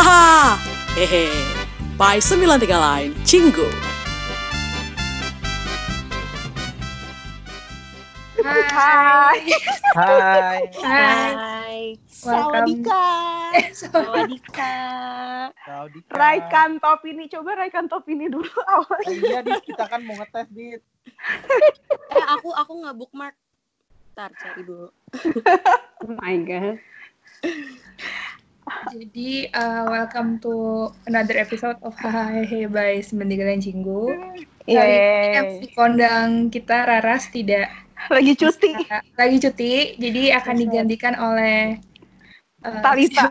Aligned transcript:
Haha, 0.00 0.56
hehe. 0.96 1.28
By 2.00 2.24
93 2.24 2.72
Line, 2.72 3.12
Cinggu. 3.20 3.68
Hai. 8.40 9.44
Hai. 9.92 10.60
Hai. 10.80 12.00
Sawadika. 12.08 13.04
Sawadika. 13.76 14.72
Saudika. 15.68 16.16
Raikan 16.16 16.80
top 16.80 17.04
ini. 17.04 17.28
Coba 17.28 17.60
raikan 17.60 17.84
top 17.84 18.08
ini 18.08 18.32
dulu 18.32 18.48
awal. 18.72 19.04
Eh, 19.04 19.20
iya, 19.20 19.44
Dit. 19.44 19.68
Kita 19.68 19.84
kan 19.84 20.00
mau 20.00 20.16
ngetes, 20.16 20.48
Dit. 20.48 20.80
Eh 22.16 22.24
aku 22.24 22.56
aku 22.56 22.72
nggak 22.80 22.96
bookmark. 22.96 23.36
Ntar 24.16 24.32
cari 24.32 24.64
dulu. 24.64 24.88
Oh 26.00 26.16
my 26.16 26.40
god. 26.48 26.80
Jadi, 28.70 29.50
uh, 29.50 29.82
welcome 29.84 30.38
to 30.38 30.54
another 31.04 31.34
episode 31.34 31.74
of 31.82 31.90
Hahaha 31.96 32.46
by 32.70 33.02
Semendigalan 33.02 33.58
Cinggu. 33.58 34.14
Kali 34.62 34.94
ini 34.94 35.34
yang 35.34 35.48
Yeay. 35.58 35.74
kondang 35.74 36.28
kita 36.48 36.86
Raras 36.86 37.26
tidak 37.28 37.66
Lagi 38.06 38.38
cuti. 38.38 38.70
bisa- 38.72 39.02
lagi 39.18 39.36
cuti, 39.42 39.72
jadi 39.98 40.38
akan 40.38 40.54
digantikan 40.56 41.14
oleh 41.18 41.82
uh, 42.62 42.78
Talita. 42.80 43.26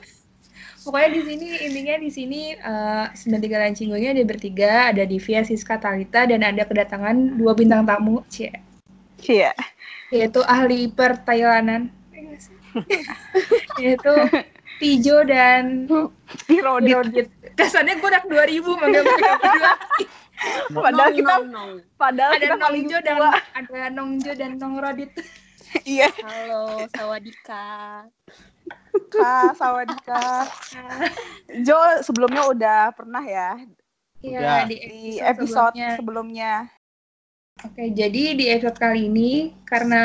Pokoknya 0.88 1.10
di 1.12 1.20
sini 1.22 1.48
intinya 1.60 1.94
di 2.00 2.10
sini 2.10 2.40
uh, 2.56 3.12
Semendigalan 3.12 3.76
Cinggu 3.76 3.94
ini 3.94 4.16
ada 4.16 4.24
bertiga, 4.24 4.88
ada 4.88 5.04
Divya, 5.04 5.44
Siska, 5.44 5.76
Talita, 5.76 6.24
dan 6.24 6.40
ada 6.40 6.64
kedatangan 6.64 7.36
dua 7.36 7.52
bintang 7.52 7.84
tamu, 7.84 8.24
cie, 8.32 8.48
Iya. 9.20 9.52
yaitu 10.08 10.40
ahli 10.42 10.88
pertailanan, 10.88 11.92
yaitu 13.82 14.12
Tijo 14.80 15.20
dan 15.28 15.84
Irodit. 16.48 16.94
Rodit. 16.96 17.28
Kesannya 17.52 18.00
gue 18.00 18.08
anak 18.08 18.24
2000 18.26 18.80
manggil 18.80 19.02
mereka 19.04 19.32
berdua. 19.36 19.72
Padahal 20.72 21.10
Nong, 21.12 21.18
kita 21.20 21.34
nong, 21.36 21.46
nong. 21.52 21.72
padahal 22.00 22.32
Ada 22.32 22.40
kita 22.40 22.56
paling 22.56 22.84
Nongjo 22.88 22.98
dan 23.04 23.16
ada 23.52 23.80
Nongjo 23.92 24.32
dan 24.32 24.50
Nong 24.56 24.76
Rodit. 24.80 25.12
Iya. 25.86 26.10
Halo, 26.26 26.82
Sawadika. 26.90 28.02
Kak, 29.06 29.54
Sawadika. 29.54 30.50
Jo 31.66 31.78
sebelumnya 32.02 32.42
udah 32.50 32.80
pernah 32.90 33.22
ya 33.22 33.54
Iya, 34.18 34.38
Ya. 34.42 34.54
di 34.66 34.76
di 34.82 35.02
episode, 35.22 35.22
episode 35.22 35.74
sebelumnya. 35.78 35.88
sebelumnya. 35.94 36.52
Oke, 37.62 37.84
jadi 37.94 38.22
di 38.34 38.44
episode 38.50 38.76
kali 38.76 39.06
ini 39.06 39.54
karena 39.62 40.02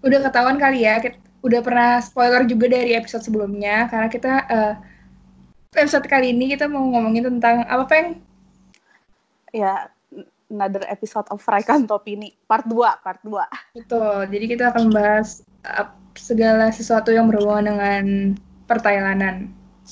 udah 0.00 0.18
ketahuan 0.24 0.56
kali 0.56 0.88
ya, 0.88 0.98
kita 0.98 1.20
udah 1.42 1.60
pernah 1.60 1.98
spoiler 1.98 2.46
juga 2.46 2.70
dari 2.70 2.94
episode 2.94 3.26
sebelumnya 3.26 3.90
karena 3.90 4.08
kita 4.08 4.32
eh, 4.46 4.74
episode 5.74 6.06
kali 6.06 6.30
ini 6.30 6.54
kita 6.54 6.70
mau 6.70 6.86
ngomongin 6.86 7.26
tentang 7.36 7.66
apa 7.66 7.84
peng? 7.90 8.08
Ya, 9.52 9.90
another 10.48 10.84
episode 10.88 11.26
of 11.28 11.42
Raikan 11.44 11.84
Top 11.84 12.06
ini 12.08 12.32
part 12.46 12.64
2, 12.64 13.04
part 13.04 13.20
2. 13.24 13.76
Betul. 13.76 14.30
Jadi 14.30 14.44
kita 14.48 14.70
akan 14.70 14.92
membahas 14.92 15.42
eh, 15.66 15.88
segala 16.14 16.70
sesuatu 16.70 17.10
yang 17.10 17.28
berhubungan 17.28 17.74
dengan 17.74 18.04
pertailanan. 18.70 19.50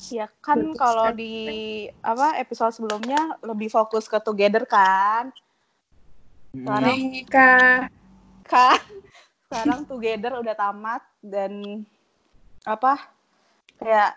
Ya 0.09 0.31
kan 0.39 0.71
kalau 0.79 1.11
di 1.11 1.85
apa 1.99 2.39
episode 2.39 2.71
sebelumnya 2.71 3.35
lebih 3.43 3.67
fokus 3.67 4.07
ke 4.07 4.17
together 4.23 4.63
kan. 4.63 5.35
Sekarang 6.55 6.99
Mereka 7.11 7.51
kan 8.47 8.79
sekarang 9.51 9.83
together 9.83 10.39
udah 10.39 10.55
tamat 10.55 11.03
dan 11.19 11.83
apa 12.63 13.03
kayak 13.75 14.15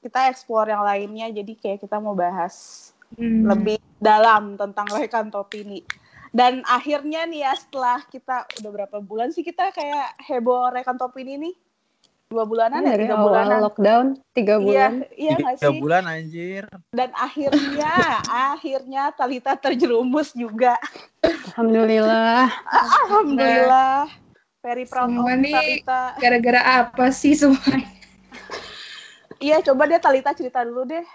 kita 0.00 0.32
explore 0.32 0.72
yang 0.72 0.80
lainnya 0.80 1.28
jadi 1.28 1.52
kayak 1.60 1.84
kita 1.84 2.00
mau 2.00 2.16
bahas 2.16 2.88
hmm, 3.20 3.52
lebih 3.52 3.76
dalam 4.00 4.56
tentang 4.56 4.88
rekan 4.96 5.28
top 5.28 5.52
ini 5.52 5.84
dan 6.32 6.64
akhirnya 6.64 7.28
nih 7.28 7.44
ya 7.44 7.52
setelah 7.52 8.00
kita 8.08 8.48
udah 8.64 8.70
berapa 8.72 8.96
bulan 9.04 9.28
sih 9.28 9.44
kita 9.44 9.76
kayak 9.76 10.16
heboh 10.24 10.72
rekan 10.72 10.96
top 10.96 11.16
ini 11.16 11.36
nih? 11.36 11.54
Dua 12.26 12.42
bulanan 12.42 12.82
ya? 12.82 12.92
Dari 12.92 13.06
tiga 13.06 13.16
awal 13.16 13.24
bulanan. 13.30 13.58
lockdown 13.64 14.06
tiga 14.34 14.54
iya 14.58 14.64
bulan. 14.66 14.92
iya 15.16 15.32
nggak 15.38 15.54
Tiga 15.56 15.70
sih? 15.70 15.78
bulan, 15.80 16.02
anjir. 16.10 16.62
dan 16.92 17.10
akhirnya 17.16 17.94
akhirnya 18.52 19.02
Talita 19.16 19.56
terjerumus 19.56 20.34
juga. 20.36 20.76
Alhamdulillah. 21.22 22.50
alhamdulillah 23.06 24.25
very 24.66 24.82
proud 24.82 25.06
of 25.06 25.14
Semua 25.14 25.32
nih 25.38 25.54
Talita 25.54 26.00
gara-gara 26.18 26.60
apa 26.82 27.06
sih 27.14 27.38
semuanya? 27.38 27.86
Iya, 29.38 29.62
coba 29.62 29.86
deh 29.86 30.02
Talita 30.02 30.34
cerita 30.34 30.66
dulu 30.66 30.82
deh. 30.82 31.06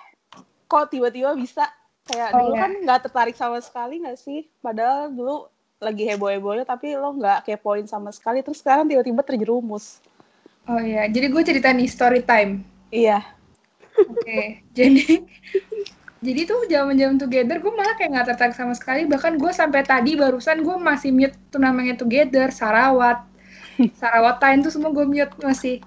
Kok 0.72 0.88
tiba-tiba 0.88 1.35
bisa? 1.35 1.67
Kayak 2.07 2.31
Oh, 2.31 2.47
dulu 2.47 2.53
iya. 2.56 2.61
kan 2.63 2.72
nggak 2.88 3.00
tertarik 3.09 3.35
sama 3.35 3.59
sekali 3.59 4.00
nggak 4.00 4.16
sih? 4.16 4.47
Padahal 4.63 5.11
dulu 5.11 5.51
lagi 5.81 6.07
heboh-hebohnya, 6.07 6.63
tapi 6.63 6.95
lo 6.95 7.11
nggak 7.17 7.50
kepoin 7.50 7.84
sama 7.91 8.13
sekali. 8.16 8.40
Terus 8.40 8.63
sekarang 8.63 8.88
tiba-tiba 8.88 9.19
terjerumus. 9.25 10.00
Oh 10.69 10.79
iya, 10.79 11.09
jadi 11.09 11.28
gue 11.28 11.44
cerita 11.44 11.73
nih 11.73 11.90
story 11.90 12.22
time. 12.23 12.61
Iya. 12.94 13.25
Oke, 14.07 14.61
jadi 14.78 15.25
jadi 16.22 16.41
tuh 16.45 16.69
zaman-zaman 16.69 17.17
together 17.17 17.57
gue 17.57 17.73
malah 17.73 17.97
kayak 17.97 18.13
nggak 18.13 18.28
tertarik 18.31 18.56
sama 18.56 18.78
sekali. 18.78 19.09
Bahkan 19.09 19.41
gue 19.41 19.51
sampai 19.51 19.81
tadi 19.81 20.13
barusan 20.13 20.61
gue 20.61 20.78
masih 20.78 21.09
mute 21.09 21.34
tuh 21.50 21.57
namanya 21.57 21.97
together, 21.97 22.53
Sarawat, 22.53 23.31
Sarawat 24.00 24.38
Time 24.38 24.62
tuh 24.62 24.72
semua 24.74 24.94
gue 24.94 25.06
mute 25.08 25.34
masih. 25.42 25.81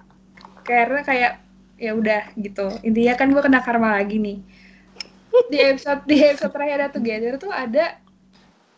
Karena 0.67 1.05
kayak 1.05 1.39
ya 1.79 1.93
udah 1.95 2.23
gitu. 2.39 2.71
Intinya 2.83 3.15
kan 3.15 3.29
gue 3.31 3.43
kena 3.43 3.61
karma 3.63 3.99
lagi 4.01 4.19
nih. 4.19 4.39
Di 5.51 5.59
episode 5.61 6.03
di 6.07 6.23
episode 6.23 6.55
terakhir 6.55 6.79
ada 6.79 6.91
together 6.95 7.35
tuh 7.39 7.51
ada 7.51 7.99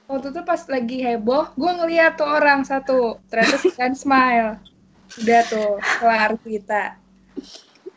waktu 0.08 0.32
itu 0.32 0.40
pas 0.46 0.62
lagi 0.70 0.98
heboh, 1.02 1.52
gue 1.58 1.70
ngeliat 1.82 2.16
tuh 2.16 2.24
orang 2.24 2.64
satu, 2.64 3.20
ternyata 3.28 3.58
Dan 3.74 3.92
Smile. 3.92 4.56
Udah 5.20 5.40
tuh, 5.46 5.76
kelar 6.00 6.38
kita 6.40 6.96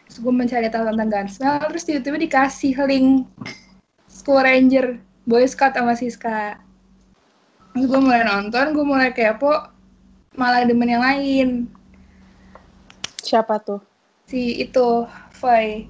terus 0.10 0.26
gue 0.26 0.34
mencari 0.34 0.68
tahu 0.74 0.90
tentang 0.90 1.10
Gunsmell 1.14 1.62
terus 1.70 1.86
tiba-tiba 1.86 2.18
dikasih 2.18 2.74
link 2.90 3.30
School 4.10 4.42
Ranger 4.42 4.98
Boy 5.30 5.46
Scout 5.46 5.78
sama 5.78 5.94
Siska 5.94 6.58
terus 7.78 7.86
gue 7.86 8.00
mulai 8.02 8.26
nonton 8.26 8.74
gue 8.74 8.82
mulai 8.82 9.14
kepo 9.14 9.70
malah 10.38 10.66
demen 10.66 10.90
yang 10.90 11.06
lain. 11.06 11.50
Siapa 13.22 13.62
tuh? 13.62 13.90
si 14.30 14.62
itu 14.62 15.10
Foy. 15.34 15.90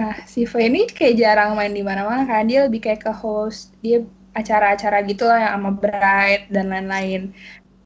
Nah 0.00 0.24
si 0.24 0.48
Foy 0.48 0.72
ini 0.72 0.88
kayak 0.88 1.20
jarang 1.20 1.52
main 1.52 1.76
di 1.76 1.84
mana-mana 1.84 2.24
kan. 2.24 2.48
Dia 2.48 2.64
lebih 2.64 2.80
kayak 2.80 3.04
ke 3.04 3.12
host. 3.12 3.76
Dia 3.84 4.00
acara-acara 4.32 5.04
gitu 5.04 5.28
lah 5.28 5.38
yang 5.44 5.54
sama 5.60 5.70
Bright 5.76 6.48
dan 6.48 6.72
lain-lain. 6.72 7.36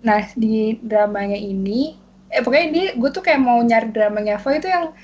Nah 0.07 0.23
di 0.39 0.79
dramanya 0.79 1.35
ini 1.35 1.99
eh 2.31 2.43
pokoknya 2.43 2.69
dia 2.71 2.87
gue 2.99 3.11
tuh 3.15 3.23
kayak 3.23 3.43
mau 3.43 3.59
nyari 3.59 3.91
dramanya 3.91 4.39
Foy 4.39 4.63
itu 4.63 4.71
yang 4.71 4.95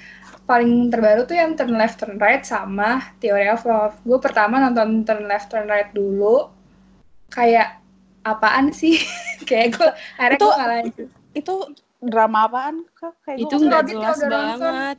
paling 0.47 0.91
terbaru 0.91 1.27
tuh 1.27 1.39
yang 1.39 1.55
Turn 1.59 1.75
Left 1.75 1.99
Turn 2.03 2.19
Right 2.19 2.47
sama 2.47 3.03
Theory 3.19 3.51
of 3.51 3.67
Love. 3.67 3.99
Gue 4.07 4.19
pertama 4.23 4.63
nonton 4.63 5.03
Turn 5.03 5.27
Left 5.27 5.51
Turn 5.51 5.67
Right 5.67 5.91
dulu. 5.91 6.47
Kayak 7.31 7.80
apaan 8.23 8.69
sih 8.71 9.01
kayak 9.49 9.75
gue 9.75 9.89
akhirnya 10.17 10.37
Itu- 10.37 10.51
gue 10.51 10.67
lanjut 10.67 11.09
Itu 11.31 11.55
drama 12.01 12.39
apaan? 12.45 12.77
Kak? 12.93 13.13
Kayak 13.23 13.39
Itu 13.39 13.55
nggak 13.57 13.83
jelas 13.87 14.17
udah 14.19 14.29
nonton. 14.31 14.59
banget. 14.67 14.97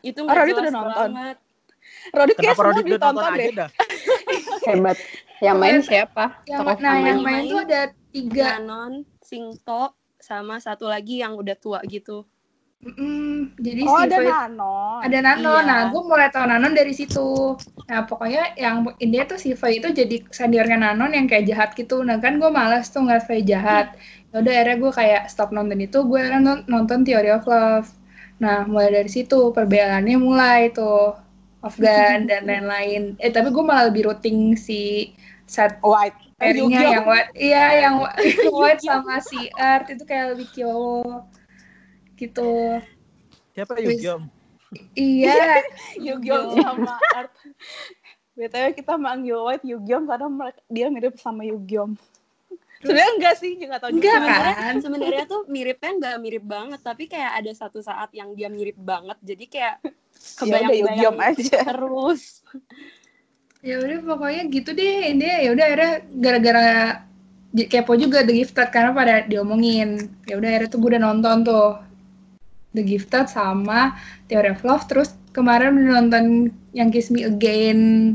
Itu 0.00 0.18
Oh, 0.18 0.24
nggak 0.24 0.36
Rodit 0.36 0.50
jelas 0.50 0.62
udah 0.62 0.74
nonton. 0.74 1.10
banget. 1.10 1.36
Rodit 2.10 2.36
kayak 2.36 2.52
semua 2.52 2.66
Rodit 2.66 2.84
udah 2.84 2.90
nonton 2.90 3.00
ditonton 3.16 3.24
aja 3.24 3.40
deh. 3.40 3.50
dah? 3.54 3.70
Hebat. 4.66 4.96
Yang 5.40 5.56
main 5.56 5.78
siapa? 5.80 6.24
yang 6.44 6.60
Tokoh 6.60 6.76
nah 6.78 6.96
yang 6.96 7.16
utamanya. 7.16 7.24
main 7.24 7.42
tuh 7.46 7.60
ada 7.62 7.80
tiga 8.10 8.46
Nanon, 8.58 8.92
Singto, 9.20 9.82
sama 10.18 10.56
satu 10.58 10.84
lagi 10.84 11.14
yang 11.18 11.32
udah 11.32 11.56
tua 11.56 11.80
gitu. 11.86 12.28
Mm, 12.80 13.60
jadi 13.60 13.80
Oh, 13.84 14.00
si 14.00 14.08
ada 14.08 14.16
Foy- 14.16 14.32
Nanon. 14.32 14.98
ada 15.04 15.18
Nanon. 15.20 15.60
Iya. 15.60 15.68
Nah, 15.68 15.80
gue 15.92 16.00
mulai 16.00 16.32
tahu 16.32 16.48
Nanon 16.48 16.72
dari 16.72 16.96
situ. 16.96 17.52
Nah, 17.84 18.08
pokoknya 18.08 18.56
yang 18.56 18.88
intinya 18.96 19.28
tuh 19.28 19.38
si 19.38 19.52
Foy 19.52 19.84
itu 19.84 19.92
jadi 19.92 20.24
seniornya 20.32 20.80
Nanon 20.80 21.12
yang 21.12 21.28
kayak 21.28 21.44
jahat 21.44 21.70
gitu. 21.76 22.00
Nah, 22.00 22.16
kan 22.16 22.40
gue 22.40 22.48
malas 22.48 22.88
tuh 22.88 23.04
ngeliat 23.04 23.28
Foy 23.28 23.44
jahat. 23.44 23.92
Yaudah, 24.32 24.48
akhirnya 24.56 24.76
gue 24.80 24.92
kayak 24.96 25.22
stop 25.28 25.52
nonton 25.52 25.76
itu. 25.76 26.00
Gue 26.02 26.24
nonton, 26.24 26.64
nonton 26.66 27.04
Theory 27.04 27.28
of 27.28 27.44
Love. 27.44 27.92
Nah, 28.40 28.64
mulai 28.64 28.88
dari 28.90 29.12
situ 29.12 29.52
perbedaannya 29.52 30.16
mulai 30.16 30.72
tuh 30.72 31.12
Afgan 31.60 32.24
dan 32.24 32.48
lain-lain. 32.48 33.20
Eh, 33.20 33.28
tapi 33.28 33.52
gue 33.52 33.60
malah 33.60 33.92
lebih 33.92 34.08
rooting 34.08 34.56
si 34.56 35.12
set 35.44 35.76
White. 35.84 36.16
Pairingnya 36.40 36.80
Yu-Gi-Oh. 36.80 36.94
yang 36.96 37.04
white. 37.04 37.30
Iya, 37.36 37.64
yang 37.84 37.94
whi- 38.00 38.16
white 38.56 38.80
sama 38.80 39.20
si 39.20 39.52
Art 39.52 39.92
itu 39.92 40.00
kayak 40.08 40.32
lebih 40.32 40.48
kyowo 40.56 41.28
gitu. 42.20 42.78
Siapa. 43.56 43.80
Yugyom? 43.80 44.28
Iya, 44.94 45.66
Yu-Gi-Oh 46.06 46.54
sama 46.62 46.94
Art. 47.16 47.34
BTW 48.38 48.70
kita 48.78 48.94
manggil 48.94 49.40
White 49.42 49.66
Yu-Gi-Oh 49.66 50.06
karena 50.06 50.28
mereka, 50.30 50.60
dia 50.70 50.86
mirip 50.92 51.18
sama 51.18 51.42
Yu-Gi-Oh. 51.42 51.98
Sebenarnya 52.80 53.12
enggak 53.20 53.34
sih, 53.36 53.60
nggak 53.60 53.80
tahu 53.82 53.90
juga. 53.92 54.00
Enggak 54.00 54.16
sebenarnya 54.16 54.54
kan? 54.56 54.74
sebenarnya 54.80 55.24
tuh 55.28 55.40
miripnya 55.52 55.90
nggak 56.00 56.16
mirip 56.22 56.44
banget 56.48 56.80
tapi 56.80 57.04
kayak 57.10 57.32
ada 57.44 57.52
satu 57.52 57.84
saat 57.84 58.08
yang 58.16 58.32
dia 58.32 58.48
mirip 58.48 58.78
banget 58.80 59.18
jadi 59.20 59.44
kayak 59.50 59.76
Ya 60.40 60.44
udah, 60.44 60.60
yuk, 60.60 60.88
diam 61.00 61.16
kebayang 61.16 61.16
aja. 61.32 61.58
terus 61.64 62.22
ya 63.60 63.76
udah 63.80 63.98
pokoknya 64.04 64.42
gitu 64.52 64.70
deh 64.72 65.16
dia 65.16 65.34
ya 65.44 65.50
udah 65.52 65.64
akhirnya 65.64 65.94
gara-gara 66.16 66.68
kepo 67.68 67.92
juga 67.96 68.24
The 68.24 68.32
Gifted 68.32 68.68
karena 68.72 68.92
pada 68.92 69.14
diomongin 69.28 70.12
ya 70.24 70.36
udah 70.40 70.48
akhirnya 70.48 70.68
tuh 70.72 70.78
gue 70.80 70.90
udah 70.96 71.02
nonton 71.02 71.36
tuh 71.44 71.68
The 72.70 72.82
Gifted 72.82 73.26
sama 73.26 73.98
Theory 74.26 74.54
of 74.54 74.62
Love 74.62 74.86
terus 74.86 75.14
kemarin 75.30 75.74
nonton 75.76 76.50
yang 76.70 76.90
Kiss 76.90 77.10
Me 77.10 77.26
Again 77.26 78.14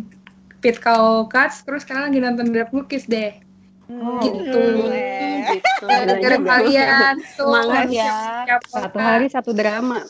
Pit 0.60 0.80
Cow 0.80 1.28
Cuts 1.28 1.64
terus 1.64 1.84
sekarang 1.84 2.12
lagi 2.12 2.20
nonton 2.20 2.52
Drag 2.52 2.72
Lukis 2.72 3.06
deh 3.06 3.44
Hmm, 3.86 4.18
gitu. 4.18 4.82
boleh. 4.82 5.62
gitu. 5.62 5.86
gara-gara 5.86 6.42
juga. 6.42 6.50
kalian 6.58 7.16
tuh 7.38 7.54
Semangat 7.54 7.88
ya. 7.94 8.18
Satu 8.66 8.98
hari 8.98 9.30
satu 9.30 9.54
drama. 9.54 10.02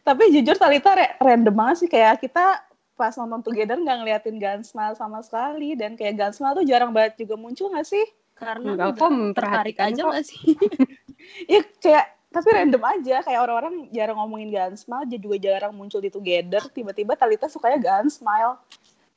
Tapi 0.00 0.32
jujur 0.32 0.56
Talita 0.56 0.96
re- 0.96 1.12
random 1.20 1.52
banget 1.52 1.84
sih 1.84 1.88
kayak 1.92 2.24
kita 2.24 2.64
pas 2.96 3.12
nonton 3.20 3.44
Together 3.44 3.76
nggak 3.76 3.98
ngeliatin 4.00 4.40
Gunsmile 4.40 4.96
sama 4.96 5.20
sekali 5.20 5.76
dan 5.76 6.00
kayak 6.00 6.16
Gunsmile 6.16 6.56
tuh 6.56 6.64
jarang 6.64 6.96
banget 6.96 7.20
juga 7.20 7.36
muncul 7.36 7.68
nggak 7.76 7.84
sih? 7.84 8.08
karena 8.34 8.74
Enggak 8.74 8.88
udah 8.98 9.30
tertarik 9.30 9.76
aja 9.78 10.00
nggak 10.02 10.24
sih 10.26 10.58
Iya 11.46 11.62
kayak 11.84 12.06
tapi 12.34 12.50
random 12.50 12.82
aja 12.82 13.22
kayak 13.22 13.40
orang-orang 13.40 13.86
jarang 13.88 14.18
ngomongin 14.18 14.50
Gunsmile 14.50 15.06
dia 15.06 15.16
juga 15.16 15.36
jarang 15.38 15.70
muncul 15.70 15.98
di 15.98 16.10
Together 16.10 16.66
tiba-tiba 16.68 17.14
Talita 17.14 17.46
sukanya 17.46 17.78
Gunsmile 17.78 18.58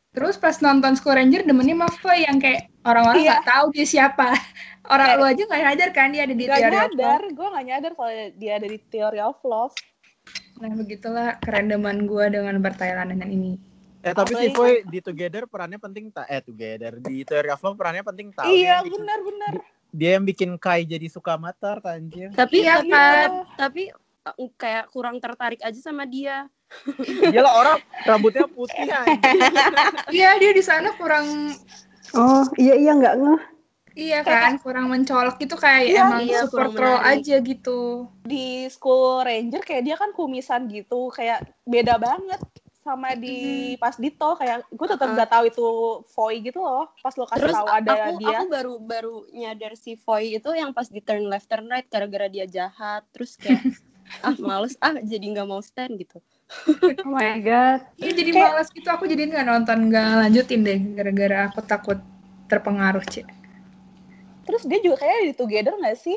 terus 0.10 0.34
pas 0.36 0.54
nonton 0.58 0.94
School 0.94 1.14
Ranger 1.14 1.42
demennya 1.42 1.74
Malfoy 1.76 2.24
yang 2.24 2.38
kayak 2.38 2.70
orang-orang 2.82 3.18
Iya. 3.20 3.30
nggak 3.34 3.46
tahu 3.46 3.66
dia 3.72 3.86
siapa 3.86 4.28
orang 4.94 5.08
Kayak- 5.08 5.20
lu 5.20 5.26
aja 5.26 5.42
nggak 5.44 5.62
nyadar 5.64 5.90
kan 5.92 6.08
dia 6.10 6.22
ada 6.24 6.32
di 6.32 6.44
Gak 6.44 6.50
Theory 6.54 6.64
of 6.64 6.72
Love. 6.72 6.94
nyadar, 6.94 7.22
gue 7.28 7.48
gak 7.50 7.66
nyadar 7.66 7.92
kalau 7.94 8.12
dia 8.34 8.52
ada 8.54 8.68
di 8.68 8.78
Theory 8.88 9.20
of 9.20 9.38
Love 9.44 9.76
Nah, 10.58 10.74
begitulah 10.74 11.38
kerendaman 11.38 12.04
gue 12.04 12.26
dengan 12.28 12.58
berthailand 12.58 13.14
dengan 13.14 13.30
ini. 13.30 13.62
Eh 14.00 14.10
tapi 14.10 14.34
si 14.34 14.50
Foy 14.50 14.82
di 14.84 15.00
Together 15.00 15.46
perannya 15.46 15.78
penting 15.78 16.10
tak? 16.10 16.26
Eh 16.26 16.42
Together 16.42 16.98
di 16.98 17.22
Theory 17.22 17.48
of 17.48 17.62
Love 17.62 17.76
perannya 17.76 18.02
penting 18.02 18.34
tau. 18.34 18.44
Iya 18.44 18.82
benar-benar 18.82 19.54
Dia 19.98 20.14
yang 20.14 20.24
bikin 20.24 20.54
Kai 20.56 20.86
jadi 20.86 21.10
suka 21.10 21.34
matar 21.36 21.82
anjir. 21.84 22.30
tapi 22.32 22.62
Iya 22.62 22.78
tapi 22.78 22.92
kan? 22.94 23.30
tapi 23.58 23.84
uh, 24.24 24.50
kayak 24.54 24.94
kurang 24.94 25.18
tertarik 25.18 25.58
aja 25.60 25.80
sama 25.82 26.06
dia 26.06 26.46
Iyalah 27.34 27.54
orang 27.56 27.78
rambutnya 28.04 28.46
putih. 28.46 28.86
Iya, 30.12 30.38
dia 30.38 30.52
di 30.52 30.62
sana 30.62 30.94
kurang 30.94 31.26
Oh 32.12 32.44
iya 32.56 32.76
iya 32.76 32.92
nggak 32.94 33.16
ngeh. 33.18 33.42
iya 33.98 34.20
kan, 34.22 34.62
kurang 34.62 34.88
mencolok 34.88 35.42
gitu 35.42 35.58
kayak 35.58 35.90
Iya, 35.90 36.06
emang 36.06 36.22
iya, 36.24 36.40
super 36.46 36.70
troll 36.70 37.02
menarik. 37.02 37.18
aja 37.18 37.36
gitu. 37.42 37.80
Di 38.22 38.70
School 38.70 39.26
Ranger 39.26 39.60
kayak 39.60 39.84
dia 39.84 39.96
kan 39.98 40.14
kumisan 40.14 40.70
gitu 40.70 41.10
Kayak 41.10 41.50
beda 41.66 41.98
banget 41.98 42.38
sama 42.88 43.12
di 43.20 43.38
pas 43.76 44.00
di 44.00 44.08
tol 44.08 44.40
kayak 44.40 44.64
gue 44.72 44.88
tetap 44.88 45.12
Uh-uh. 45.12 45.20
gak 45.20 45.28
tahu 45.28 45.44
itu 45.52 45.68
Foy 46.08 46.40
gitu 46.40 46.64
loh 46.64 46.88
pas 47.04 47.12
lo 47.20 47.28
kasih 47.28 47.42
terus 47.44 47.56
tahu 47.60 47.68
ada 47.68 47.92
aku 47.92 48.12
dia 48.16 48.38
aku 48.40 48.46
baru 48.48 48.74
baru 48.80 49.16
nyadar 49.36 49.74
si 49.76 50.00
Foy 50.00 50.40
itu 50.40 50.48
yang 50.56 50.72
pas 50.72 50.88
di 50.88 51.04
turn 51.04 51.28
left 51.28 51.52
turn 51.52 51.68
right 51.68 51.84
gara-gara 51.86 52.32
dia 52.32 52.48
jahat 52.48 53.04
terus 53.12 53.36
kayak 53.36 53.60
ah 54.26 54.36
males 54.40 54.80
ah 54.80 54.96
jadi 54.96 55.26
nggak 55.36 55.48
mau 55.48 55.60
stand 55.60 56.00
gitu 56.00 56.24
Oh 57.04 57.12
my 57.12 57.44
god. 57.44 57.84
Iya 58.00 58.12
jadi 58.16 58.32
Kayak- 58.32 58.52
malas 58.56 58.68
gitu 58.72 58.88
aku 58.88 59.04
jadi 59.04 59.28
nggak 59.28 59.44
nonton 59.44 59.92
nggak 59.92 60.08
lanjutin 60.24 60.64
deh 60.64 60.80
gara-gara 60.96 61.52
aku 61.52 61.60
takut 61.60 62.00
terpengaruh 62.48 63.04
cek. 63.04 63.28
terus 64.48 64.64
dia 64.64 64.80
juga 64.80 65.04
kayak 65.04 65.28
di 65.28 65.34
Together 65.36 65.76
gak 65.76 66.00
sih 66.00 66.16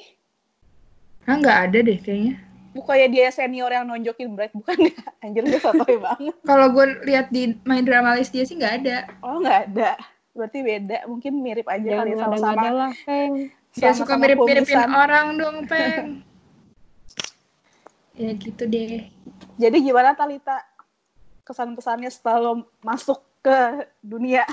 Ah 1.27 1.35
nggak 1.35 1.59
ada 1.67 1.79
deh 1.83 1.99
kayaknya. 1.99 2.39
Bukannya 2.71 3.09
dia 3.11 3.27
senior 3.35 3.71
yang 3.71 3.87
nonjokin 3.87 4.35
Bright 4.39 4.55
bukan 4.55 4.91
ya 4.91 4.95
anjir 5.27 5.43
gue 5.47 5.61
sotoy 5.61 5.99
banget 5.99 6.35
Kalau 6.47 6.67
gue 6.71 6.87
lihat 7.07 7.29
di 7.35 7.59
main 7.67 7.83
drama 7.83 8.15
list 8.15 8.31
dia 8.31 8.47
sih 8.47 8.55
nggak 8.59 8.75
ada. 8.85 8.97
oh 9.27 9.43
nggak 9.43 9.59
ada 9.73 9.99
berarti 10.31 10.59
beda 10.63 10.99
mungkin 11.11 11.33
mirip 11.43 11.67
aja 11.67 11.83
Jangan 11.83 12.07
kali 12.07 12.11
ada 12.15 12.23
sama-sama 12.23 12.69
lah, 12.71 12.93
Peng. 13.03 13.33
Dia 13.71 13.93
suka 13.95 14.15
mirip-miripin 14.19 14.83
orang 14.91 15.27
dong, 15.39 15.57
Peng. 15.71 16.23
ya 18.15 18.31
gitu 18.37 18.63
deh. 18.69 19.09
Jadi 19.59 19.77
gimana 19.81 20.13
Talita 20.15 20.63
kesan-pesannya 21.43 22.11
setelah 22.13 22.39
lo 22.39 22.53
masuk 22.85 23.19
ke 23.43 23.89
dunia? 24.05 24.45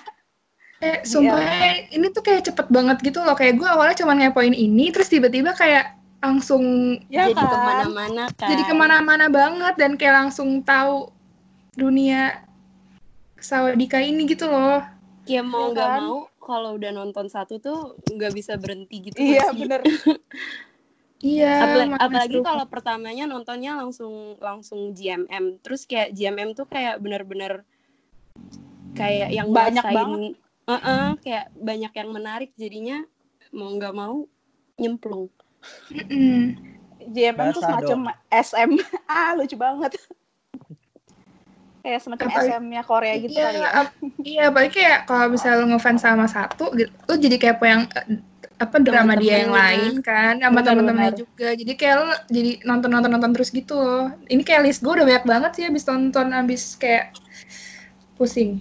Eh, 0.78 1.02
sumpah 1.02 1.42
ini 1.90 2.14
tuh 2.14 2.22
kayak 2.22 2.54
cepet 2.54 2.68
banget 2.70 3.02
gitu 3.02 3.22
loh. 3.26 3.34
Kayak 3.34 3.58
gue 3.58 3.68
awalnya 3.68 3.98
cuma 3.98 4.14
ngepoin 4.14 4.54
ini, 4.54 4.94
terus 4.94 5.10
tiba-tiba 5.10 5.52
kayak 5.58 5.97
langsung 6.18 6.98
Ya 7.08 7.30
jadi 7.30 7.38
kan? 7.38 7.52
ke 7.54 7.58
mana-mana 7.62 8.24
kan 8.34 8.50
jadi 8.50 8.62
ke 8.66 8.74
mana-mana 8.74 9.26
banget 9.30 9.74
dan 9.78 9.92
kayak 9.96 10.28
langsung 10.28 10.66
tahu 10.66 11.14
dunia 11.78 12.42
Sawadika 13.38 14.02
ini 14.02 14.26
gitu 14.26 14.50
loh. 14.50 14.82
ya 15.30 15.46
mau 15.46 15.70
Iya 15.70 15.74
nggak 15.78 15.88
kan? 15.88 16.00
mau 16.02 16.18
kalau 16.42 16.70
udah 16.74 16.90
nonton 16.90 17.30
satu 17.30 17.62
tuh 17.62 17.94
nggak 18.10 18.34
bisa 18.34 18.58
berhenti 18.58 19.12
gitu 19.12 19.18
Iya 19.20 19.54
sih? 19.54 19.62
bener. 19.62 19.82
Iya. 21.18 21.90
Apalagi 21.98 22.38
seru. 22.38 22.46
kalau 22.46 22.66
pertamanya 22.70 23.26
nontonnya 23.26 23.74
langsung 23.74 24.38
langsung 24.38 24.94
GMM 24.94 25.66
terus 25.66 25.90
kayak 25.90 26.14
GMM 26.14 26.54
tuh 26.54 26.70
kayak 26.70 27.02
bener-bener 27.02 27.66
kayak 28.94 29.34
yang 29.34 29.50
Banyak 29.50 29.82
ngerasain 29.82 30.38
Heeh, 30.68 31.06
kayak 31.24 31.46
banyak 31.56 31.94
yang 31.96 32.10
menarik 32.12 32.52
jadinya 32.54 33.02
mau 33.56 33.72
nggak 33.72 33.96
mau 33.96 34.28
nyemplung 34.78 35.32
Mm-mm. 35.88 36.40
JMM 37.08 37.56
tuh 37.56 37.64
semacam 37.64 38.00
SM. 38.28 38.70
Ah 39.08 39.32
lucu 39.38 39.56
banget. 39.56 39.96
Kayak 41.80 42.00
semacam 42.04 42.28
Apa- 42.28 42.44
SM-nya 42.44 42.82
Korea 42.84 43.14
gitu 43.16 43.32
iya, 43.32 43.48
kali 43.48 43.60
ya. 43.64 43.84
iya, 44.28 44.42
apalagi 44.52 44.72
kayak 44.76 44.98
kalau 45.08 45.32
misalnya 45.32 45.64
lu 45.64 45.68
ngefans 45.72 46.04
sama 46.04 46.28
satu, 46.28 46.76
gitu, 46.76 46.92
lu 46.92 47.16
jadi 47.16 47.36
kayak 47.40 47.58
yang 47.64 47.84
eh, 47.96 48.20
apa 48.60 48.76
drama 48.84 49.14
dia 49.16 49.46
yang 49.46 49.56
Temen-temennya. 49.56 49.88
lain 49.88 49.94
kan, 50.04 50.34
sama 50.44 50.60
bener. 50.60 51.12
juga. 51.16 51.48
Jadi 51.56 51.74
kayak 51.80 51.96
lu 51.96 52.08
jadi 52.28 52.52
nonton 52.68 52.90
nonton 52.92 53.12
nonton 53.16 53.32
terus 53.32 53.50
gitu 53.56 53.80
loh. 53.80 54.12
Ini 54.28 54.42
kayak 54.44 54.62
list 54.68 54.84
gue 54.84 54.92
udah 54.92 55.06
banyak 55.08 55.24
banget 55.24 55.52
sih 55.56 55.64
abis 55.64 55.88
nonton 55.88 56.28
abis 56.36 56.76
kayak 56.76 57.16
pusing. 58.20 58.60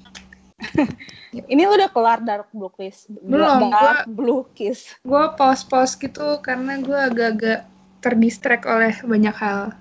Ini 1.45 1.63
lo 1.63 1.75
udah 1.75 1.91
kelar 1.91 2.19
Dark 2.23 2.49
Blue 2.51 2.73
Kiss? 2.73 3.05
Belum, 3.11 3.69
Dark 3.69 4.09
Blue 4.09 4.49
Kiss. 4.53 4.97
Gue 5.03 5.25
pause-pause 5.35 5.97
gitu 5.97 6.41
karena 6.41 6.81
gue 6.81 6.97
agak-agak 6.97 7.69
terdistract 8.01 8.65
oleh 8.65 8.97
banyak 9.03 9.35
hal. 9.35 9.77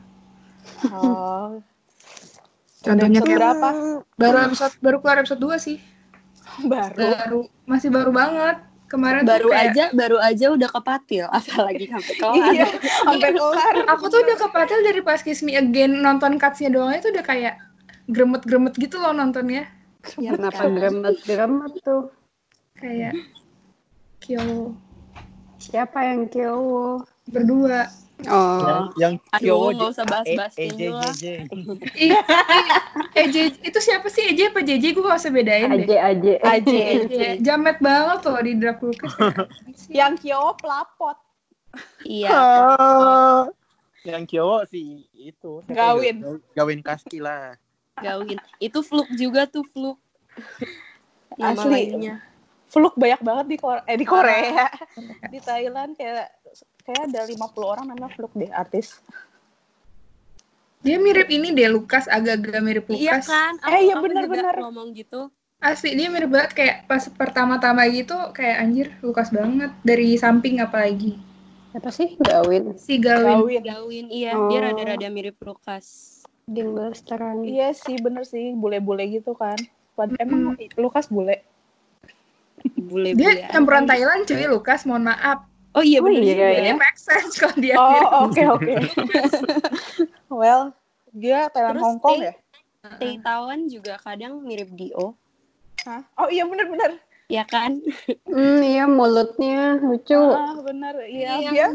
Oh. 0.91 1.61
Contohnya 2.85 3.19
kayak 3.19 3.39
berapa? 3.39 3.67
baru 4.13 4.37
episode 4.45 4.73
baru 4.77 4.97
keluar 4.99 5.17
episode 5.19 5.41
2 5.41 5.57
sih. 5.57 5.77
Baru. 6.63 7.01
Baru 7.01 7.39
masih 7.65 7.89
baru 7.89 8.11
banget. 8.11 8.57
Kemarin 8.85 9.25
baru 9.25 9.49
kayak- 9.49 9.73
aja 9.73 9.85
baru 9.97 10.17
aja 10.21 10.45
udah 10.53 10.69
kepatil 10.69 11.25
apalagi 11.33 11.89
sampai 11.89 12.13
kelar 12.21 12.53
Iya, 12.53 12.67
sampai 13.01 13.31
kelar. 13.33 13.73
aku 13.89 14.03
tuh 14.13 14.21
udah 14.21 14.37
kepatil 14.37 14.79
dari 14.85 15.01
pas 15.01 15.25
Kiss 15.25 15.41
Me 15.41 15.57
Again 15.57 16.05
nonton 16.05 16.37
cutsnya 16.37 16.69
doang 16.69 16.93
itu 16.93 17.09
udah 17.09 17.25
kayak 17.25 17.57
gremet-gremet 18.05 18.77
gitu 18.77 19.01
loh 19.01 19.09
nontonnya 19.09 19.65
Ya 19.65 19.73
Kenapa 20.13 20.69
gemet-gemet 20.69 21.73
tuh? 21.81 22.13
kayak 22.75 23.15
Kyo 24.19 24.75
Siapa 25.57 26.05
yang 26.05 26.27
Kyowo? 26.29 27.07
berdua 27.31 27.89
Oh, 28.31 28.63
Yang 28.63 28.83
yang 28.95 29.13
Aduh, 29.35 29.43
Kyowo 29.43 29.67
nggak 29.75 29.91
usah 29.91 30.05
bahas-bahas. 30.07 30.53
Ih, 30.55 30.71
ih, 31.99 32.15
EJ 33.11 33.59
itu 33.59 33.79
siapa 33.83 34.07
sih 34.07 34.31
EJ 34.31 34.55
apa 34.55 34.63
JJ 34.63 34.95
gue 34.95 35.03
gak 35.03 35.19
usah 35.19 35.35
bedain 35.35 35.67
deh 35.67 35.83
aje 35.83 35.95
aje. 35.99 36.33
Aje. 36.39 36.79
EJ 36.95 37.15
jamet 37.43 37.75
banget 37.83 38.23
loh 38.23 38.39
di 38.39 38.53
Dracula 38.55 38.95
Yang 39.99 40.13
Kyo 40.23 40.55
pelapot. 40.63 41.17
iya. 42.07 42.31
Yang 44.07 44.23
Kyowo 44.31 44.63
sih 44.69 45.03
itu. 45.11 45.59
Gawin. 45.67 46.23
Gawin 46.55 46.79
Kaski 46.85 47.19
lah. 47.19 47.59
Gawin 47.97 48.37
itu 48.57 48.79
fluk 48.79 49.07
juga 49.11 49.45
tuh 49.45 49.63
fluk 49.65 49.95
nama 51.39 51.55
Asli. 51.55 51.71
lainnya 51.71 52.17
Fluk 52.65 52.97
banyak 52.97 53.21
banget 53.21 53.45
di 53.45 53.57
Korea, 53.57 53.83
eh, 53.85 53.95
di 53.95 54.03
Korea. 54.03 54.65
di 55.31 55.39
Thailand 55.39 55.93
kayak 55.93 56.27
kayak 56.81 57.01
ada 57.07 57.21
50 57.23 57.39
orang 57.63 57.85
namanya 57.85 58.11
Fluk 58.11 58.33
deh 58.33 58.49
artis. 58.49 58.99
dia 60.81 60.97
mirip 60.97 61.25
ini 61.27 61.49
deh 61.49 61.65
Lukas 61.67 62.05
agak-agak 62.05 62.61
mirip 62.61 62.85
iya 62.87 63.15
Lukas 63.15 63.25
kan 63.25 63.53
aku, 63.57 63.69
Eh, 63.69 63.81
iya, 63.81 63.93
aku 63.95 64.03
bener-bener. 64.03 64.45
juga 64.49 64.61
ngomong 64.61 64.87
gitu 64.91 65.21
asli 65.57 65.93
dia 65.93 66.09
mirip 66.09 66.27
banget 66.27 66.51
kayak 66.53 66.75
pas 66.85 67.03
pertama-tama 67.07 67.85
gitu 67.87 68.13
kayak 68.31 68.57
anjir 68.59 68.87
Lukas 68.99 69.29
banget 69.29 69.71
dari 69.81 70.13
samping 70.15 70.59
apalagi 70.59 71.15
Siapa 71.71 71.89
sih? 71.89 72.15
Gawin. 72.17 72.75
si 72.75 72.95
Gawin 72.97 73.39
Gawin. 73.39 73.61
gawin 73.63 74.05
iya 74.09 74.31
Oh. 74.33 74.45
dia 74.45 74.61
rada-rada 74.63 75.07
mirip 75.07 75.37
Lukas 75.39 76.14
Ding 76.45 76.77
Lestari. 76.77 77.57
Iya 77.57 77.73
sih 77.73 77.97
bener 77.97 78.21
sih 78.21 78.53
bule-bule 78.53 79.05
gitu 79.09 79.33
kan. 79.33 79.57
Emang 80.21 80.53
Lukas 80.77 81.09
bule? 81.09 81.41
bule-bule. 82.75 83.17
Dia 83.17 83.49
campuran 83.49 83.89
Thailand 83.89 84.29
cuy, 84.29 84.45
Lukas, 84.45 84.85
mohon 84.85 85.09
maaf. 85.09 85.45
Oh 85.75 85.83
iya 85.83 85.99
Oh 85.99 86.07
bener 86.07 86.23
iya, 86.23 86.33
juga 86.37 86.45
ya. 86.47 86.57
Jadi 86.61 86.71
make 86.79 86.99
sense 86.99 87.33
kalau 87.35 87.57
dia 87.59 87.75
Oh, 87.75 88.31
oke 88.31 88.43
oke. 88.47 88.73
well, 90.39 90.71
dia 91.11 91.51
Thailand 91.51 91.75
Terus 91.75 91.83
Hong 91.83 91.99
Kong 91.99 92.19
ya? 92.23 92.33
Tay 92.85 93.17
Tawan 93.19 93.67
juga 93.67 93.99
kadang 93.99 94.39
mirip 94.45 94.71
Dio. 94.71 95.17
Hah? 95.83 96.05
Oh 96.15 96.29
iya 96.31 96.47
benar-benar. 96.47 97.01
Ya 97.25 97.41
kan? 97.43 97.81
Hmm, 98.29 98.61
iya 98.61 98.85
mulutnya 98.85 99.81
lucu. 99.81 100.13
Ah, 100.15 100.53
benar. 100.61 100.93
Iya, 101.09 101.41
dia 101.41 101.65
yang 101.65 101.73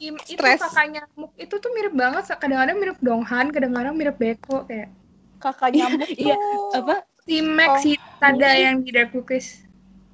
Kim 0.00 0.16
itu 0.16 0.40
kakaknya 0.40 1.04
Muk 1.12 1.36
itu 1.36 1.54
tuh 1.60 1.70
mirip 1.76 1.92
banget 1.92 2.24
kadang-kadang 2.40 2.76
mirip 2.80 2.96
Donghan 3.04 3.52
kadang-kadang 3.52 3.92
mirip 3.92 4.16
Beko 4.16 4.64
kayak 4.64 4.88
kakak 5.36 5.76
nyamuk 5.76 6.08
Iya. 6.16 6.36
Apa? 6.72 7.04
si 7.28 7.44
Max 7.44 7.68
Oh. 7.68 7.76
si 7.84 7.92
Tada 8.16 8.52
yang 8.56 8.80
di 8.80 8.90
Dark 8.96 9.12
Cookies 9.12 9.68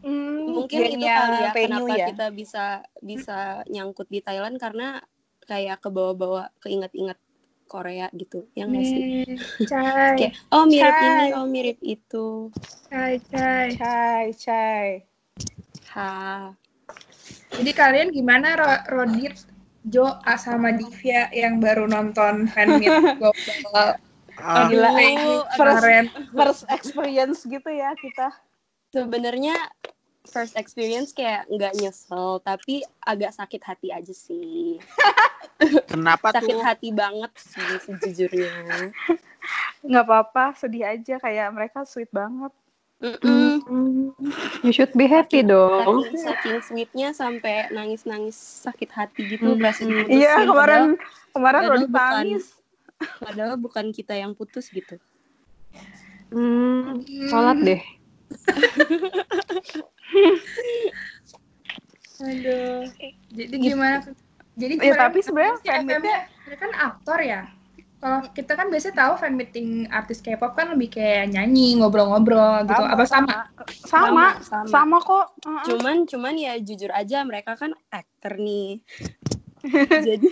Hmm, 0.07 0.55
Mungkin 0.55 0.87
itu 0.87 1.03
kali 1.03 1.37
ya 1.43 1.51
Penyu 1.51 1.83
kenapa 1.87 1.95
ya. 1.99 2.07
kita 2.15 2.27
bisa 2.31 2.65
bisa 3.03 3.39
nyangkut 3.67 4.07
di 4.07 4.23
Thailand 4.23 4.55
karena 4.55 5.03
kayak 5.47 5.83
ke 5.83 5.91
bawah-bawah 5.91 6.47
keinget-inget 6.63 7.19
Korea 7.67 8.07
gitu. 8.15 8.47
Yang 8.55 8.69
nggak 8.71 8.87
sih? 8.87 9.03
Nih, 9.03 9.27
Cai 9.71 10.15
Kayak 10.15 10.33
oh 10.55 10.65
mirip 10.71 10.95
Cai. 10.95 11.07
ini, 11.11 11.27
oh 11.35 11.47
mirip 11.51 11.79
itu. 11.83 12.27
Cai 12.87 13.19
Cai 13.27 13.69
Cai, 13.75 14.25
cai. 14.39 14.89
Ha. 15.91 16.53
jadi 17.57 17.71
kalian 17.75 18.09
gimana 18.15 18.55
Ro- 18.55 18.85
Rodit 18.95 19.35
Jo 19.87 20.19
sama 20.35 20.75
Divya 20.75 21.31
yang 21.31 21.63
baru 21.63 21.87
nonton 21.87 22.51
fan 22.51 22.83
meet 22.83 22.91
global 23.23 23.95
Ah, 24.37 24.69
Gila. 24.69 24.93
Aduh, 24.93 25.49
First- 25.57 26.13
First 26.29 26.63
experience 26.69 27.41
gitu 27.43 27.71
ya 27.73 27.97
kita. 27.97 28.29
Sebenarnya 28.93 29.57
first 30.29 30.61
experience 30.61 31.17
kayak 31.17 31.49
nggak 31.49 31.73
nyesel, 31.81 32.43
tapi 32.45 32.85
agak 33.01 33.33
sakit 33.33 33.63
hati 33.65 33.89
aja 33.95 34.13
sih. 34.13 34.77
kenapa 35.93 36.37
Sakit 36.37 36.53
tuh? 36.53 36.61
hati 36.61 36.89
banget 36.93 37.33
sih 37.41 37.65
sejujurnya. 37.81 38.93
Nggak 39.81 40.05
apa-apa, 40.05 40.53
sedih 40.59 40.85
aja 40.85 41.17
kayak 41.17 41.49
mereka 41.57 41.89
sweet 41.89 42.13
banget. 42.13 42.53
Mm-mm. 42.97 43.61
Hmm, 43.61 44.09
You 44.63 44.73
should 44.73 44.93
be 44.93 45.05
happy 45.05 45.43
dong. 45.43 46.03
Saking, 46.03 46.17
saking 46.17 46.61
sweetnya 46.65 47.13
sampai 47.13 47.69
nangis-nangis 47.69 48.65
sakit 48.65 48.89
hati 48.89 49.29
gitu 49.29 49.53
Hmm. 49.53 49.61
berasa 49.61 49.85
diputusin. 49.85 50.17
Iya, 50.17 50.35
kemarin 50.43 50.83
kemarin 51.31 51.61
padahal 51.61 51.73
Rodit 51.77 51.89
bukan- 51.93 52.13
nangis. 52.17 52.45
Padahal, 52.97 53.21
padahal 53.21 53.55
bukan 53.61 53.93
kita 53.93 54.15
yang 54.17 54.33
putus 54.33 54.73
gitu. 54.73 54.97
Hmm, 56.33 57.05
sholat 57.29 57.59
deh. 57.61 57.83
Aduh. 62.19 62.83
Jadi 63.29 63.55
gimana? 63.61 64.01
Jadi 64.57 64.75
Ya, 64.75 64.81
kemarin 64.81 65.01
tapi 65.05 65.19
sebenarnya 65.21 65.57
kan 66.57 66.73
aktor 66.73 67.21
ya. 67.21 67.45
Kalau 68.07 68.23
kita 68.31 68.55
kan 68.55 68.71
biasanya 68.71 69.03
tahu 69.03 69.13
fan 69.19 69.35
meeting 69.35 69.91
artis 69.91 70.23
K-pop 70.23 70.55
kan 70.55 70.71
lebih 70.71 70.95
kayak 70.95 71.27
nyanyi, 71.35 71.75
ngobrol-ngobrol 71.75 72.63
gitu. 72.71 72.79
Apa 72.79 73.03
sama? 73.03 73.51
Sama, 73.83 74.39
Sama, 74.39 74.63
sama, 74.63 74.97
kok. 75.03 75.35
Heeh. 75.43 75.65
Cuman 75.67 76.07
cuman 76.07 76.39
ya 76.39 76.55
jujur 76.63 76.95
aja 76.95 77.27
mereka 77.27 77.59
kan 77.59 77.75
aktor 77.91 78.39
nih. 78.39 78.79
jadi 80.07 80.31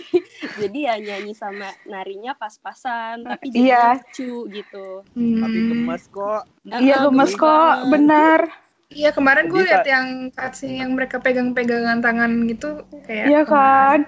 jadi 0.55 0.79
ya 0.79 0.95
nyanyi 1.03 1.35
sama 1.35 1.75
narinya 1.83 2.31
pas-pasan 2.39 3.27
tapi 3.27 3.51
Iya. 3.51 3.99
dia 3.99 4.07
lucu 4.07 4.47
gitu. 4.55 5.03
Tapi 5.11 5.57
Hmm. 5.59 5.67
gemes 5.67 6.03
kok. 6.07 6.43
Iya, 6.63 6.95
Ah, 6.95 7.11
gemes 7.11 7.33
kok, 7.35 7.75
benar. 7.91 8.39
Iya 8.87 9.11
kemarin 9.11 9.51
gue 9.51 9.67
liat 9.67 9.83
yang 9.83 10.07
cutscene 10.31 10.79
yang 10.79 10.95
mereka 10.95 11.19
pegang-pegangan 11.19 11.99
tangan 11.99 12.31
gitu 12.47 12.87
kayak 13.03 13.27
Iya 13.27 13.41
kan. 13.43 14.07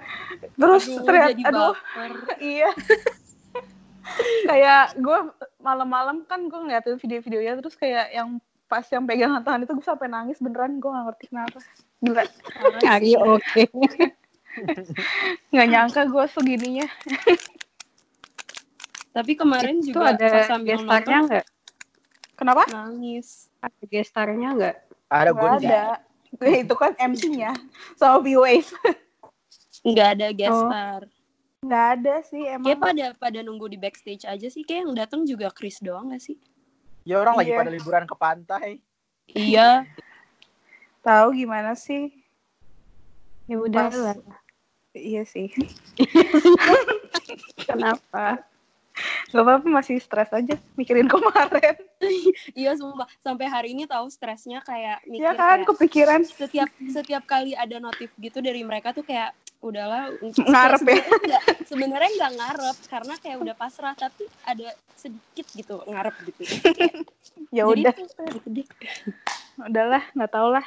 Terus 0.55 0.87
Aduh, 0.87 1.19
jadi 1.35 1.43
aduh, 1.43 1.75
baper. 1.75 2.11
iya. 2.39 2.71
kayak 4.49 4.95
gue 4.97 5.19
malam-malam 5.61 6.23
kan 6.25 6.47
gue 6.47 6.59
ngeliatin 6.59 6.97
video-videonya 6.99 7.59
terus 7.59 7.75
kayak 7.75 8.11
yang 8.13 8.39
pas 8.67 8.83
yang 8.91 9.07
pegangan 9.07 9.41
tangan 9.43 9.63
itu 9.63 9.73
gue 9.79 9.85
sampai 9.87 10.11
nangis 10.11 10.39
beneran 10.43 10.79
gue 10.79 10.89
gak 10.91 11.05
ngerti 11.07 11.25
kenapa. 11.31 11.59
Gila, 12.03 12.23
Parah 12.53 12.99
sih. 13.01 13.15
oke. 13.17 13.63
nggak 15.53 15.67
nyangka 15.69 16.01
gue 16.09 16.25
segininya. 16.29 16.87
Tapi 19.15 19.33
kemarin 19.33 19.81
Itu 19.81 19.97
juga 19.97 20.13
ada 20.13 20.59
gestarnya 20.61 21.17
nggak? 21.25 21.45
Kenapa? 22.37 22.63
nangis. 22.69 23.49
Ada 23.65 23.83
gestarnya 23.89 24.49
nggak? 24.53 24.75
Ada 25.09 25.31
gue 25.33 25.41
Gak 25.41 25.61
ada. 25.65 25.83
Itu 26.61 26.75
kan 26.77 26.93
MC-nya 26.99 27.55
sama 27.97 28.21
B-Wave. 28.21 28.69
Nggak 29.87 30.07
ada 30.19 30.27
guest 30.35 30.53
Oh. 30.53 31.16
Nggak 31.65 31.85
ada 31.97 32.15
sih 32.21 32.43
emang. 32.45 32.69
Kayak 32.69 32.81
pada 32.81 33.05
pada 33.17 33.39
nunggu 33.41 33.65
di 33.65 33.81
backstage 33.81 34.29
aja 34.29 34.45
sih. 34.45 34.61
Kayak 34.61 34.85
yang 34.85 34.93
datang 34.93 35.21
juga 35.25 35.49
Chris 35.49 35.81
doang 35.81 36.13
gak 36.13 36.21
sih? 36.21 36.37
Ya 37.01 37.17
orang 37.17 37.33
lagi 37.33 37.49
Iya. 37.49 37.57
pada 37.57 37.71
liburan 37.73 38.03
ke 38.05 38.15
pantai. 38.15 38.67
Iya. 39.27 39.89
Tahu 41.01 41.27
gimana 41.33 41.73
sih? 41.73 42.13
Ya 43.49 43.57
udah 43.57 43.89
Pas. 43.89 43.97
lah. 43.97 44.17
Iya 44.93 45.25
sih. 45.25 45.49
Kenapa? 47.67 48.43
Gak 49.29 49.43
apa-apa 49.43 49.65
masih 49.67 49.97
stres 49.97 50.29
aja 50.31 50.57
mikirin 50.75 51.09
kemarin. 51.09 51.73
Iya 52.53 52.77
sumpah. 52.77 53.09
Sampai 53.19 53.49
hari 53.49 53.73
ini 53.73 53.89
tahu 53.89 54.05
stresnya 54.07 54.61
kayak 54.61 55.01
mikir 55.09 55.25
Iya 55.25 55.33
kan, 55.33 55.57
kayak 55.59 55.69
kepikiran. 55.73 56.21
setiap 56.21 56.69
setiap 56.85 57.23
kali 57.25 57.57
ada 57.57 57.81
notif 57.81 58.13
gitu 58.21 58.37
dari 58.39 58.61
mereka 58.61 58.93
tuh 58.93 59.01
kayak 59.01 59.33
udahlah 59.59 60.13
Ngarep 60.51 60.81
ya? 60.81 60.97
Sebenarnya 61.01 61.17
nggak- 61.19 61.45
sebenarnya 61.65 62.09
nggak 62.13 62.33
ngarep 62.37 62.77
karena 62.87 63.13
kayak 63.17 63.37
udah 63.41 63.55
pasrah 63.55 63.93
tapi 63.93 64.23
ada 64.43 64.69
sedikit 64.93 65.45
gitu 65.51 65.75
ngarep 65.85 66.15
gitu 66.25 66.41
Ya 67.55 67.63
udah, 67.63 67.95
gitu 67.95 68.47
deh. 68.51 68.67
udahlah, 69.57 70.03
nggak 70.11 70.31
tau 70.31 70.51
lah. 70.51 70.65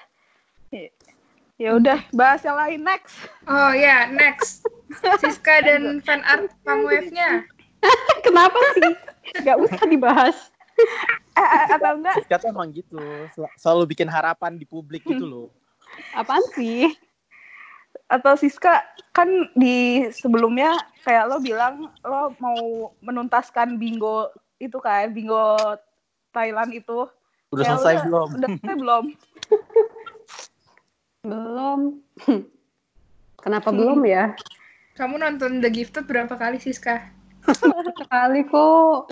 Ya 1.60 1.76
udah, 1.76 2.00
bahas 2.10 2.40
yang 2.40 2.56
lain 2.56 2.80
next. 2.80 3.20
Oh 3.44 3.68
ya, 3.76 4.08
next. 4.08 4.64
Siska 5.20 5.60
dan 5.68 6.00
fan 6.00 6.24
art 6.24 6.48
Pangwave-nya. 6.64 7.44
Kenapa 8.24 8.56
sih? 8.72 8.92
Gak 9.44 9.60
usah 9.60 9.84
dibahas. 9.84 10.36
Eh, 11.36 11.44
eh, 11.44 11.64
atau 11.76 12.00
enggak? 12.00 12.16
Siska 12.16 12.40
tuh 12.40 12.48
emang 12.48 12.72
gitu. 12.72 12.96
Sel- 13.36 13.52
Selalu 13.60 13.92
bikin 13.92 14.08
harapan 14.08 14.56
di 14.56 14.64
publik 14.64 15.04
gitu 15.04 15.28
loh. 15.28 15.46
Apaan 16.16 16.40
sih? 16.56 16.88
Atau 18.10 18.34
Siska 18.34 18.82
kan 19.14 19.30
di 19.54 20.02
sebelumnya 20.10 20.74
kayak 21.06 21.30
lo 21.30 21.38
bilang 21.38 21.86
lo 22.02 22.34
mau 22.42 22.90
menuntaskan 23.06 23.78
bingo 23.78 24.34
itu 24.58 24.76
kan, 24.82 25.14
bingo 25.14 25.56
Thailand 26.34 26.74
itu. 26.74 27.06
Udah 27.54 27.64
Ya 27.64 27.70
selesai 27.78 27.94
udah, 27.94 28.04
belum? 28.06 28.28
Udah 28.34 28.48
selesai 28.50 28.76
belum? 28.82 29.04
Belum. 31.22 31.80
Kenapa 33.46 33.68
belum 33.72 34.04
ya? 34.04 34.34
Kamu 34.98 35.16
nonton 35.16 35.64
The 35.64 35.70
Gifted 35.72 36.04
berapa 36.04 36.34
kali 36.34 36.60
Siska? 36.60 37.00
Sekali 37.48 38.44
kok. 38.52 39.08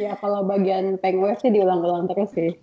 ya 0.00 0.16
kalau 0.16 0.48
bagian 0.48 0.96
pengwave 0.96 1.36
sih 1.44 1.52
diulang-ulang 1.52 2.08
terus 2.08 2.32
sih. 2.32 2.56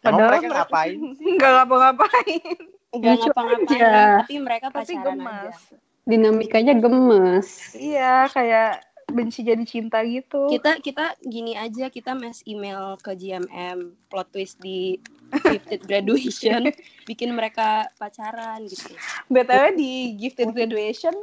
Padahal 0.00 0.38
mereka 0.38 0.64
ngapain? 0.64 0.98
Nggak 1.18 1.50
ngapa-ngapain. 1.60 2.56
Nggak 2.90 3.14
ngapa-ngapain 3.22 3.86
tapi 4.18 4.34
mereka 4.36 4.66
Tapi 4.68 4.94
gemes. 4.94 5.54
aja 5.54 5.78
Dinamikanya 6.02 6.74
gemes. 6.74 7.48
Iya, 7.72 8.26
kayak 8.26 8.82
benci 9.06 9.42
jadi 9.42 9.62
cinta 9.62 10.02
gitu. 10.02 10.46
kita 10.48 10.78
kita 10.78 11.18
gini 11.20 11.54
aja 11.54 11.86
kita 11.86 12.14
mes 12.14 12.46
email 12.46 12.94
ke 12.96 13.10
GMM 13.12 13.78
plot 14.06 14.30
twist 14.30 14.54
di 14.56 15.02
gifted 15.44 15.82
graduation 15.82 16.70
bikin 17.10 17.30
mereka 17.30 17.90
pacaran 17.94 18.62
gitu 18.64 18.94
BTW 19.26 19.74
di 19.74 19.92
Gifted 20.14 20.50
Graduation 20.50 21.14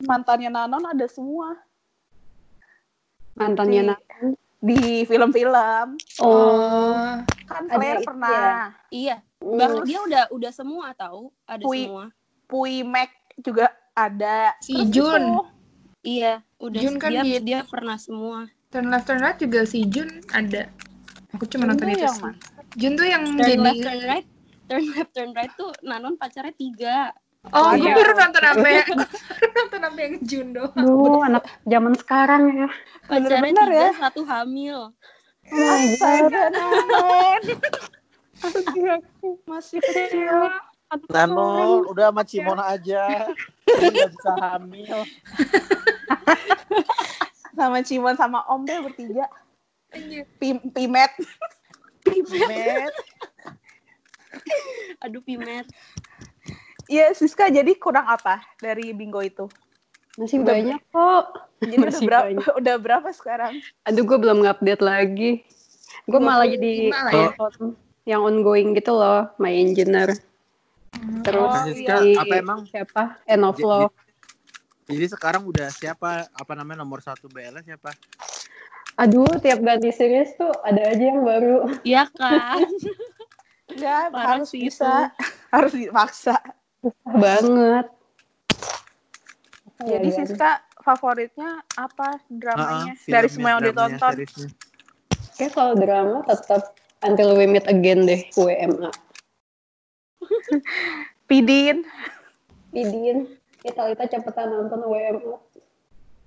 mantannya 0.00 0.50
Nanon 0.50 0.86
ada 0.86 1.06
semua 1.06 1.58
Mantannya 3.34 3.82
Di- 3.82 3.88
Nan. 3.88 4.00
di 4.56 4.78
film-film. 5.04 5.86
Oh, 6.18 7.20
Kan 7.44 7.68
Claire 7.68 8.00
pernah. 8.00 8.72
iya 8.88 9.18
Hmm. 9.18 9.25
Bahkan 9.54 9.84
dia 9.84 9.98
udah 10.00 10.22
udah 10.28 10.50
semua 10.50 10.86
tahu 10.92 11.30
ada 11.44 11.62
Pui. 11.62 11.84
semua 11.84 12.04
Pui 12.46 12.74
Mac 12.82 13.10
juga 13.38 13.66
ada. 13.92 14.52
Si 14.58 14.72
Terus 14.72 14.90
Jun. 14.90 15.22
itu, 15.22 15.38
iya 16.04 16.34
udah 16.58 16.80
Jun 16.80 16.94
kan 16.96 17.10
dia 17.12 17.22
gitu. 17.22 17.44
dia 17.44 17.58
pernah 17.62 17.96
semua 17.96 18.50
Turn 18.66 18.86
Left 18.86 19.06
Turn 19.06 19.20
Right 19.20 19.38
juga 19.38 19.62
si 19.62 19.86
Jun 19.86 20.08
ada. 20.30 20.66
Aku 21.32 21.46
cuma 21.46 21.64
Jun 21.64 21.70
nonton 21.72 21.86
itu 21.88 22.00
yang 22.00 22.12
sih. 22.12 22.22
mana? 22.22 22.38
Jun 22.74 22.92
tuh 22.94 23.06
yang 23.06 23.22
turn 23.24 23.38
jadi 23.40 23.54
left 23.58 23.80
turn 23.80 24.00
right 24.04 24.26
turn 24.66 24.84
left 24.90 25.12
turn 25.12 25.30
right 25.32 25.52
tuh 25.54 25.70
Nanon 25.80 26.14
pacarnya 26.16 26.52
tiga 26.52 26.96
Oh, 27.46 27.70
gue 27.70 27.78
Iya. 27.78 27.94
baru 27.94 28.12
nonton 28.16 28.42
apa 28.42 28.66
ya? 28.66 28.82
Gue 28.90 29.06
baru 29.30 29.46
nonton 29.54 29.80
apa 29.80 29.98
yang 30.02 30.14
Jun 30.20 30.46
doang. 30.50 30.74
Duh, 30.74 31.22
anak 31.22 31.44
zaman 31.62 31.94
sekarang 31.94 32.42
ya. 32.52 32.68
pacarnya 33.06 33.52
tiga 33.54 33.70
ya. 33.70 33.90
satu 33.96 34.20
hamil 34.22 34.90
Oh. 35.46 35.70
Astaga, 35.70 36.50
Nanon. 36.50 37.42
Masih 39.46 39.78
kecil. 39.80 40.50
Nano, 41.10 41.82
udah 41.90 42.14
sama 42.14 42.22
Cimona 42.22 42.64
aja. 42.70 43.30
Dia 43.66 43.88
nggak 43.90 44.10
bisa 44.14 44.32
hamil. 44.38 44.98
Sama 47.56 47.78
Cimon 47.82 48.14
sama 48.14 48.46
Om 48.46 48.62
deh 48.68 48.78
bertiga. 48.84 49.26
Anjir. 49.90 50.28
Pim 50.38 50.60
Pimet. 50.70 51.12
Met. 52.06 52.94
Aduh 55.02 55.22
pimet. 55.24 55.66
Iya, 56.86 57.10
Siska 57.18 57.50
jadi 57.50 57.74
kurang 57.74 58.06
apa 58.06 58.38
dari 58.62 58.94
bingo 58.94 59.18
itu? 59.18 59.50
Masih 60.14 60.38
Udah 60.46 60.54
banyak 60.54 60.82
kok. 60.94 61.24
Jadi 61.66 61.74
udah 61.76 61.90
Masih 61.90 62.06
berapa, 62.06 62.26
banyak. 62.30 62.46
udah 62.62 62.74
berapa 62.78 63.08
sekarang? 63.10 63.52
Aduh, 63.90 64.04
gue 64.06 64.18
belum 64.22 64.38
ngupdate 64.46 64.84
lagi. 64.84 65.30
Gue 66.06 66.20
malah 66.22 66.46
jadi 66.46 66.94
25 66.94 66.94
lah 66.94 67.12
ya. 67.12 67.30
Yang 68.06 68.22
ongoing 68.22 68.72
gitu 68.72 68.94
loh, 68.94 69.34
My 69.36 69.50
Engineer. 69.52 70.14
Terus 71.26 71.42
Oh, 71.44 71.66
Siska, 71.66 71.94
di- 72.00 72.14
apa 72.14 72.34
emang? 72.38 72.58
siapa? 72.64 73.18
End 73.26 73.42
of 73.42 73.58
Jadi- 73.58 73.66
Love. 73.66 73.94
Jadi 74.86 75.06
sekarang 75.10 75.42
udah 75.42 75.66
siapa 75.68 76.30
apa 76.30 76.52
namanya 76.54 76.80
nomor 76.80 77.02
satu 77.02 77.26
BL 77.26 77.58
siapa? 77.60 77.90
Aduh, 78.96 79.26
tiap 79.36 79.58
ganti 79.58 79.90
series 79.90 80.38
tuh 80.38 80.54
ada 80.62 80.78
aja 80.86 81.04
yang 81.04 81.20
baru. 81.20 81.66
Iya 81.82 82.06
kan? 82.14 82.70
Parah 84.08 84.38
harus 84.38 84.48
sih 84.48 84.62
bisa. 84.62 85.10
Harus 85.52 85.74
dipaksa. 85.74 86.38
Banget. 87.04 87.86
Ya, 89.82 89.98
Jadi 89.98 90.08
Gan? 90.08 90.16
Siska 90.22 90.50
favoritnya 90.80 91.50
apa 91.74 92.22
dramanya? 92.28 92.94
Heeh, 92.94 93.10
dari 93.10 93.26
filmnya, 93.26 93.28
semua 93.28 93.50
yang 93.52 93.62
ditonton. 93.62 94.14
Kayak 95.34 95.52
kalau 95.52 95.72
drama 95.74 96.16
tetap 96.24 96.62
Until 97.06 97.38
We 97.38 97.46
Meet 97.46 97.70
Again 97.70 98.02
deh, 98.02 98.26
WMA. 98.34 98.90
Pidin. 101.30 101.86
Pidin, 102.74 103.30
kita 103.62 103.78
Talita 103.78 104.04
cepetan 104.10 104.50
nonton 104.50 104.82
WMA. 104.82 105.38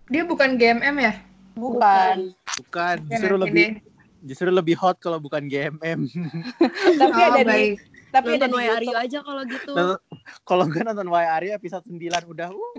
Dia 0.10 0.24
bukan 0.24 0.56
GMM 0.56 0.96
ya? 0.98 1.14
Bukan. 1.60 2.32
Bukan, 2.66 2.96
Ya, 3.12 3.20
justru 3.20 3.36
nanti 3.36 3.44
lebih 3.46 3.66
deh. 3.68 3.74
justru 4.24 4.48
lebih 4.50 4.76
hot 4.80 4.98
kalau 5.04 5.20
bukan 5.20 5.52
GMM. 5.52 6.08
Tapi 7.00 7.20
Oh, 7.20 7.28
ada 7.36 7.44
di 7.44 7.76
tapi 8.10 8.42
ada 8.42 8.50
Nonton 8.50 8.58
di 8.58 8.66
You 8.66 8.74
YouTube. 8.74 8.98
aja 9.06 9.20
kalau 9.22 9.44
gitu. 9.46 9.74
Kalau 10.42 10.66
gue 10.66 10.82
nonton 10.82 11.08
Why 11.14 11.46
episode 11.54 11.86
9 11.86 12.26
udah 12.26 12.50
uh. 12.50 12.74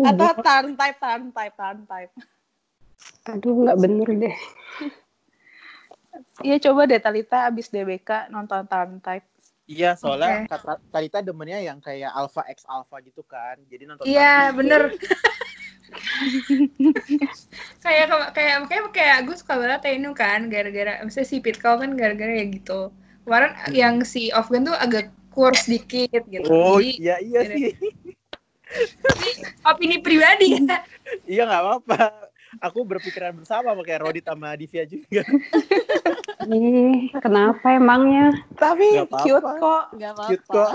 Atau 0.08 0.32
turn 0.40 0.72
type, 0.80 0.96
turn 0.96 1.22
type, 1.28 1.52
turn 1.52 1.78
type. 1.84 2.12
Aduh, 3.28 3.68
nggak 3.68 3.78
bener 3.84 4.08
deh. 4.16 4.36
Iya 6.42 6.56
coba 6.70 6.86
deh 6.86 7.00
Talita 7.02 7.48
abis 7.50 7.70
DBK 7.70 8.30
nonton 8.30 8.66
turn 8.66 8.98
type. 9.02 9.26
Iya, 9.64 9.96
soalnya 9.96 10.44
kata 10.44 10.76
Talita 10.92 11.24
demennya 11.24 11.56
yang 11.64 11.80
kayak 11.80 12.12
alpha 12.12 12.44
x 12.52 12.68
alpha 12.68 13.00
gitu 13.00 13.24
kan. 13.24 13.56
Jadi 13.64 13.88
nonton 13.88 14.04
Iya, 14.04 14.52
bener. 14.52 14.92
kayak 17.84 18.06
kayak 18.34 18.56
kayak 18.66 18.84
kayak 18.92 19.18
gue 19.28 19.36
suka 19.36 19.56
banget 19.56 19.80
Tainu 19.84 20.10
kan 20.16 20.50
gara-gara 20.50 21.00
misalnya 21.06 21.28
si 21.28 21.36
Pitcal 21.40 21.80
kan 21.80 21.96
gara-gara 21.96 22.32
ya 22.34 22.46
gitu. 22.50 22.92
Kemarin 23.24 23.52
yang 23.72 24.04
si 24.04 24.28
Afgan 24.28 24.68
tuh 24.68 24.76
agak 24.76 25.08
kurs 25.32 25.64
dikit 25.64 26.28
gitu. 26.28 26.44
Oh, 26.44 26.76
Jadi 26.76 27.00
iya 27.00 27.16
iya 27.24 27.40
sih. 27.48 27.72
opini 29.70 30.02
pribadi 30.02 30.60
ya. 30.60 30.82
iya 31.24 31.42
nggak 31.48 31.62
apa-apa. 31.62 32.23
Aku 32.60 32.84
berpikiran 32.84 33.34
bersama 33.34 33.74
pakai 33.74 33.96
Rodit 33.98 34.24
sama 34.24 34.54
Divya 34.54 34.84
juga. 34.84 35.22
Ih, 36.44 37.08
kenapa 37.18 37.72
emangnya? 37.72 38.34
Tapi 38.54 39.00
Nggak 39.00 39.08
apa-apa. 39.08 39.24
cute 39.24 39.50
kok. 39.56 39.84
Gak 39.96 40.12
Cute 40.28 40.44
apa-apa. 40.44 40.52
kok. 40.52 40.72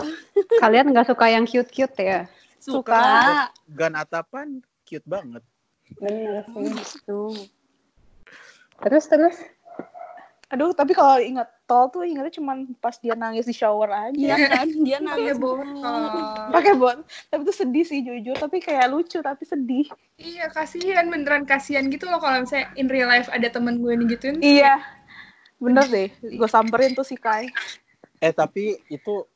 Kalian 0.60 0.86
nggak 0.92 1.08
suka 1.08 1.26
yang 1.30 1.46
cute-cute 1.46 1.96
ya? 2.00 2.20
Suka. 2.58 3.48
Gan 3.70 3.94
Atapan 3.94 4.60
cute 4.84 5.06
banget. 5.06 5.44
Bener 6.02 6.44
sih. 6.50 7.00
Tuh. 7.06 7.34
Terus, 8.80 9.06
terus. 9.06 9.38
Aduh, 10.50 10.74
tapi 10.74 10.98
kalau 10.98 11.22
inget 11.22 11.46
tol 11.70 11.86
tuh 11.94 12.02
ingetnya 12.02 12.34
cuma 12.34 12.58
pas 12.82 12.98
dia 12.98 13.14
nangis 13.14 13.46
di 13.46 13.54
shower 13.54 13.94
aja. 13.94 14.18
Iya 14.18 14.36
kan? 14.50 14.66
Dia 14.90 14.98
Pakai 14.98 15.06
nangis 15.06 15.38
botol. 15.38 15.62
Pakai 16.58 16.74
bot. 16.74 16.98
Tapi 17.30 17.42
itu 17.46 17.54
sedih 17.54 17.86
sih 17.86 18.02
jujur, 18.02 18.34
tapi 18.34 18.58
kayak 18.58 18.90
lucu 18.90 19.22
tapi 19.22 19.46
sedih. 19.46 19.86
Iya, 20.18 20.50
kasihan 20.50 21.06
beneran 21.14 21.46
kasihan 21.46 21.86
gitu 21.94 22.10
loh 22.10 22.18
kalau 22.18 22.42
misalnya 22.42 22.74
in 22.74 22.90
real 22.90 23.06
life 23.06 23.30
ada 23.30 23.46
temen 23.54 23.78
gue 23.78 23.94
nih 23.94 24.08
gituin. 24.18 24.42
Iya. 24.42 24.82
Bener 25.62 25.86
deh, 25.86 26.10
gue 26.26 26.50
samperin 26.50 26.98
tuh 26.98 27.06
si 27.06 27.14
Kai. 27.14 27.46
Eh 28.18 28.34
tapi 28.34 28.80
itu 28.90 29.28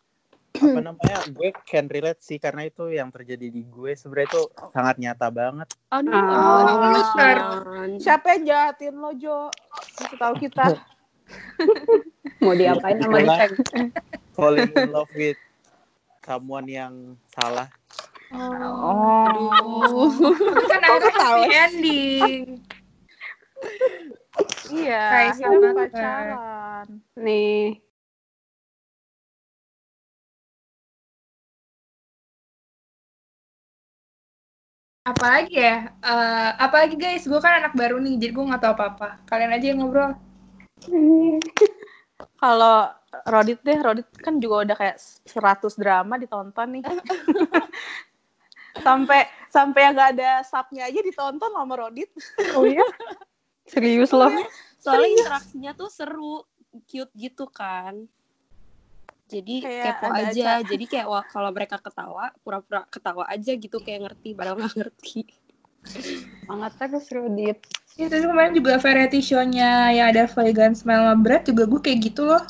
apa 0.54 0.80
namanya 0.86 1.17
gue 1.34 1.50
can 1.65 1.89
relate 1.89 2.22
sih 2.22 2.38
karena 2.38 2.69
itu 2.69 2.86
yang 2.93 3.10
terjadi 3.10 3.50
di 3.50 3.65
gue 3.65 3.98
sebenarnya 3.98 4.38
itu 4.38 4.43
sangat 4.69 4.96
nyata 5.02 5.28
banget 5.34 5.67
Aduh, 5.89 6.13
Oh, 6.13 6.62
kasihan. 6.93 7.89
Siapa 7.98 8.38
yang 8.38 8.43
jahatin 8.46 8.93
lo, 9.02 9.17
Jo? 9.17 9.50
Kasih 9.98 10.17
tahu 10.22 10.34
kita. 10.38 10.65
Mau 12.43 12.54
diapain 12.56 12.97
sama 12.99 13.17
dicek? 13.23 13.52
falling 14.34 14.71
in 14.73 14.89
love 14.89 15.12
with 15.13 15.38
someone 16.26 16.67
yang 16.67 17.15
salah 17.32 17.69
Oh. 18.34 20.10
Kan 20.65 20.82
akhirnya 20.82 21.13
ketawa 21.13 21.38
happy 21.45 21.54
ending. 21.54 22.43
Iya, 24.73 25.04
Kai 25.06 25.28
akhirnya 25.30 25.69
sama 25.69 25.69
pacaran. 25.78 26.86
Nih, 27.13 27.78
Apalagi 35.04 35.60
ya? 35.60 35.91
Eh, 35.99 36.49
apalagi 36.63 36.95
guys, 36.95 37.28
gue 37.28 37.36
kan 37.43 37.60
anak 37.60 37.76
baru 37.76 37.99
nih, 37.99 38.15
jadi 38.23 38.32
gue 38.32 38.47
nggak 38.47 38.63
tahu 38.63 38.73
apa-apa. 38.80 39.19
Kalian 39.28 39.52
aja 39.52 39.65
yang 39.67 39.84
ngobrol. 39.84 40.15
Kalau 42.41 42.91
Rodit 43.30 43.62
deh, 43.62 43.78
Rodit 43.80 44.10
kan 44.19 44.41
juga 44.41 44.67
udah 44.67 44.76
kayak 44.76 44.98
100 45.00 45.80
drama 45.80 46.17
ditonton 46.17 46.80
nih. 46.80 46.84
sampai 48.86 49.30
sampai 49.54 49.80
yang 49.86 49.93
gak 49.93 50.17
ada 50.17 50.41
subnya 50.41 50.89
aja 50.89 51.00
ditonton 51.00 51.52
sama 51.54 51.74
Rodit. 51.78 52.10
oh 52.58 52.65
iya? 52.65 52.84
Serius 53.69 54.12
loh? 54.12 54.34
Soalnya 54.82 55.24
interaksinya 55.24 55.72
tuh 55.78 55.88
seru, 55.88 56.43
cute 56.89 57.13
gitu 57.15 57.48
kan. 57.48 58.10
Jadi 59.32 59.63
Kayak 59.63 60.04
kepo 60.04 60.08
aja. 60.12 60.30
acara. 60.30 60.54
Jadi 60.67 60.86
kayak 60.86 61.08
wah, 61.08 61.26
kalau 61.26 61.50
mereka 61.56 61.78
ketawa, 61.80 62.36
pura-pura 62.43 62.84
ketawa 62.91 63.24
aja 63.32 63.52
gitu 63.56 63.78
kayak 63.80 64.10
ngerti, 64.10 64.36
padahal 64.36 64.60
nggak 64.60 64.76
ngerti. 64.78 65.22
Banget 66.46 66.72
terus 66.80 67.08
Rudit. 67.12 67.60
Ya, 67.94 68.10
terus 68.10 68.26
kemarin 68.26 68.58
juga 68.58 68.82
variety 68.82 69.22
show-nya 69.22 69.94
yang 69.94 70.10
ada 70.10 70.26
Vegan 70.26 70.74
Smile 70.74 71.06
sama 71.06 71.16
Brad 71.16 71.46
juga 71.46 71.64
gue 71.70 71.78
kayak 71.78 72.00
gitu 72.10 72.26
loh. 72.26 72.42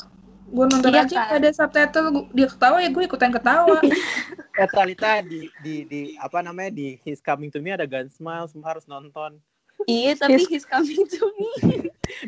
Gue 0.48 0.64
nonton 0.64 0.94
Iya 0.94 1.04
aja 1.04 1.16
kan? 1.20 1.36
ada 1.36 1.48
subtitle, 1.52 2.06
gua- 2.10 2.28
dia 2.32 2.48
ketawa 2.48 2.76
ya 2.80 2.88
gue 2.88 3.04
ikutan 3.04 3.28
ketawa. 3.28 3.76
eh 4.54 4.68
Talita 4.70 5.18
di 5.20 5.50
di 5.60 5.82
di 5.84 6.00
apa 6.16 6.38
namanya 6.40 6.70
di 6.72 6.96
His 7.02 7.18
Coming 7.20 7.50
to 7.50 7.58
Me 7.58 7.74
ada 7.74 7.84
Gun 7.84 8.06
Smile 8.08 8.46
semua 8.46 8.72
harus 8.72 8.86
nonton 8.86 9.36
Iya, 9.84 10.14
tapi 10.22 10.46
His- 10.46 10.48
he's 10.48 10.66
coming 10.66 11.04
to 11.10 11.26
me. 11.36 11.50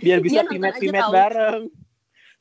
biar 0.03 0.19
bisa 0.21 0.43
Dia 0.43 0.45
nonton 0.45 0.53
pimet 0.59 0.73
aja 0.75 0.83
pimet 0.83 1.03
tahu. 1.07 1.13
bareng 1.15 1.63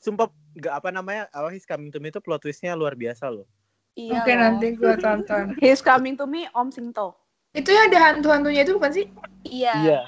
sumpah 0.01 0.27
gak 0.57 0.73
apa 0.75 0.89
namanya 0.91 1.23
apa 1.31 1.53
His 1.53 1.63
Coming 1.63 1.93
to 1.93 2.01
Me 2.01 2.09
itu 2.09 2.19
plot 2.19 2.43
twistnya 2.43 2.75
luar 2.75 2.97
biasa 2.97 3.31
loh 3.31 3.47
Iya. 3.95 4.19
Oke 4.19 4.33
nanti 4.35 4.75
gue 4.75 4.91
tonton. 4.99 5.55
He's 5.55 5.79
coming 5.79 6.19
to 6.19 6.27
me, 6.27 6.51
Om 6.51 6.67
Sinto. 6.67 7.15
Itu 7.55 7.71
yang 7.71 7.87
ada 7.87 8.11
hantu-hantunya 8.11 8.67
itu 8.67 8.75
bukan 8.75 8.91
sih? 8.91 9.07
Iya. 9.47 10.03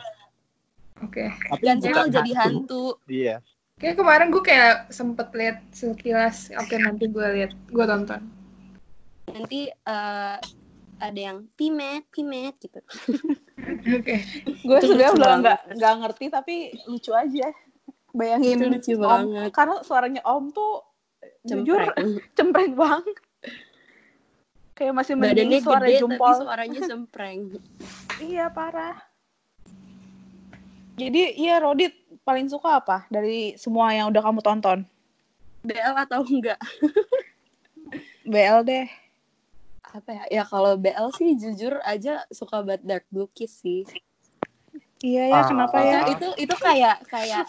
Oke. 1.06 1.30
tapi 1.30 1.62
Dan 1.62 1.78
bukan 1.78 1.94
mau 1.94 2.10
jadi 2.10 2.32
hantu. 2.34 2.86
iya 3.06 3.38
Kayak 3.78 4.02
kemarin 4.02 4.34
gue 4.34 4.42
kayak 4.42 4.90
sempet 4.90 5.30
lihat 5.38 5.62
sekilas. 5.70 6.50
Oke 6.58 6.82
nanti 6.82 7.06
gue 7.06 7.28
lihat, 7.38 7.54
gue 7.70 7.86
tonton. 7.86 8.26
Nanti 9.30 9.70
eh, 9.70 10.36
ada 10.98 11.20
yang 11.22 11.46
pimet, 11.54 12.10
pimet 12.10 12.58
gitu. 12.58 12.82
Oke. 14.02 14.18
Gue 14.66 14.78
Itu 14.82 14.86
sebenarnya 14.90 15.14
banget. 15.14 15.42
nggak 15.46 15.60
nggak 15.78 15.94
ngerti 16.02 16.26
tapi 16.34 16.56
lucu 16.90 17.14
aja. 17.14 17.54
Bayangin 18.18 18.58
Itu 18.58 18.66
lucu 18.74 18.92
Om, 18.98 19.02
banget. 19.06 19.50
karena 19.54 19.76
suaranya 19.86 20.22
Om 20.26 20.44
tuh 20.50 20.82
jujur 21.46 21.78
Cempreng. 21.78 22.12
cempreng 22.38 22.74
banget. 22.74 23.18
Kayak 24.74 24.94
masih 24.94 25.14
mending 25.18 25.62
suara 25.62 25.86
gede 25.86 26.02
jempol. 26.02 26.34
tapi 26.34 26.42
suaranya 26.50 26.80
sempreng. 26.82 27.40
Iya 28.18 28.50
parah. 28.50 28.98
Jadi 30.98 31.38
iya 31.38 31.62
Rodit 31.62 31.94
paling 32.26 32.50
suka 32.50 32.82
apa 32.82 33.06
dari 33.08 33.54
semua 33.54 33.94
yang 33.94 34.10
udah 34.10 34.18
kamu 34.20 34.42
tonton? 34.42 34.82
BL 35.62 35.94
atau 35.94 36.26
enggak? 36.26 36.58
BL 38.26 38.66
deh. 38.66 38.88
Apa 39.88 40.10
ya? 40.12 40.24
Ya 40.42 40.44
kalau 40.44 40.74
BL 40.76 41.08
sih 41.14 41.38
jujur 41.38 41.78
aja 41.86 42.26
suka 42.34 42.66
banget 42.66 42.82
Dark 42.84 43.06
Blue 43.08 43.30
Kiss 43.30 43.62
sih. 43.62 43.86
Iya 44.98 45.30
ya 45.30 45.38
Ah. 45.38 45.46
kenapa 45.46 45.78
ya? 45.80 46.00
itu 46.10 46.28
itu 46.42 46.56
kayak 46.58 47.06
kayak 47.06 47.46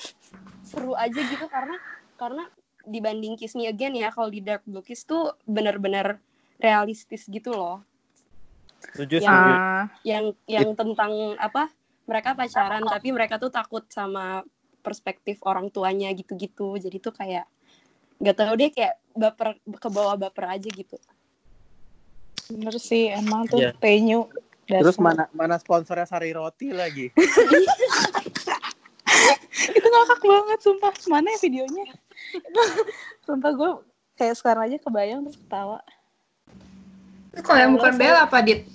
seru 0.61 0.93
aja 0.93 1.17
gitu 1.17 1.49
karena 1.49 1.81
karena 2.21 2.45
dibanding 2.85 3.41
Kiss 3.41 3.57
Me 3.57 3.65
Again 3.65 3.97
ya 3.97 4.13
kalau 4.13 4.29
di 4.29 4.45
Dark 4.45 4.61
Blue 4.69 4.85
Kiss 4.85 5.09
tuh 5.09 5.33
bener-bener 5.49 6.21
realistis 6.61 7.25
gitu 7.25 7.57
loh 7.57 7.81
Setuju, 8.79 9.19
Yang- 9.19 9.27
setuju. 9.27 9.53
Ah, 9.57 9.85
yang 10.05 10.25
yang 10.47 10.69
tentang 10.77 11.13
apa 11.41 11.73
mereka 12.09 12.33
pacaran 12.33 12.83
tapi 12.89 13.13
mereka 13.13 13.37
tuh 13.37 13.53
takut 13.53 13.85
sama 13.93 14.41
perspektif 14.81 15.45
orang 15.45 15.69
tuanya 15.69 16.09
gitu-gitu 16.17 16.81
jadi 16.81 16.97
tuh 16.99 17.13
kayak 17.13 17.45
nggak 18.19 18.35
tahu 18.35 18.55
deh 18.57 18.71
kayak 18.73 18.99
baper 19.15 19.61
ke 19.61 19.89
bawah 19.93 20.17
baper 20.17 20.59
aja 20.59 20.69
gitu 20.73 20.97
bener 22.49 22.75
sih 22.81 23.13
emang 23.13 23.45
tuh 23.45 23.61
Iya. 23.61 23.77
Tenyu. 23.77 24.25
Terus 24.69 24.97
mana 24.97 25.29
mana 25.37 25.61
sponsornya 25.61 26.09
Sari 26.09 26.33
Roti 26.33 26.73
lagi? 26.73 27.13
itu 29.77 29.87
ngakak 29.87 30.23
banget 30.23 30.59
sumpah 30.63 30.93
mana 31.11 31.29
ya 31.35 31.39
videonya 31.41 31.85
sumpah 33.27 33.53
gue 33.55 33.71
kayak 34.19 34.35
sekarang 34.39 34.63
aja 34.71 34.77
kebayang 34.83 35.21
terus 35.27 35.39
ketawa 35.39 35.81
Kalau 37.39 37.61
yang 37.61 37.73
bukan 37.79 37.95
Kalau 37.95 38.03
Bel 38.03 38.17
apa, 38.19 38.39
Dit? 38.43 38.67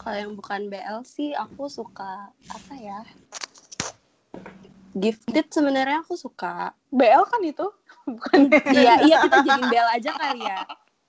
Kalau 0.00 0.16
yang 0.16 0.32
bukan 0.32 0.66
BL 0.66 1.04
sih 1.04 1.36
aku 1.36 1.68
suka 1.68 2.32
apa 2.32 2.74
ya 2.74 3.04
Gifted 4.90 5.46
sebenarnya 5.54 6.02
aku 6.02 6.18
suka. 6.18 6.74
BL 6.90 7.22
kan 7.22 7.38
itu? 7.46 7.62
Bukan 8.10 8.50
iya 8.74 8.98
iya 9.06 9.22
kita 9.22 9.38
jadiin 9.38 9.70
BL 9.70 9.86
aja 9.86 10.10
kali 10.10 10.42
ya. 10.42 10.58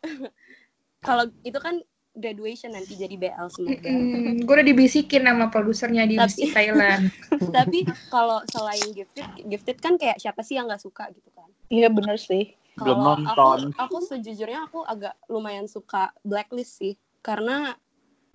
Kalau 1.07 1.25
itu 1.41 1.57
kan 1.57 1.81
graduation 2.13 2.77
nanti 2.77 2.93
jadi 2.93 3.17
BL 3.17 3.47
semoga. 3.49 3.81
Hmm, 3.89 4.37
gue 4.37 4.53
udah 4.53 4.67
dibisikin 4.67 5.25
sama 5.25 5.49
produsernya 5.49 6.05
di 6.05 6.13
Tapi- 6.13 6.53
Thailand. 6.53 7.09
tapi 7.57 7.89
kalau 8.13 8.45
selain 8.45 8.93
Gifted 8.93 9.25
Gifted 9.49 9.77
kan 9.81 9.97
kayak 9.97 10.21
siapa 10.21 10.45
sih 10.45 10.61
yang 10.61 10.69
nggak 10.69 10.83
suka 10.85 11.09
gitu 11.09 11.33
kan? 11.33 11.49
Iya 11.73 11.89
bener 11.89 12.21
sih. 12.21 12.53
Belum 12.77 13.01
Kalau 13.01 13.17
nonton. 13.17 13.59
Aku, 13.73 13.97
aku 13.97 13.97
sejujurnya 14.05 14.69
aku 14.69 14.85
agak 14.85 15.17
lumayan 15.25 15.65
suka 15.65 16.13
Blacklist 16.21 16.77
sih, 16.77 17.01
karena 17.25 17.73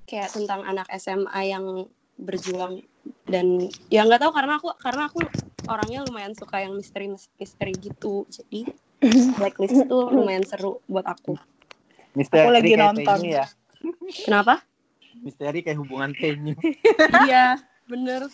kayak 0.07 0.31
tentang 0.33 0.63
anak 0.63 0.87
SMA 0.97 1.41
yang 1.51 1.91
berjuang 2.17 2.81
dan 3.29 3.69
ya 3.93 4.07
nggak 4.09 4.23
tahu 4.25 4.33
karena 4.33 4.57
aku 4.57 4.69
karena 4.81 5.03
aku 5.11 5.21
orangnya 5.69 6.01
lumayan 6.07 6.33
suka 6.33 6.63
yang 6.65 6.79
misteri 6.79 7.13
misteri 7.13 7.75
gitu, 7.77 8.25
jadi 8.31 8.71
Blacklist 9.39 9.85
itu 9.87 9.99
lumayan 10.09 10.47
seru 10.47 10.81
buat 10.89 11.05
aku. 11.05 11.37
Misteri 12.17 12.49
Aku 12.49 12.51
lagi 12.55 12.71
kayak 12.73 12.81
nonton. 12.97 13.19
Ya. 13.29 13.45
Kenapa? 14.25 14.65
Misteri 15.21 15.61
kayak 15.61 15.79
hubungan 15.85 16.17
Tenyu. 16.17 16.57
iya, 17.29 17.61
bener. 17.85 18.25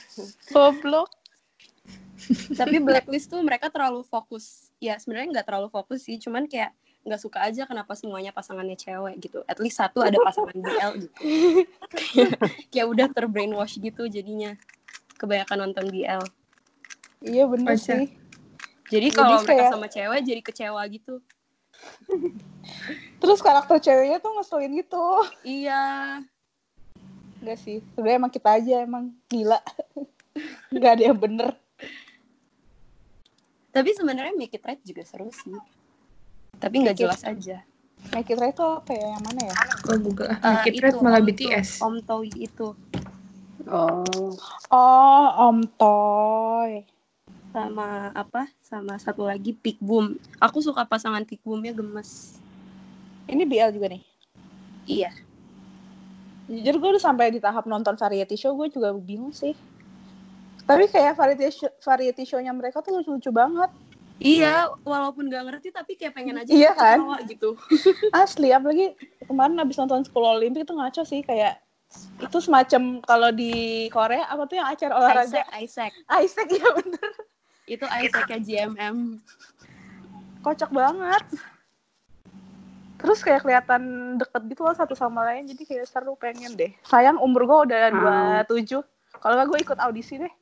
goblok 0.54 1.10
Tapi 2.54 2.78
Blacklist 2.78 3.34
tuh 3.34 3.42
mereka 3.42 3.66
terlalu 3.66 4.06
fokus. 4.06 4.70
Ya 4.78 4.94
sebenarnya 5.02 5.40
nggak 5.40 5.46
terlalu 5.50 5.68
fokus 5.74 6.06
sih, 6.06 6.22
cuman 6.22 6.46
kayak 6.46 6.70
nggak 7.02 7.18
suka 7.18 7.42
aja 7.42 7.64
kenapa 7.64 7.92
semuanya 7.92 8.30
pasangannya 8.30 8.74
cewek 8.74 9.18
gitu. 9.20 9.42
At 9.44 9.58
least 9.58 9.76
satu 9.76 10.00
ada 10.00 10.14
pasangan 10.22 10.54
BL 10.54 10.92
gitu. 11.00 11.18
kayak 12.70 12.86
udah 12.88 13.06
terbrainwash 13.08 13.76
gitu 13.76 14.06
jadinya. 14.06 14.54
Kebanyakan 15.16 15.58
nonton 15.60 15.86
BL. 15.88 16.22
iya 17.20 17.46
bener 17.46 17.70
Baca. 17.70 17.78
sih 17.78 18.10
Jadi 18.88 19.08
kalau 19.10 19.38
mereka 19.38 19.54
kayak- 19.54 19.70
sama 19.70 19.86
cewek 19.86 20.20
jadi 20.22 20.40
kecewa 20.40 20.82
gitu. 20.88 21.22
terus 23.18 23.38
karakter 23.38 23.78
ceweknya 23.78 24.18
tuh 24.18 24.30
ngeselin 24.32 24.74
gitu 24.76 25.02
Iya. 25.42 25.82
enggak 27.38 27.58
sih 27.58 27.78
sebenarnya 27.88 28.18
emang 28.18 28.30
kita 28.30 28.48
aja 28.52 28.74
emang 28.80 29.04
gila 29.26 29.58
nggak 30.68 30.92
ada 30.92 31.02
yang 31.04 31.18
bener 31.18 31.50
Tapi 33.70 33.90
sebenarnya 33.92 34.30
Make 34.32 34.52
It 34.52 34.62
Right 34.62 34.82
juga 34.82 35.02
seru 35.02 35.32
sih. 35.32 35.56
Tapi 36.62 36.74
nggak 36.86 36.96
jelas 37.02 37.26
aja. 37.26 37.58
Make 38.14 38.34
It 38.34 38.38
Right 38.38 38.54
tuh 38.54 38.78
apa 38.78 38.94
ya? 38.94 39.06
Yang 39.18 39.22
mana 39.26 39.40
ya? 39.50 39.54
Gue 39.82 39.98
buka. 39.98 40.24
Eh, 40.30 40.38
Make 40.38 40.68
It 40.70 40.82
Right 40.82 40.94
itu, 40.94 41.02
malah 41.02 41.18
Om 41.18 41.26
BTS. 41.26 41.68
Om 41.82 41.96
Toy 42.06 42.28
itu. 42.38 42.68
Oh, 43.66 44.34
oh 44.70 45.26
Om 45.50 45.58
Toy. 45.74 46.70
Sama 47.50 48.10
apa? 48.14 48.46
Sama 48.62 48.94
satu 48.98 49.26
lagi 49.26 49.54
Peak 49.54 49.82
Boom. 49.82 50.18
Aku 50.38 50.62
suka 50.62 50.86
pasangan 50.86 51.26
Peak 51.26 51.42
Boomnya 51.42 51.74
gemes. 51.74 52.38
Ini 53.26 53.42
BL 53.42 53.74
juga 53.74 53.90
nih? 53.90 54.02
Iya. 54.86 55.10
Jujur 56.50 56.74
gue 56.78 56.88
udah 56.98 57.02
sampai 57.02 57.30
di 57.30 57.38
tahap 57.38 57.70
nonton 57.70 57.94
variety 57.94 58.34
show 58.34 58.54
gue 58.58 58.66
juga 58.70 58.94
bingung 58.98 59.30
sih. 59.30 59.54
Tapi 60.62 60.86
kayak 60.90 61.18
variety 61.18 61.50
show, 61.50 61.70
variety 61.82 62.22
show-nya 62.22 62.54
mereka 62.54 62.82
tuh 62.82 62.98
lucu-lucu 62.98 63.30
banget 63.34 63.70
iya 64.22 64.54
walaupun 64.82 65.26
gak 65.26 65.44
ngerti 65.44 65.68
tapi 65.70 65.98
kayak 65.98 66.14
pengen 66.14 66.38
aja 66.38 66.48
Iya 66.48 66.72
kan? 66.72 66.98
ketawa 67.02 67.18
gitu. 67.26 67.50
Asli 68.22 68.48
apalagi 68.50 68.94
kemarin 69.26 69.58
abis 69.58 69.76
nonton 69.76 70.06
School 70.06 70.24
Olympic 70.24 70.64
itu 70.64 70.72
ngaco 70.72 71.02
sih 71.02 71.20
kayak 71.20 71.58
itu 72.18 72.38
semacam 72.40 73.04
kalau 73.04 73.28
di 73.28 73.52
Korea 73.92 74.24
apa 74.24 74.48
tuh 74.48 74.56
yang 74.56 74.68
acara 74.70 74.92
olahraga? 74.96 75.28
Isaac 75.28 75.46
Isaac. 75.60 75.92
Isaac 76.08 76.48
ya 76.48 76.68
bener. 76.72 77.10
Itu 77.68 77.84
Isaacnya 77.84 78.38
GMM 78.40 78.96
kocak 80.40 80.72
banget. 80.72 81.24
Terus 82.96 83.18
kayak 83.20 83.42
kelihatan 83.42 83.82
deket 84.16 84.42
gitu 84.46 84.62
loh 84.62 84.72
satu 84.72 84.94
sama 84.94 85.26
lain 85.26 85.50
jadi 85.50 85.62
kayak 85.66 85.86
seru 85.90 86.14
pengen 86.14 86.54
deh. 86.54 86.70
Sayang 86.86 87.18
umur 87.18 87.44
gue 87.44 87.58
udah 87.70 87.82
dua 87.90 88.18
tujuh. 88.46 88.82
Kalau 89.18 89.34
nggak 89.36 89.48
gue 89.50 89.58
ikut 89.62 89.78
audisi 89.78 90.16
deh 90.16 90.32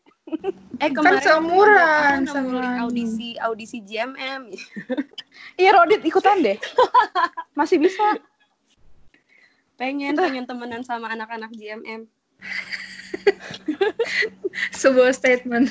eh 0.79 0.91
kemarin 0.91 1.21
seumuran 1.21 2.19
aku 2.23 2.33
nemu 2.33 2.49
link 2.49 2.65
sama- 2.65 2.81
audisi 2.81 3.29
audisi 3.37 3.79
GMM 3.81 4.43
iya 5.55 5.71
Rodit 5.73 6.01
ikutan 6.01 6.41
deh. 6.41 6.57
Masih 7.53 7.77
bisa. 7.77 8.17
Pengen 9.77 10.13
pengen 10.15 10.45
temenan 10.45 10.83
sama 10.83 11.09
anak-anak 11.09 11.51
GMM 11.51 12.05
Sebuah 14.73 15.13
statement. 15.13 15.69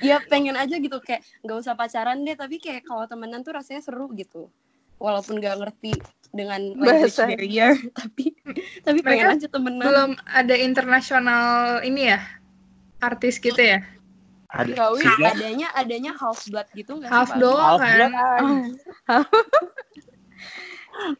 ya 0.00 0.16
pengen 0.22 0.56
aja 0.56 0.72
gitu 0.72 0.96
kayak 0.98 1.20
nggak 1.42 1.58
usah 1.58 1.74
pacaran 1.74 2.24
deh 2.24 2.32
tapi 2.32 2.56
kayak 2.56 2.80
kalau 2.82 3.04
temenan 3.04 3.40
tuh 3.40 3.52
rasanya 3.52 3.80
seru 3.80 4.08
gitu. 4.14 4.48
Walaupun 4.96 5.36
nggak 5.36 5.56
ngerti 5.58 5.92
dengan 6.30 6.60
language 6.76 7.12
Bahasa. 7.12 7.24
barrier 7.26 7.72
tapi 7.98 8.32
tapi 8.80 8.98
pengen 9.00 9.26
Mereka 9.26 9.36
aja 9.36 9.48
temenan. 9.48 9.84
Belum 9.84 10.10
ada 10.24 10.54
internasional 10.54 11.44
ini 11.82 12.08
ya? 12.08 12.20
Artis 13.00 13.36
gitu 13.36 13.56
ya? 13.56 13.80
Ada 14.50 14.90
wih. 14.92 15.06
Iya. 15.06 15.30
adanya 15.30 15.68
adanya 15.72 16.12
half 16.14 16.42
blood 16.46 16.66
gitu 16.74 16.98
nggak 16.98 17.06
sih 17.06 17.14
Half 17.14 17.30
doang 17.38 17.62
Half 17.62 17.80
kan? 17.80 17.96
blood. 17.96 18.10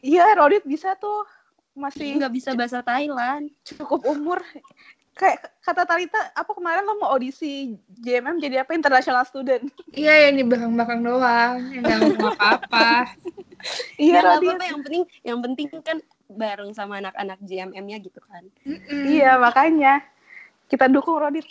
iya 0.03 0.35
Rodit 0.35 0.63
bisa 0.67 0.95
tuh 0.95 1.25
masih 1.73 2.19
nggak 2.19 2.33
bisa 2.35 2.51
bahasa 2.53 2.83
Thailand 2.83 3.49
cukup 3.63 4.03
umur 4.05 4.43
kayak 5.15 5.53
kata 5.63 5.87
Talita 5.87 6.19
apa 6.35 6.51
kemarin 6.51 6.83
lo 6.83 6.99
mau 6.99 7.13
audisi 7.13 7.77
JMM 7.95 8.41
jadi 8.41 8.65
apa 8.65 8.73
international 8.75 9.23
student 9.23 9.69
Iya 9.93 10.29
yang 10.29 10.35
di 10.35 10.45
belakang-belakang 10.45 11.01
doang. 11.01 11.55
Yang 11.71 11.83
nggak 11.85 11.99
ngomong 12.01 12.27
apa-apa. 12.35 12.89
iya 14.01 14.19
Ya, 14.19 14.21
Rodit 14.27 14.51
apa-apa 14.51 14.67
yang 14.67 14.81
penting 14.83 15.03
yang 15.23 15.39
penting 15.41 15.67
kan 15.85 15.99
bareng 16.27 16.73
sama 16.73 16.99
anak-anak 16.99 17.39
JMM-nya 17.43 17.99
gitu 18.01 18.23
kan 18.23 18.47
Mm-mm. 18.63 19.03
iya 19.07 19.35
makanya 19.37 19.99
kita 20.67 20.87
dukung 20.87 21.19
Rodit 21.19 21.47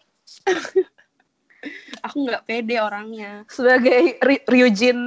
aku 2.06 2.15
nggak 2.24 2.46
pede 2.48 2.80
orangnya 2.80 3.44
sebagai 3.52 4.15
Ry- 4.24 4.46
Ryujin 4.48 5.00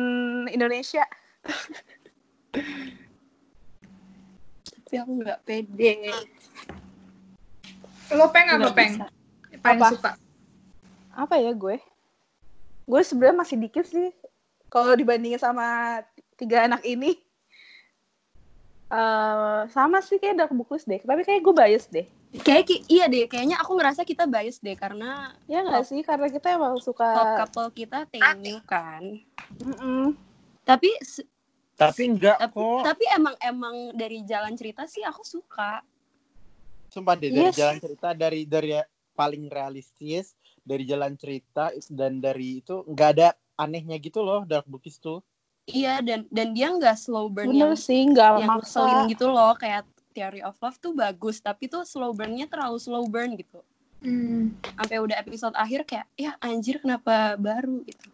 Indonesia 0.49 1.05
tapi 4.83 4.95
aku 5.01 5.13
nggak 5.25 5.41
pede 5.49 5.93
Lo 8.13 8.29
peng 8.29 8.45
apa 8.53 8.69
peng? 8.77 8.93
bisa. 8.93 9.07
Paling 9.65 9.81
Apa? 9.81 9.89
suka. 9.89 10.11
apa 11.13 11.37
ya 11.37 11.53
gue 11.53 11.77
gue 12.89 13.01
sebenarnya 13.05 13.37
masih 13.41 13.57
dikit 13.61 13.85
sih 13.85 14.13
kalau 14.73 14.93
dibandingin 14.97 15.37
sama 15.41 16.01
tiga 16.37 16.65
anak 16.69 16.81
ini 16.85 17.17
eh 18.89 19.61
sama 19.73 20.01
sih 20.05 20.17
kayak 20.21 20.37
Dark 20.41 20.53
Booklist 20.53 20.89
deh 20.89 21.01
tapi 21.01 21.25
kayak 21.25 21.41
gue 21.41 21.55
bias 21.57 21.89
deh 21.89 22.05
kayak 22.33 22.89
iya 22.89 23.05
deh 23.13 23.29
kayaknya 23.29 23.61
aku 23.61 23.77
ngerasa 23.77 24.09
kita 24.09 24.25
bias 24.25 24.57
deh 24.57 24.73
karena 24.73 25.37
ya 25.45 25.61
nggak 25.61 25.85
sih 25.85 26.01
karena 26.01 26.33
kita 26.33 26.57
emang 26.57 26.81
top 26.81 26.85
suka 26.89 27.09
couple 27.45 27.69
kita 27.77 28.09
Tenyu 28.09 28.57
kan 28.65 29.21
Mm-mm. 29.61 30.17
tapi 30.65 30.89
se- 31.05 31.29
Tapi 31.77 32.09
enggak 32.09 32.41
tapi, 32.41 32.57
kok. 32.57 32.81
tapi 32.89 33.05
emang 33.13 33.37
emang 33.37 33.77
dari 33.93 34.25
jalan 34.25 34.57
cerita 34.57 34.89
sih 34.89 35.05
aku 35.05 35.21
suka 35.21 35.85
Sumpah 36.89 37.17
deh 37.17 37.29
dari 37.29 37.49
Yes. 37.53 37.57
jalan 37.57 37.77
cerita 37.81 38.09
dari 38.13 38.45
dari 38.49 38.77
paling 39.13 39.49
realistis 39.49 40.33
dari 40.65 40.89
jalan 40.89 41.13
cerita 41.21 41.69
dan 41.93 42.17
dari 42.17 42.65
itu 42.65 42.81
nggak 42.89 43.09
ada 43.19 43.29
anehnya 43.61 44.01
gitu 44.01 44.25
loh 44.25 44.49
Dark 44.49 44.65
Bookies 44.65 44.97
tuh. 44.97 45.21
iya 45.69 46.01
dan 46.03 46.27
dan 46.33 46.51
dia 46.57 46.73
nggak 46.73 46.97
slow 46.97 47.29
burn 47.29 47.53
bener 47.53 47.73
yang 47.73 47.77
sih 47.79 48.01
nggak 48.09 48.29
yang 48.41 48.51
maksa 48.51 48.83
gitu 49.07 49.31
loh 49.31 49.53
kayak 49.55 49.87
Theory 50.13 50.45
of 50.45 50.61
Love 50.61 50.77
tuh 50.77 50.93
bagus 50.93 51.41
tapi 51.41 51.67
tuh 51.67 51.83
slow 51.83 52.13
burnnya 52.13 52.45
terlalu 52.47 52.77
slow 52.77 53.05
burn 53.05 53.35
gitu 53.35 53.65
Hmm. 54.03 54.59
sampai 54.75 54.99
udah 54.99 55.15
episode 55.17 55.55
akhir 55.55 55.87
kayak 55.87 56.11
ya 56.15 56.35
anjir 56.39 56.79
kenapa 56.79 57.39
baru 57.39 57.81
gitu 57.83 58.11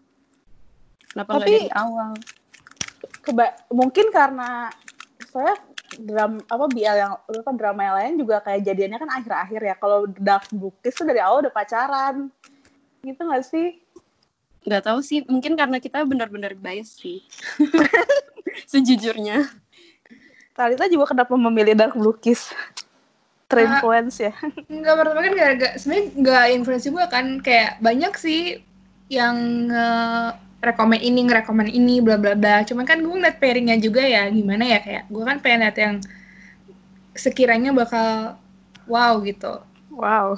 Kenapa 1.09 1.31
nggak 1.35 1.47
Tapi- 1.49 1.57
dari 1.57 1.71
awal? 1.73 2.11
Keba 3.25 3.47
mungkin 3.73 4.07
karena 4.13 4.69
saya 5.33 5.57
dram 5.97 6.37
apa 6.45 6.65
BL 6.69 6.97
yang 7.01 7.13
apa 7.17 7.51
drama 7.57 7.81
yang 7.81 7.97
lain 7.97 8.13
juga 8.21 8.37
kayak 8.39 8.61
jadiannya 8.61 8.99
kan 9.01 9.11
akhir-akhir 9.17 9.61
ya. 9.65 9.75
Kalau 9.81 10.05
Dark 10.07 10.53
Blue 10.53 10.69
Kiss 10.79 11.01
tuh 11.01 11.09
dari 11.09 11.19
awal 11.19 11.41
udah 11.41 11.51
pacaran. 11.51 12.29
Gitu 13.01 13.17
gak 13.17 13.45
sih? 13.49 13.81
Nggak 14.69 14.85
tahu 14.85 15.01
sih, 15.01 15.25
mungkin 15.25 15.57
karena 15.57 15.81
kita 15.81 16.05
benar-benar 16.05 16.53
bias 16.53 17.01
sih. 17.01 17.25
Sejujurnya. 18.71 19.49
Talita 20.59 20.91
juga 20.91 21.15
kenapa 21.15 21.39
memilih 21.39 21.79
Dark 21.79 21.95
Blue 21.95 22.19
Kiss? 22.19 22.51
Terinfluence 23.47 24.19
ya. 24.19 24.35
Enggak 24.67 24.95
pertama 24.99 25.23
kan 25.23 25.33
gak, 25.39 25.51
gak 25.63 25.73
sebenarnya 25.79 26.05
nggak 26.19 26.45
influence 26.51 26.85
juga 26.91 27.07
kan 27.07 27.39
kayak 27.39 27.79
banyak 27.79 28.13
sih 28.19 28.59
yang 29.07 29.71
nge 29.71 29.89
rekomen 30.59 30.99
ini 30.99 31.31
ngerekomen 31.31 31.71
ini 31.71 32.03
bla 32.03 32.19
bla 32.19 32.35
bla. 32.35 32.67
Cuman 32.67 32.83
kan 32.83 32.99
gue 32.99 33.09
ngeliat 33.09 33.39
pairingnya 33.39 33.79
juga 33.79 34.03
ya 34.03 34.27
gimana 34.29 34.67
ya 34.67 34.83
kayak 34.83 35.05
gue 35.07 35.23
kan 35.23 35.39
pengen 35.39 35.63
liat 35.63 35.79
yang 35.79 35.95
sekiranya 37.15 37.71
bakal 37.71 38.35
wow 38.91 39.15
gitu. 39.23 39.63
Wow. 39.95 40.35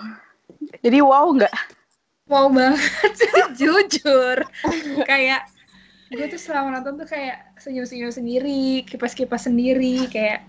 Jadi 0.85 1.01
wow 1.01 1.27
nggak? 1.33 1.55
Wow 2.29 2.53
banget 2.53 2.79
jujur. 3.59 4.37
kayak 5.09 5.49
gue 6.11 6.27
tuh 6.27 6.41
selama 6.43 6.75
nonton 6.75 6.99
tuh 6.99 7.07
kayak 7.07 7.55
senyum-senyum 7.63 8.11
sendiri, 8.11 8.83
kipas-kipas 8.83 9.47
sendiri 9.47 10.11
kayak 10.11 10.43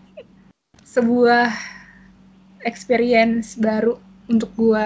sebuah 0.82 1.54
experience 2.66 3.56
baru 3.62 4.02
untuk 4.26 4.50
gue. 4.58 4.86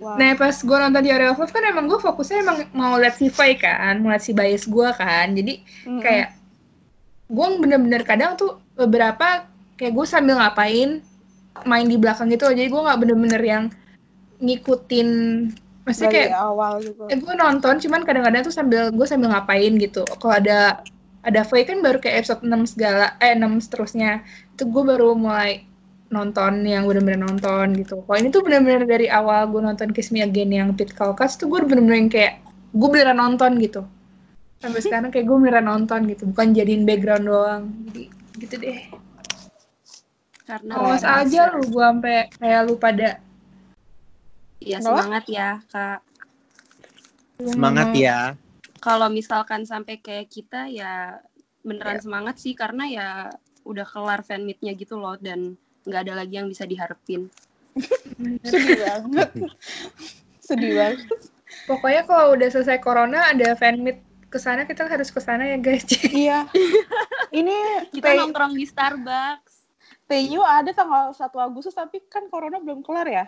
Nah 0.00 0.32
pas 0.38 0.56
gue 0.56 0.76
nonton 0.80 1.02
di 1.04 1.10
Area 1.12 1.34
of 1.34 1.42
Love 1.42 1.52
kan 1.52 1.66
emang 1.66 1.90
gue 1.90 2.00
fokusnya 2.00 2.40
emang 2.40 2.58
mau 2.72 2.96
liat 2.96 3.18
si 3.18 3.28
Fai 3.28 3.58
kan, 3.58 4.00
mau 4.00 4.14
liat 4.14 4.24
si 4.24 4.32
bias 4.32 4.64
gue 4.64 4.88
kan. 4.96 5.34
Jadi 5.34 5.60
Mm-mm. 5.84 6.00
kayak 6.00 6.40
gue 7.30 7.46
bener-bener 7.60 8.02
kadang 8.06 8.38
tuh 8.38 8.62
beberapa 8.78 9.44
kayak 9.76 9.92
gue 9.92 10.06
sambil 10.06 10.38
ngapain 10.38 11.02
main 11.66 11.86
di 11.86 11.96
belakang 11.98 12.30
gitu 12.32 12.50
jadi 12.50 12.66
gue 12.66 12.80
nggak 12.80 13.00
bener-bener 13.00 13.42
yang 13.42 13.64
ngikutin 14.40 15.08
maksudnya 15.90 16.10
dari 16.10 16.30
kayak 16.30 16.38
awal 16.38 16.72
gitu. 16.78 17.02
eh, 17.10 17.18
gue 17.18 17.34
nonton 17.34 17.74
cuman 17.82 18.00
kadang-kadang 18.06 18.42
tuh 18.46 18.54
sambil 18.54 18.82
gue 18.94 19.06
sambil 19.06 19.28
ngapain 19.34 19.72
gitu. 19.76 20.02
Kalau 20.22 20.34
ada 20.38 20.80
ada 21.20 21.40
Faye 21.44 21.68
kan 21.68 21.84
baru 21.84 22.00
kayak 22.00 22.24
episode 22.24 22.40
6 22.46 22.78
segala 22.78 23.18
eh 23.20 23.34
6 23.34 23.66
seterusnya. 23.66 24.22
Itu 24.56 24.70
gue 24.70 24.82
baru 24.86 25.12
mulai 25.18 25.68
nonton 26.10 26.66
yang 26.66 26.86
bener-bener 26.90 27.22
nonton 27.22 27.76
gitu. 27.78 28.02
Kalau 28.02 28.18
ini 28.18 28.28
tuh 28.34 28.42
bener-bener 28.42 28.82
dari 28.82 29.06
awal 29.06 29.46
gue 29.50 29.62
nonton 29.62 29.94
Kiss 29.94 30.10
Me 30.10 30.26
Again 30.26 30.50
yang 30.50 30.68
Pete 30.74 30.94
Kalkas 30.94 31.38
tuh 31.38 31.46
gue 31.46 31.62
bener-bener 31.62 32.06
yang 32.06 32.10
kayak 32.10 32.34
gue 32.74 32.88
beneran 32.90 33.18
nonton 33.18 33.58
gitu. 33.62 33.86
Sampai 34.60 34.80
sekarang 34.82 35.14
kayak 35.14 35.26
gue 35.30 35.36
beneran 35.38 35.66
nonton 35.70 36.10
gitu. 36.10 36.26
Bukan 36.30 36.52
jadiin 36.52 36.82
background 36.82 37.24
doang. 37.30 37.62
Jadi 37.90 38.02
gitu 38.42 38.54
deh. 38.58 38.80
Karena 40.50 40.72
awas 40.82 41.06
aja 41.06 41.54
lu 41.54 41.62
gue 41.70 41.84
sampai 41.84 42.26
kayak 42.34 42.60
lu 42.66 42.74
pada 42.74 43.22
Iya 44.60 44.78
Kenapa? 44.78 44.92
semangat 45.00 45.24
ya 45.26 45.48
kak. 45.72 46.00
lu 47.40 47.48
Semangat 47.56 47.88
ya. 47.96 48.18
Kalau 48.80 49.08
misalkan 49.08 49.64
sampai 49.64 49.96
kayak 50.00 50.28
kita 50.28 50.68
ya 50.68 51.16
beneran 51.64 52.00
Iya. 52.00 52.04
semangat 52.04 52.36
sih 52.40 52.52
karena 52.52 52.84
ya 52.88 53.08
udah 53.64 53.84
kelar 53.84 54.20
fan 54.24 54.44
meet-nya 54.44 54.72
gitu 54.72 54.96
loh 54.96 55.16
dan 55.20 55.56
nggak 55.84 56.00
ada 56.08 56.14
lagi 56.24 56.36
yang 56.36 56.48
bisa 56.48 56.64
diharapin. 56.64 57.28
Sedih 58.44 58.80
banget. 58.84 59.30
Sedih 60.48 60.72
banget. 60.76 61.00
Pokoknya 61.64 62.02
kalau 62.04 62.36
udah 62.36 62.48
selesai 62.48 62.78
corona 62.80 63.32
ada 63.32 63.56
fan 63.56 63.80
meet 63.80 64.00
ke 64.30 64.38
sana 64.38 64.62
kita 64.62 64.86
harus 64.86 65.10
ke 65.10 65.18
sana 65.18 65.42
ya 65.48 65.56
guys. 65.56 65.84
Iya. 66.12 66.46
Ini 67.32 67.88
Kita 67.90 68.12
pay, 68.12 68.16
nongkrong 68.20 68.54
di 68.54 68.64
Starbucks. 68.64 69.64
PayU 70.06 70.42
ada 70.42 70.70
tanggal 70.74 71.14
1 71.14 71.22
Agustus 71.38 71.72
tapi 71.72 72.02
kan 72.06 72.26
corona 72.28 72.58
belum 72.58 72.82
kelar 72.82 73.06
ya. 73.06 73.26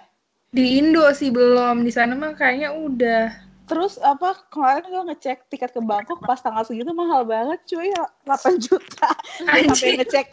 Di 0.53 0.77
Indo 0.77 1.09
sih 1.17 1.33
belum, 1.33 1.81
di 1.81 1.89
sana 1.89 2.13
mah 2.13 2.37
kayaknya 2.37 2.77
udah. 2.77 3.25
Terus 3.65 3.97
apa 3.97 4.37
kemarin 4.53 4.85
gue 4.85 5.03
ngecek 5.09 5.49
tiket 5.49 5.73
ke 5.73 5.81
Bangkok 5.81 6.21
pas 6.21 6.37
tanggal 6.37 6.61
segitu 6.61 6.93
mahal 6.93 7.25
banget 7.25 7.57
cuy 7.65 7.89
8 8.29 8.61
juta. 8.61 9.09
Sampai 9.41 9.65
Anjir, 9.65 9.97
ngecek. 9.97 10.29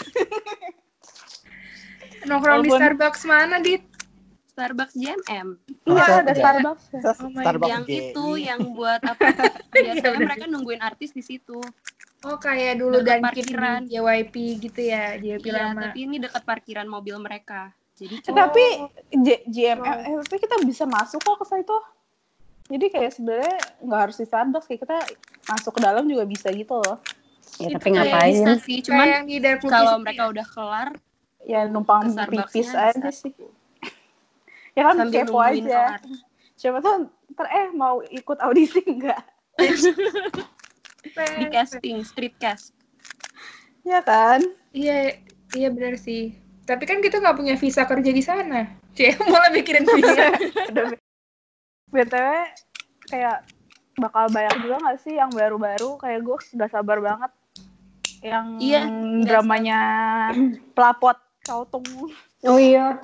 nongkrong 2.27 2.67
di 2.67 2.69
Starbucks 2.69 3.23
mana, 3.23 3.63
Dit? 3.63 3.79
Starbucks 4.51 4.91
JMM. 4.91 5.55
Iya 5.87 6.03
Masa 6.03 6.19
ada? 6.19 6.33
Starbucks. 6.35 6.83
ya. 6.91 6.99
Oh 7.15 7.31
my 7.31 7.43
Starbucks 7.47 7.71
yang 7.71 7.83
GI. 7.87 7.95
itu 8.11 8.25
yang 8.43 8.59
buat 8.75 8.99
apa? 9.07 9.23
Biasanya 9.71 10.19
mereka 10.19 10.45
nungguin 10.51 10.83
artis 10.83 11.15
di 11.15 11.23
situ. 11.23 11.63
Oh, 12.27 12.35
kayak 12.35 12.83
dulu 12.83 12.99
dan 13.07 13.23
parkiran. 13.23 13.87
JYP 13.87 14.35
gitu 14.59 14.83
ya, 14.83 15.15
JYP 15.15 15.47
Iya, 15.47 15.71
lama. 15.71 15.79
tapi 15.87 16.03
ini 16.03 16.19
dekat 16.19 16.43
parkiran 16.43 16.91
mobil 16.91 17.15
mereka. 17.23 17.71
Jadi 17.99 18.15
Eh, 18.15 18.23
cuma 18.23 18.47
tapi 18.47 18.63
Oh. 18.79 18.89
J- 19.19 19.43
JMM 19.45 19.97
eh, 20.07 20.15
tapi 20.23 20.37
kita 20.39 20.55
bisa 20.63 20.87
masuk 20.87 21.19
kok 21.19 21.43
ke 21.43 21.45
situ. 21.51 21.77
Jadi 22.69 22.85
kayak 22.87 23.11
sebenarnya 23.11 23.55
nggak 23.81 23.99
harus 24.07 24.15
di 24.21 24.25
Starbucks 24.29 24.65
kayak 24.69 24.81
kita 24.85 24.97
masuk 25.49 25.71
ke 25.75 25.81
dalam 25.81 26.05
juga 26.05 26.23
bisa 26.23 26.47
gitu 26.53 26.71
loh. 26.71 26.97
Ya, 27.57 27.73
Itu 27.73 27.75
tapi 27.81 27.89
ngapain? 27.91 28.31
bisa 28.31 28.51
sih. 28.61 28.79
Cuman 28.85 29.05
yang 29.09 29.25
di 29.25 29.37
kalau 29.67 29.99
mereka 29.99 30.29
udah 30.29 30.45
kelar 30.47 30.89
Ya 31.43 31.65
numpang 31.65 32.03
pipis 32.29 32.67
bisa. 32.67 32.91
aja 32.91 33.09
sih. 33.09 33.33
Ya 34.77 34.85
kan 34.85 34.95
sambil 35.01 35.25
kepo 35.25 35.39
aja. 35.41 35.97
kelar. 35.97 36.01
Siapa 36.59 36.77
tahu 36.83 36.95
ntar 37.33 37.47
eh 37.49 37.67
mau 37.73 38.03
ikut 38.03 38.37
audisi 38.43 38.83
enggak? 38.85 39.23
Di 41.15 41.45
casting, 41.49 42.03
street 42.03 42.35
cast. 42.37 42.75
Ya 43.81 44.03
kan? 44.03 44.45
Iya, 44.75 45.17
iya 45.55 45.67
benar 45.73 45.95
sih. 45.97 46.35
Tapi 46.69 46.85
kan 46.85 47.01
kita 47.01 47.17
nggak 47.17 47.33
punya 47.33 47.57
visa 47.57 47.81
kerja 47.81 48.11
di 48.13 48.21
sana. 48.21 48.69
Cie, 48.93 49.17
malah 49.31 49.49
mikirin 49.49 49.89
visa. 49.89 50.29
Udah 50.69 50.93
BTW 51.93 52.25
kayak 53.09 53.41
bakal 53.97 54.29
banyak 54.29 54.61
juga 54.61 54.77
gak 54.79 54.99
sih 55.01 55.17
yang 55.17 55.33
baru-baru 55.33 55.97
kayak 55.97 56.21
gue 56.21 56.37
udah 56.53 56.69
sabar 56.69 57.01
banget 57.01 57.31
yang 58.21 58.61
Iya, 58.61 58.85
dramanya 59.25 59.79
pelapot 60.71 61.17
kautung 61.41 61.83
Oh 62.45 62.61
iya. 62.61 63.01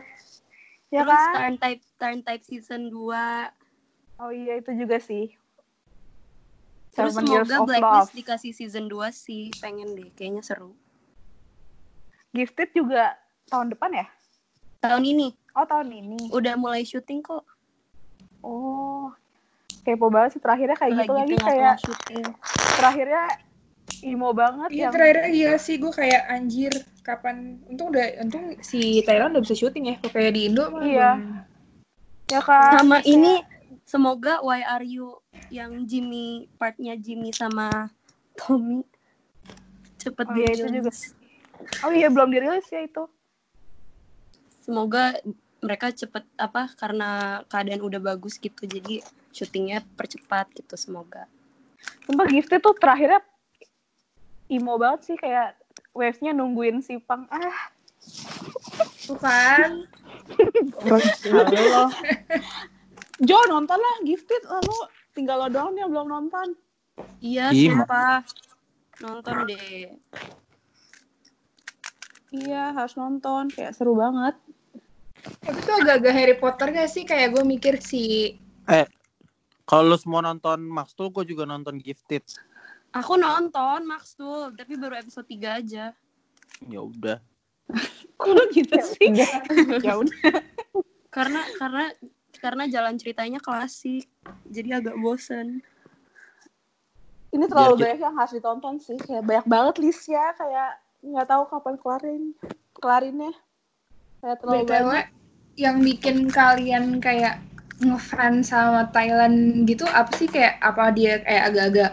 ya 0.88 1.01
Terus 1.01 1.17
kan 1.17 1.34
turn 1.34 1.56
type 1.58 1.82
turn 1.97 2.19
type 2.21 2.43
season 2.45 2.93
2. 2.93 4.21
oh 4.21 4.32
iya 4.32 4.62
itu 4.62 4.71
juga 4.78 5.01
sih 5.01 5.34
Terus 6.93 7.12
Seven 7.12 7.25
semoga 7.28 7.58
Blacklist 7.65 7.84
Love. 7.84 8.15
dikasih 8.15 8.51
season 8.56 8.86
2 8.88 9.12
sih. 9.12 9.51
Pengen 9.60 9.99
deh, 9.99 10.08
kayaknya 10.15 10.47
seru. 10.47 10.71
Gifted 12.32 12.71
juga 12.71 13.19
tahun 13.48 13.72
depan 13.72 13.92
ya 13.94 14.06
Tahun 14.80 15.02
ini 15.02 15.34
oh 15.56 15.66
tahun 15.66 15.90
ini 15.90 16.18
udah 16.30 16.54
mulai 16.56 16.84
syuting 16.84 17.22
kok. 17.22 17.42
oh 18.42 19.10
kepo 19.82 20.10
banget 20.10 20.38
sih 20.38 20.42
terakhirnya 20.42 20.78
kayak 20.78 20.94
gitu 21.00 21.14
lagi 21.14 21.36
kayak 21.38 21.76
syuting. 21.82 22.26
terakhirnya 22.78 23.24
imo 24.02 24.30
banget 24.34 24.70
Iya 24.70 24.82
yang 24.82 24.94
terakhir 24.94 25.18
iya 25.30 25.52
sih 25.58 25.78
gue 25.78 25.90
kayak 25.90 26.22
anjir 26.28 26.74
kapan 27.02 27.62
untung 27.66 27.94
udah 27.94 28.06
untung 28.22 28.58
si 28.62 29.02
Thailand 29.02 29.38
udah 29.38 29.44
bisa 29.46 29.56
syuting 29.56 29.94
ya 29.94 29.96
kayak 30.02 30.34
di 30.34 30.50
Indo 30.50 30.70
mah 30.70 30.82
Iya. 30.82 31.10
belum. 31.18 31.34
ya 32.26 32.42
kan 32.42 32.72
Sama 32.82 32.98
ini 33.06 33.42
semoga 33.86 34.42
Why 34.42 34.66
Are 34.66 34.86
You 34.86 35.22
yang 35.54 35.86
Jimmy 35.86 36.50
partnya 36.58 36.98
Jimmy 36.98 37.30
sama 37.30 37.90
Tommy 38.34 38.82
cepet 39.98 40.26
Oh 40.26 40.36
iya, 40.36 40.50
itu 40.52 40.68
juga. 40.70 40.92
oh 41.86 41.92
iya 41.94 42.08
belum 42.10 42.30
dirilis 42.30 42.66
ya 42.68 42.82
itu 42.84 43.06
Semoga 44.65 45.13
mereka 45.62 45.93
cepet 45.93 46.25
apa 46.41 46.73
karena 46.73 47.41
keadaan 47.45 47.86
udah 47.86 48.01
bagus 48.01 48.41
gitu 48.41 48.65
jadi 48.65 49.06
syutingnya 49.30 49.86
percepat 49.93 50.49
gitu 50.58 50.73
semoga. 50.73 51.30
Sumpah 52.10 52.25
Gifted 52.25 52.65
tuh 52.65 52.73
terakhirnya 52.73 53.21
imo 54.49 54.82
banget 54.82 55.13
sih 55.13 55.17
kayak 55.21 55.54
wave-nya 55.93 56.34
nungguin 56.34 56.82
si 56.82 56.97
Pang. 56.97 57.30
Ah, 57.30 57.69
kan 59.21 59.86
halo. 61.30 61.86
Jo 63.30 63.38
nonton 63.47 63.78
lah 63.78 63.95
Gifted 64.01 64.43
lalu 64.49 64.75
tinggal 65.13 65.45
lo 65.45 65.47
doang 65.54 65.78
yang 65.78 65.93
belum 65.93 66.10
nonton. 66.10 66.58
Iya, 67.21 67.54
sumpah. 67.54 68.25
Nonton 68.99 69.47
deh. 69.47 69.93
Iya 72.36 72.75
harus 72.75 72.99
nonton 72.99 73.47
kayak 73.54 73.71
seru 73.71 73.95
banget. 73.95 74.36
Tapi 75.26 75.60
tuh 75.62 75.76
agak-agak 75.82 76.14
Harry 76.14 76.36
Potter 76.38 76.68
gak 76.70 76.90
sih? 76.90 77.04
Kayak 77.04 77.34
gue 77.38 77.44
mikir 77.44 77.82
si 77.82 78.36
Kalau 79.66 79.90
lu 79.90 79.98
semua 79.98 80.22
nonton 80.22 80.62
Max 80.62 80.94
tuh, 80.94 81.10
gue 81.10 81.26
juga 81.26 81.50
nonton 81.50 81.82
Gifted. 81.82 82.22
Aku 82.94 83.18
nonton 83.18 83.82
Max 83.84 84.14
tuh, 84.14 84.54
tapi 84.54 84.78
baru 84.78 84.94
episode 84.96 85.26
3 85.26 85.58
aja. 85.58 85.86
Ya 86.70 86.80
udah. 86.86 87.18
Kok 88.22 88.54
gitu 88.54 88.78
sih? 88.86 89.10
ya 89.82 89.98
udah. 89.98 90.38
Karena 91.16 91.42
karena 91.58 91.86
karena 92.38 92.64
jalan 92.70 92.94
ceritanya 93.00 93.40
klasik. 93.42 94.06
Jadi 94.46 94.70
agak 94.70 94.96
bosen. 95.00 95.64
ini 97.32 97.52
terlalu 97.52 97.76
Biar 97.76 97.76
kita- 97.76 97.84
banyak 97.84 98.02
yang 98.06 98.16
harus 98.16 98.32
ditonton 98.32 98.76
sih 98.80 98.96
kayak 98.96 99.24
banyak 99.28 99.44
banget 99.44 99.76
listnya 99.84 100.32
kayak 100.40 100.80
nggak 101.04 101.28
tahu 101.28 101.44
kapan 101.52 101.76
kelarin 101.76 102.24
kelarinnya 102.80 103.34
kayak 104.26 104.42
terlalu 104.42 104.66
BTW 104.66 104.90
banyak. 104.90 105.06
yang 105.56 105.78
bikin 105.86 106.18
kalian 106.34 106.98
kayak 107.06 107.38
ngefans 107.78 108.50
sama 108.50 108.90
Thailand 108.90 109.68
gitu 109.70 109.86
apa 109.86 110.12
sih? 110.18 110.28
Kayak 110.34 110.58
apa 110.66 110.90
dia 110.98 111.22
kayak 111.22 111.44
agak-agak 111.54 111.92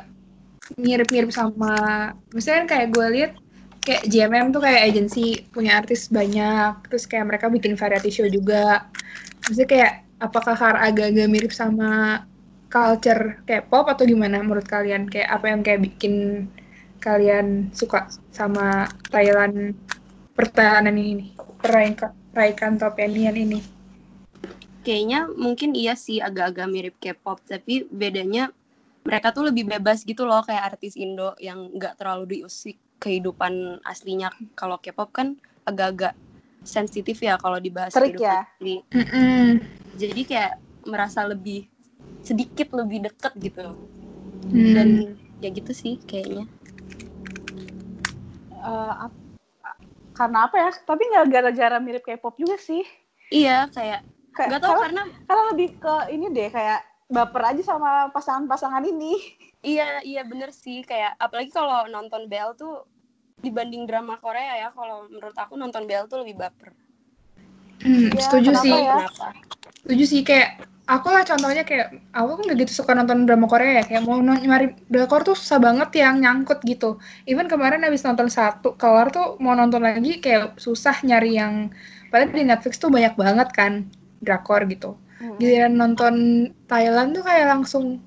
mirip-mirip 0.81 1.31
sama 1.35 1.75
misalnya 2.33 2.64
kan 2.64 2.68
kayak 2.73 2.88
gue 2.97 3.07
lihat 3.14 3.33
kayak 3.85 4.03
JMM 4.09 4.55
tuh 4.55 4.62
kayak 4.64 4.83
agensi 4.88 5.45
punya 5.53 5.77
artis 5.81 6.09
banyak 6.09 6.73
terus 6.88 7.05
kayak 7.11 7.29
mereka 7.29 7.47
bikin 7.53 7.75
variety 7.77 8.11
show 8.14 8.27
juga. 8.31 8.88
Maksudnya 9.45 9.68
kayak 9.68 9.92
apakah 10.23 10.55
kar 10.57 10.77
agak-agak 10.81 11.29
mirip 11.29 11.53
sama 11.53 12.23
culture 12.73 13.42
kayak 13.45 13.68
pop 13.68 13.85
atau 13.92 14.09
gimana 14.09 14.40
menurut 14.40 14.64
kalian? 14.64 15.11
Kayak 15.12 15.29
apa 15.37 15.47
yang 15.53 15.61
kayak 15.66 15.83
bikin 15.85 16.14
kalian 17.03 17.68
suka 17.75 18.09
sama 18.33 18.87
Thailand 19.12 19.77
pertailanan 20.38 20.97
ini 20.97 21.12
nih 21.21 21.31
peraikan 22.33 22.81
topenian 22.81 23.37
ini 23.37 23.61
Kayaknya 24.83 25.31
mungkin 25.38 25.79
iya 25.79 25.95
sih 25.95 26.18
agak-agak 26.18 26.66
mirip 26.66 26.95
K-pop, 26.99 27.38
tapi 27.47 27.87
bedanya 27.87 28.51
mereka 29.07 29.31
tuh 29.31 29.47
lebih 29.47 29.71
bebas 29.71 30.03
gitu 30.03 30.27
loh 30.27 30.42
kayak 30.42 30.75
artis 30.75 30.99
Indo 30.99 31.38
yang 31.38 31.71
nggak 31.71 32.03
terlalu 32.03 32.42
diusik 32.42 32.83
kehidupan 32.99 33.79
aslinya. 33.87 34.35
Kalau 34.59 34.83
K-pop 34.83 35.14
kan 35.14 35.38
agak-agak 35.62 36.18
sensitif 36.66 37.23
ya 37.23 37.38
kalau 37.38 37.62
dibahas 37.62 37.95
kehidupan 37.95 38.27
ya? 38.27 38.42
asli. 38.42 38.77
Jadi 39.95 40.21
kayak 40.27 40.59
merasa 40.90 41.23
lebih 41.31 41.71
sedikit 42.27 42.75
lebih 42.75 43.07
deket 43.07 43.38
gitu. 43.38 43.79
Hmm. 44.51 44.75
Dan 44.75 44.88
ya 45.38 45.49
gitu 45.55 45.71
sih 45.71 46.03
kayaknya. 46.03 46.51
Eh, 48.51 48.95
ap- 48.99 49.21
karena 50.12 50.48
apa 50.48 50.57
ya 50.61 50.70
tapi 50.85 51.03
nggak 51.09 51.27
gara-gara 51.29 51.77
mirip 51.81 52.05
K-pop 52.05 52.37
juga 52.37 52.57
sih 52.61 52.85
Iya 53.33 53.68
kayak 53.72 54.01
nggak 54.33 54.61
tahu 54.61 54.72
karena, 54.77 54.85
karena 54.85 55.03
karena 55.25 55.42
lebih 55.53 55.68
ke 55.81 55.94
ini 56.12 56.27
deh 56.33 56.48
kayak 56.53 56.81
baper 57.12 57.42
aja 57.53 57.62
sama 57.64 58.09
pasangan-pasangan 58.12 58.85
ini 58.88 59.16
Iya, 59.62 60.03
iya 60.03 60.22
bener 60.27 60.51
sih. 60.51 60.83
Kayak 60.83 61.14
apalagi 61.22 61.55
kalau 61.55 61.87
nonton 61.87 62.27
BL 62.27 62.59
tuh 62.59 62.83
dibanding 63.38 63.87
drama 63.87 64.18
Korea 64.18 64.59
ya, 64.59 64.68
kalau 64.75 65.07
menurut 65.07 65.38
aku 65.38 65.55
nonton 65.55 65.87
BL 65.87 66.11
tuh 66.11 66.27
lebih 66.27 66.42
baper. 66.42 66.75
Hmm, 67.83 68.11
Iya, 68.11 68.27
setuju 68.27 68.51
kenapa 68.51 68.66
sih 68.66 68.75
ya? 68.75 68.94
Kenapa? 68.98 69.27
setuju 69.83 70.05
sih 70.07 70.20
kayak 70.27 70.51
aku 70.92 71.09
lah 71.09 71.24
contohnya 71.24 71.64
kayak 71.64 71.96
aku 72.12 72.31
kan 72.37 72.44
gak 72.52 72.59
gitu 72.68 72.72
suka 72.85 72.92
nonton 72.92 73.24
drama 73.24 73.48
Korea 73.48 73.81
ya. 73.81 73.85
Kayak 73.88 74.02
mau 74.05 74.20
nyari 74.20 74.76
drakor 74.92 75.24
tuh 75.24 75.33
susah 75.33 75.57
banget 75.57 75.88
yang 75.96 76.20
nyangkut 76.20 76.61
gitu. 76.68 77.00
Even 77.24 77.48
kemarin 77.48 77.81
habis 77.81 78.05
nonton 78.05 78.28
satu 78.28 78.76
kelar 78.76 79.09
tuh 79.09 79.40
mau 79.40 79.57
nonton 79.57 79.81
lagi 79.81 80.20
kayak 80.20 80.61
susah 80.61 81.00
nyari 81.00 81.40
yang 81.40 81.72
padahal 82.12 82.37
di 82.37 82.44
Netflix 82.44 82.76
tuh 82.76 82.92
banyak 82.92 83.16
banget 83.16 83.48
kan 83.57 83.72
drakor 84.20 84.68
gitu. 84.68 85.00
Giliran 85.40 85.78
nonton 85.78 86.14
Thailand 86.68 87.16
tuh 87.16 87.24
kayak 87.24 87.46
langsung 87.48 88.02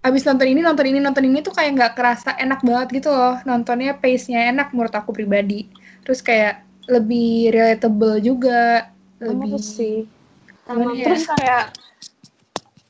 abis 0.00 0.24
nonton 0.24 0.48
ini 0.48 0.64
nonton 0.64 0.86
ini 0.88 0.98
nonton 1.04 1.28
ini 1.28 1.44
tuh 1.44 1.52
kayak 1.52 1.70
nggak 1.76 1.92
kerasa 1.98 2.32
enak 2.40 2.64
banget 2.64 3.02
gitu 3.02 3.12
loh. 3.12 3.36
Nontonnya 3.44 3.98
pace-nya 4.00 4.48
enak 4.48 4.72
menurut 4.72 4.94
aku 4.96 5.12
pribadi. 5.12 5.68
Terus 6.06 6.24
kayak 6.24 6.64
lebih 6.88 7.52
relatable 7.52 8.16
juga 8.24 8.88
lebih 9.20 9.60
sih. 9.60 10.08
Ya? 10.70 11.02
terus 11.02 11.26
kayak 11.26 11.74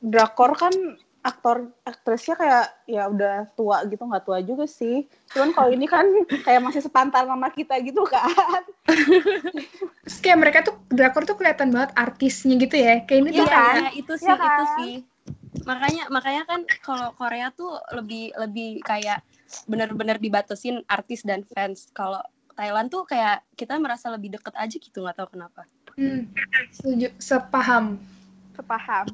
drakor 0.01 0.57
kan 0.57 0.73
aktor 1.21 1.69
aktrisnya 1.85 2.33
kayak 2.33 2.65
ya 2.89 3.05
udah 3.05 3.45
tua 3.53 3.85
gitu 3.85 4.01
nggak 4.01 4.25
tua 4.25 4.41
juga 4.41 4.65
sih 4.65 5.05
cuman 5.37 5.53
kalau 5.53 5.69
ini 5.69 5.85
kan 5.85 6.05
kayak 6.41 6.65
masih 6.65 6.81
sepantar 6.81 7.29
sama 7.29 7.53
kita 7.53 7.77
gitu 7.85 8.01
kan 8.09 8.65
Terus 10.01 10.17
kayak 10.17 10.39
mereka 10.41 10.59
tuh 10.65 10.75
drakor 10.89 11.23
tuh 11.23 11.37
kelihatan 11.37 11.69
banget 11.71 11.93
artisnya 11.93 12.57
gitu 12.57 12.75
ya. 12.75 13.05
Kayak 13.05 13.19
ini 13.21 13.29
Iya, 13.31 13.37
tuh 13.37 13.47
kayak 13.47 13.75
iya, 13.77 13.89
itu 13.95 14.13
sih, 14.17 14.27
Iya 14.27 14.33
itu 14.35 14.43
kan? 14.43 14.75
sih. 14.75 14.93
Makanya 15.63 16.03
makanya 16.09 16.43
kan 16.49 16.61
kalau 16.81 17.09
Korea 17.15 17.47
tuh 17.53 17.77
lebih 17.95 18.33
lebih 18.35 18.81
kayak 18.81 19.21
bener-bener 19.69 20.17
dibatasin 20.17 20.81
artis 20.89 21.21
dan 21.23 21.45
fans. 21.47 21.87
Kalau 21.93 22.19
Thailand 22.57 22.89
tuh 22.91 23.07
kayak 23.07 23.45
kita 23.55 23.77
merasa 23.79 24.09
lebih 24.11 24.35
deket 24.35 24.51
aja 24.57 24.75
gitu, 24.75 25.05
nggak 25.05 25.15
tahu 25.21 25.37
kenapa. 25.37 25.63
hmm, 25.95 26.27
setuju, 26.75 27.07
sepaham. 27.21 27.95
sepaham 28.51 29.07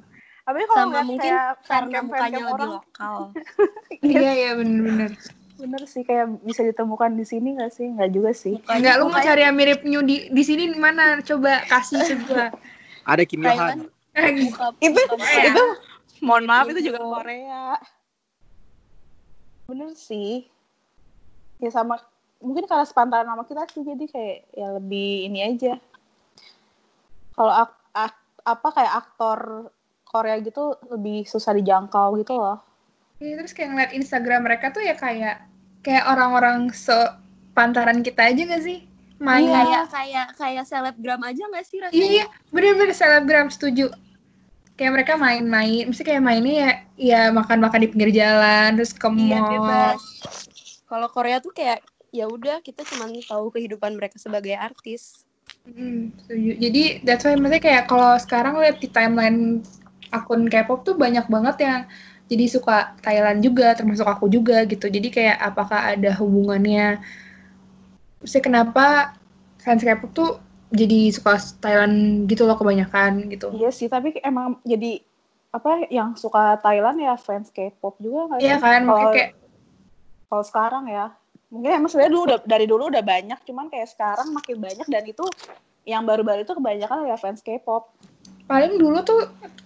tapi 0.47 0.63
kalau 0.63 0.87
Sama 0.87 1.03
mungkin 1.03 1.19
kayak 1.27 1.59
karena 1.67 1.97
mukanya 1.99 2.37
lebih 2.39 2.53
orang 2.53 2.69
lokal. 2.73 3.15
Iya 4.07 4.31
iya 4.33 4.51
bener-bener. 4.55 5.11
bener 5.57 5.81
sih 5.83 6.01
kayak 6.01 6.39
bisa 6.39 6.61
ditemukan 6.61 7.11
di 7.11 7.25
sini 7.25 7.57
nggak 7.57 7.73
sih 7.73 7.89
nggak 7.89 8.09
juga 8.09 8.29
sih 8.31 8.55
Mukanya- 8.55 8.77
Enggak, 8.77 8.95
lu 8.95 9.05
mau 9.09 9.19
cari 9.19 9.41
yang 9.41 9.55
mirip 9.55 9.81
New 9.81 10.01
di 10.01 10.29
di 10.29 10.43
sini 10.43 10.63
di 10.65 10.77
mana? 10.77 11.17
Coba 11.19 11.65
kasih 11.65 11.99
sebuah. 11.99 12.53
Ada 13.11 13.23
Kim 13.23 13.41
Yo 13.41 13.49
Thailand 13.49 13.89
Han. 14.13 14.33
muka, 14.39 14.67
itu 14.79 14.99
itu 15.43 15.63
mohon 16.19 16.43
maaf 16.43 16.65
itu 16.67 16.81
juga 16.83 16.99
Korea 16.99 17.77
bener 19.67 19.91
sih 19.93 20.47
ya 21.57 21.69
sama 21.69 21.99
mungkin 22.37 22.65
karena 22.65 22.81
sepantaran 22.81 23.25
sama 23.25 23.43
kita 23.43 23.67
sih 23.67 23.83
jadi 23.83 24.05
kayak 24.05 24.37
ya 24.51 24.67
lebih 24.73 25.27
ini 25.27 25.39
aja 25.43 25.73
kalau 27.33 27.53
ak- 27.53 27.85
ak- 27.91 28.25
apa 28.41 28.67
kayak 28.71 28.93
aktor 28.95 29.39
Korea 30.17 30.41
gitu 30.41 30.63
lebih 30.89 31.29
susah 31.29 31.53
dijangkau 31.53 32.17
gitu 32.17 32.33
loh 32.33 32.57
Iya, 33.17 33.33
terus 33.41 33.53
kayak 33.53 33.69
ngeliat 33.73 33.91
Instagram 33.97 34.45
mereka 34.45 34.69
tuh 34.69 34.85
ya 34.85 34.93
kayak 34.93 35.41
kayak 35.81 36.05
orang-orang 36.05 36.69
sepantaran 36.69 38.05
kita 38.05 38.29
aja 38.29 38.45
gak 38.45 38.61
sih? 38.61 38.85
Main 39.17 39.49
Iya. 39.49 39.57
kayak 39.57 39.85
kayak 39.89 40.27
kayak 40.37 40.63
selebgram 40.69 41.21
aja 41.25 41.41
nggak 41.49 41.65
sih 41.65 41.81
rasanya? 41.81 41.97
Iya, 41.97 42.05
iya, 42.13 42.25
bener-bener 42.53 42.93
selebgram 42.93 43.49
setuju. 43.49 43.89
Kayak 44.77 44.93
mereka 44.93 45.17
main-main, 45.17 45.89
mesti 45.89 46.05
kayak 46.05 46.21
mainnya 46.21 46.53
ya, 46.53 46.71
ya 46.93 47.21
makan-makan 47.33 47.81
di 47.81 47.89
pinggir 47.89 48.13
jalan, 48.13 48.77
terus 48.77 48.93
ke 48.93 49.09
Iya, 49.09 49.41
mall. 49.41 49.49
bebas. 49.49 50.01
Kalau 50.85 51.09
Korea 51.09 51.41
tuh 51.41 51.49
kayak 51.49 51.81
ya 52.13 52.29
udah 52.29 52.61
kita 52.61 52.85
cuma 52.85 53.09
tahu 53.09 53.49
kehidupan 53.49 53.97
mereka 53.97 54.21
sebagai 54.21 54.53
artis. 54.53 55.25
Hmm, 55.65 56.13
setuju. 56.21 56.51
Jadi 56.61 56.83
that's 57.01 57.25
why 57.25 57.33
maksudnya 57.33 57.63
kayak 57.65 57.83
kalau 57.89 58.13
sekarang 58.21 58.61
lihat 58.61 58.77
di 58.77 58.87
timeline 58.93 59.65
akun 60.09 60.47
K-pop 60.47 60.83
tuh 60.83 60.95
banyak 60.95 61.25
banget 61.27 61.55
yang 61.63 61.81
jadi 62.27 62.45
suka 62.51 62.95
Thailand 62.99 63.39
juga, 63.39 63.71
termasuk 63.71 64.03
aku 64.03 64.27
juga 64.27 64.67
gitu. 64.67 64.91
Jadi 64.91 65.07
kayak 65.07 65.37
apakah 65.39 65.95
ada 65.95 66.11
hubungannya? 66.19 66.99
Maksudnya 68.19 68.43
kenapa 68.43 68.85
fans 69.63 69.83
K-pop 69.83 70.11
tuh 70.11 70.29
jadi 70.67 71.11
suka 71.15 71.39
Thailand 71.63 72.27
gitu 72.27 72.43
loh 72.43 72.59
kebanyakan 72.59 73.31
gitu. 73.31 73.55
iya 73.55 73.71
sih 73.71 73.87
tapi 73.87 74.19
emang 74.19 74.59
jadi 74.67 74.99
apa 75.47 75.87
yang 75.87 76.11
suka 76.19 76.59
Thailand 76.59 76.99
ya 76.99 77.15
fans 77.15 77.47
K-pop 77.55 77.95
juga 78.03 78.35
Iya 78.35 78.59
kan, 78.59 78.83
makanya 78.83 78.91
Kalau- 78.99 79.15
kayak 79.15 79.31
kalau 80.27 80.43
sekarang 80.43 80.83
ya 80.91 81.15
mungkin 81.47 81.71
emang 81.71 81.87
sebenarnya 81.87 82.11
dulu 82.11 82.23
udah 82.27 82.39
dari 82.43 82.65
dulu 82.67 82.83
udah 82.91 82.99
banyak 82.99 83.39
cuman 83.47 83.71
kayak 83.71 83.87
sekarang 83.87 84.27
makin 84.35 84.59
banyak 84.59 84.87
dan 84.91 85.03
itu 85.07 85.23
yang 85.87 86.03
baru-baru 86.03 86.43
itu 86.43 86.51
kebanyakan 86.51 87.07
ya 87.07 87.15
fans 87.15 87.39
K-pop 87.39 87.87
paling 88.47 88.79
dulu 88.79 89.03
tuh 89.03 89.21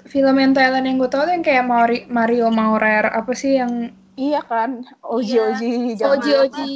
film 0.09 0.35
yang 0.35 0.51
Thailand 0.57 0.85
yang 0.89 0.97
gue 0.97 1.07
tau 1.07 1.23
tuh 1.23 1.33
yang 1.33 1.45
kayak 1.45 1.63
Mario, 1.63 2.03
Mario 2.09 2.47
Maurer 2.49 3.07
apa 3.13 3.31
sih 3.37 3.61
yang 3.61 3.93
iya 4.17 4.41
kan? 4.43 4.83
Oji 5.05 5.37
Iya. 5.37 5.55
oji 5.55 5.71
zaman 5.95 6.17
Oji 6.19 6.31
Oji 6.35 6.71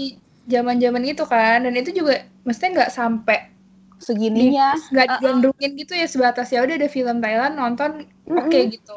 zaman-zaman 0.45 1.03
itu 1.03 1.23
kan. 1.25 1.65
Dan 1.65 1.73
itu 1.75 1.91
juga 1.91 2.23
mestinya 2.45 2.85
nggak 2.85 2.93
sampai 2.93 3.49
segininya. 3.97 4.77
nggak 4.93 5.05
Uh-uh. 5.09 5.17
digandrungin 5.19 5.71
gitu 5.81 5.93
ya 5.97 6.07
sebatas 6.07 6.53
ya 6.53 6.61
udah 6.61 6.75
ada 6.77 6.89
film 6.89 7.17
Thailand 7.19 7.53
nonton 7.57 8.05
oke 8.29 8.45
Mm-mm. 8.49 8.71
gitu. 8.71 8.95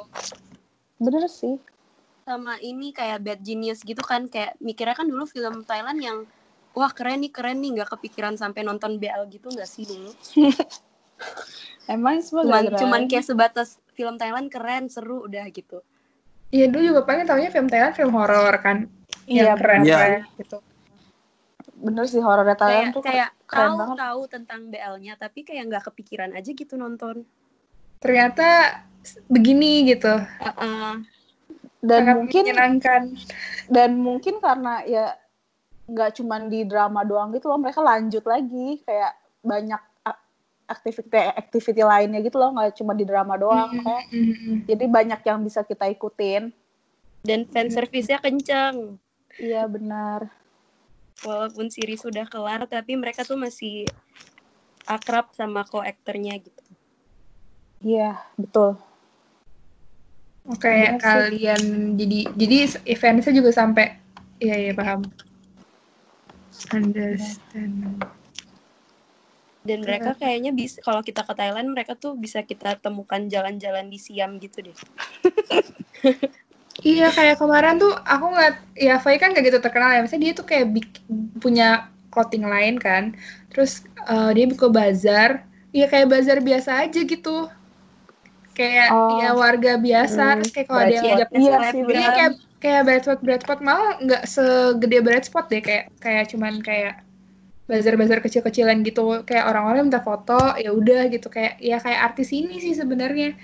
Bener 1.01 1.25
sih. 1.33 1.57
Sama 2.29 2.61
ini 2.61 2.93
kayak 2.93 3.25
Bad 3.25 3.41
Genius 3.41 3.81
gitu 3.81 4.05
kan. 4.05 4.29
Kayak 4.29 4.61
mikirnya 4.61 4.93
kan 4.93 5.09
dulu 5.09 5.25
film 5.25 5.65
Thailand 5.65 5.99
yang 5.99 6.19
wah 6.77 6.93
keren 6.93 7.25
nih 7.25 7.33
keren 7.33 7.65
nih. 7.65 7.81
Nggak 7.81 7.97
kepikiran 7.97 8.37
sampai 8.37 8.63
nonton 8.69 9.01
BL 9.01 9.25
gitu 9.33 9.49
nggak 9.49 9.69
sih 9.69 9.89
dulu? 9.89 10.13
emang 11.87 12.21
semua 12.21 12.45
Cuman 12.45 12.53
gara-gara- 12.63 12.81
cuman 12.81 13.01
kayak 13.07 13.25
sebatas 13.25 13.69
film 13.91 14.15
Thailand 14.15 14.49
keren 14.49 14.87
seru 14.87 15.25
udah 15.25 15.45
gitu. 15.49 15.83
Iya 16.49 16.65
dulu 16.67 16.83
juga 16.87 17.03
paling 17.03 17.25
taunya 17.25 17.49
film 17.49 17.67
Thailand 17.67 17.93
film 17.93 18.13
horor 18.13 18.57
kan 18.59 18.89
iya 19.25 19.53
yang 19.53 19.59
keren 19.59 19.81
Iya. 19.83 19.97
keren 19.97 20.23
gitu 20.35 20.59
bener 21.79 22.05
sih 22.05 22.19
horor 22.19 22.49
Thailand 22.49 22.91
Kayak 22.91 22.97
tuh 22.97 23.03
kayak 23.05 23.31
keren 23.45 23.69
tahu 23.69 23.79
banget 23.79 23.97
tahu 24.01 24.21
tentang 24.27 24.61
BL-nya 24.67 25.15
tapi 25.15 25.45
kayak 25.45 25.63
nggak 25.69 25.85
kepikiran 25.87 26.33
aja 26.33 26.51
gitu 26.51 26.75
nonton. 26.75 27.23
ternyata 27.99 28.81
begini 29.27 29.87
gitu 29.87 30.09
Heeh. 30.39 30.93
dan 31.81 32.01
sangat 32.01 32.17
mungkin 32.17 32.43
menyenangkan 32.45 33.03
dan 33.69 33.91
mungkin 33.95 34.35
karena 34.39 34.75
ya 34.83 35.07
nggak 35.85 36.17
cuman 36.17 36.47
di 36.47 36.63
drama 36.63 37.03
doang 37.03 37.29
gitu 37.31 37.47
loh 37.47 37.59
mereka 37.59 37.79
lanjut 37.79 38.23
lagi 38.23 38.81
kayak 38.83 39.13
banyak 39.41 39.83
activity 40.69 41.09
activity 41.17 41.83
lainnya 41.83 42.21
gitu 42.21 42.37
loh 42.37 42.53
nggak 42.53 42.77
cuma 42.77 42.93
di 42.93 43.09
drama 43.09 43.35
doang 43.41 43.73
makanya 43.81 44.05
Mm-mm. 44.13 44.69
jadi 44.69 44.85
banyak 44.85 45.21
yang 45.25 45.41
bisa 45.41 45.65
kita 45.65 45.89
ikutin 45.89 46.53
dan 47.25 47.49
fan 47.49 47.73
service-nya 47.73 48.21
kencang 48.21 49.01
Iya 49.39 49.65
benar. 49.71 50.29
walaupun 51.25 51.71
series 51.73 52.03
sudah 52.03 52.29
kelar 52.29 52.67
tapi 52.69 52.95
mereka 52.95 53.25
tuh 53.25 53.39
masih 53.41 53.89
akrab 54.87 55.33
sama 55.35 55.65
co-actornya 55.67 56.37
gitu 56.39 56.63
Iya 57.79 58.19
betul. 58.35 58.75
Oh, 60.49 60.57
kayak 60.59 60.99
Iya 60.99 60.99
sih. 60.99 61.07
kalian 61.07 61.63
jadi 61.95 62.19
jadi 62.35 62.57
eventnya 62.91 63.31
juga 63.31 63.51
sampai 63.55 63.95
iya 64.43 64.57
iya 64.59 64.73
paham. 64.75 65.07
Understand. 66.75 68.03
Dan 69.69 69.85
mereka 69.85 70.17
kayaknya 70.17 70.51
bisa 70.51 70.81
kalau 70.81 71.05
kita 71.05 71.21
ke 71.21 71.33
Thailand 71.37 71.69
mereka 71.69 71.93
tuh 71.93 72.17
bisa 72.17 72.41
kita 72.41 72.81
temukan 72.81 73.21
jalan-jalan 73.29 73.87
di 73.87 74.01
Siam 74.01 74.41
gitu 74.41 74.65
deh 74.65 74.77
Iya 76.79 77.11
kayak 77.11 77.43
kemarin 77.43 77.75
tuh 77.77 77.91
aku 78.07 78.31
ngeliat 78.31 78.57
ya 78.79 79.03
Fai 79.03 79.19
kan 79.19 79.35
gak 79.35 79.43
gitu 79.43 79.59
terkenal 79.59 79.91
ya. 79.91 80.01
Misalnya 80.01 80.31
dia 80.31 80.35
tuh 80.39 80.47
kayak 80.47 80.67
bik- 80.71 81.03
punya 81.43 81.91
clothing 82.15 82.47
lain 82.47 82.79
kan. 82.79 83.19
Terus 83.51 83.83
eh, 84.07 84.31
dia 84.31 84.47
buka 84.47 84.71
bazar. 84.71 85.43
Iya 85.75 85.91
kayak 85.91 86.07
bazar 86.07 86.39
biasa 86.39 86.87
aja 86.87 87.01
gitu. 87.03 87.51
Kayak 88.55 88.95
Oh. 88.95 89.19
ya 89.19 89.35
warga 89.35 89.75
biasa. 89.75 90.23
Hmm, 90.23 90.39
Terus 90.39 90.53
kayak 90.55 90.67
kalau 90.71 90.79
Bradspot. 90.87 91.03
ngajak 91.03 91.29
Iya 91.35 91.57
gitu. 91.75 91.91
Iya 91.91 92.09
kayak 92.15 92.33
kayak 92.59 92.83
Bradspot 92.87 93.19
Bradspot 93.27 93.59
malah 93.59 93.91
nggak 93.99 94.23
segede 94.31 94.99
Bradspot 95.03 95.47
deh 95.51 95.63
kayak 95.63 95.85
kayak 95.99 96.25
cuman 96.31 96.63
kayak 96.63 96.95
bazar-bazar 97.69 98.25
kecil-kecilan 98.25 98.81
gitu 98.81 99.23
kayak 99.29 99.45
orang-orang 99.45 99.93
minta 99.93 100.01
foto 100.01 100.57
ya 100.57 100.73
udah 100.73 101.13
gitu 101.13 101.29
kayak 101.29 101.61
ya 101.61 101.77
kayak 101.77 102.01
artis 102.13 102.33
ini 102.33 102.57
sih 102.65 102.73
sebenarnya 102.73 103.37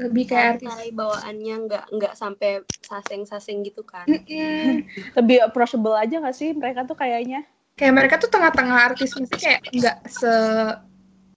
lebih 0.00 0.24
kayak 0.32 0.56
artis 0.56 0.72
bawaannya 0.96 1.54
nggak 1.68 1.84
nggak 1.92 2.14
sampai 2.16 2.64
saseng-saseng 2.80 3.60
gitu 3.68 3.84
kan 3.84 4.08
Mm-mm. 4.08 4.82
Lebih 5.20 5.44
approachable 5.44 5.92
aja 5.92 6.18
gak 6.18 6.32
sih 6.34 6.56
mereka 6.56 6.88
tuh 6.88 6.96
kayaknya? 6.96 7.44
kayak 7.76 7.94
mereka 7.96 8.14
tuh 8.20 8.30
tengah-tengah 8.32 8.78
artis 8.92 9.16
mesti 9.16 9.36
kayak 9.36 9.60
nggak 9.72 9.96
se 10.08 10.32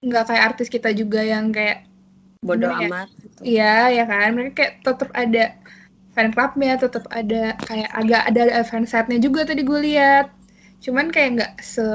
nggak 0.03 0.23
kayak 0.29 0.43
artis 0.53 0.67
kita 0.67 0.91
juga 0.91 1.23
yang 1.23 1.51
kayak 1.51 1.87
bodoh 2.43 2.69
ya? 2.69 2.87
amat 2.87 3.07
gitu. 3.19 3.41
iya 3.43 3.75
ya 3.89 4.03
kan 4.05 4.29
mereka 4.35 4.51
kayak 4.53 4.73
tetap 4.83 5.09
ada 5.15 5.43
fan 6.13 6.29
clubnya 6.31 6.73
tetap 6.79 7.03
ada 7.11 7.57
kayak 7.65 7.89
agak 7.91 8.21
ada 8.29 8.43
fan 8.63 8.85
setnya 8.85 9.17
juga 9.19 9.43
tadi 9.47 9.65
gue 9.65 9.79
lihat 9.81 10.29
cuman 10.83 11.07
kayak 11.13 11.29
nggak 11.35 11.53
se 11.63 11.85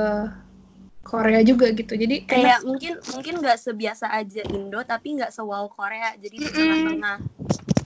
Korea 1.01 1.41
juga 1.43 1.73
gitu. 1.73 1.93
Jadi 1.97 2.17
kayak 2.29 2.63
mungkin 2.69 2.93
mungkin 3.13 3.35
nggak 3.43 3.59
sebiasa 3.59 4.07
aja 4.15 4.43
Indo 4.47 4.81
tapi 4.85 5.17
nggak 5.19 5.33
sewau 5.35 5.67
Korea. 5.73 6.15
Jadi 6.17 6.37
di 6.39 6.49
Mm-mm. 6.49 6.55
tengah-tengah. 6.55 7.17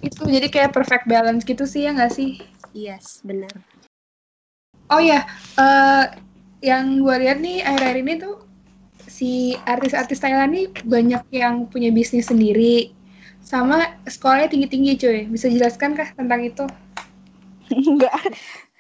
Itu 0.05 0.23
jadi 0.29 0.47
kayak 0.53 0.75
perfect 0.77 1.05
balance 1.09 1.43
gitu 1.49 1.65
sih 1.65 1.87
ya 1.89 1.91
nggak 1.97 2.13
sih? 2.13 2.31
Yes 2.75 3.23
benar 3.25 3.55
oh 4.93 5.01
ya 5.03 5.21
eh, 5.61 6.05
yang 6.65 6.85
gue 7.05 7.17
lihat 7.23 7.39
nih 7.45 7.57
akhir-akhir 7.69 7.99
ini 8.05 8.15
tuh 8.25 8.35
si 9.17 9.33
artis-artis 9.75 10.19
Thailand 10.23 10.51
nih 10.57 10.67
banyak 10.95 11.23
yang 11.43 11.55
punya 11.73 11.91
bisnis 11.93 12.27
sendiri. 12.33 12.77
Sama 13.45 14.01
sekolahnya 14.09 14.49
tinggi-tinggi 14.53 14.93
cuy. 15.03 15.19
Bisa 15.29 15.47
jelaskan 15.53 15.93
kah 15.99 16.09
tentang 16.17 16.41
itu? 16.51 16.65
Enggak. 17.89 18.15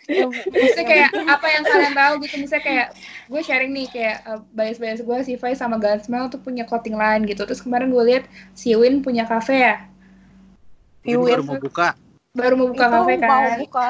Maksudnya 0.04 0.84
kayak 0.84 1.10
apa 1.16 1.46
yang 1.48 1.62
kalian 1.64 1.94
tahu 1.96 2.12
gitu 2.24 2.34
misalnya 2.44 2.64
kayak 2.64 2.86
gue 3.30 3.40
sharing 3.40 3.72
nih 3.72 3.86
kayak 3.88 4.16
uh, 4.28 4.40
bias-bias 4.52 5.00
gue 5.00 5.18
si 5.24 5.32
Fai 5.40 5.56
sama 5.56 5.80
Gansmel 5.80 6.28
tuh 6.28 6.40
punya 6.40 6.68
clothing 6.68 6.96
line 6.96 7.24
gitu. 7.24 7.48
Terus 7.48 7.64
kemarin 7.64 7.88
gue 7.88 8.04
lihat 8.04 8.24
si 8.52 8.76
Win 8.76 9.00
punya 9.00 9.24
cafe 9.24 9.64
ya? 9.64 9.76
Baru 11.04 11.44
mau 11.44 11.60
buka. 11.60 11.96
baru 12.34 12.54
mau 12.58 12.68
buka 12.74 12.90
itu 12.90 12.94
cafe 12.98 13.12
mau 13.22 13.28
kan 13.30 13.58
buka 13.62 13.88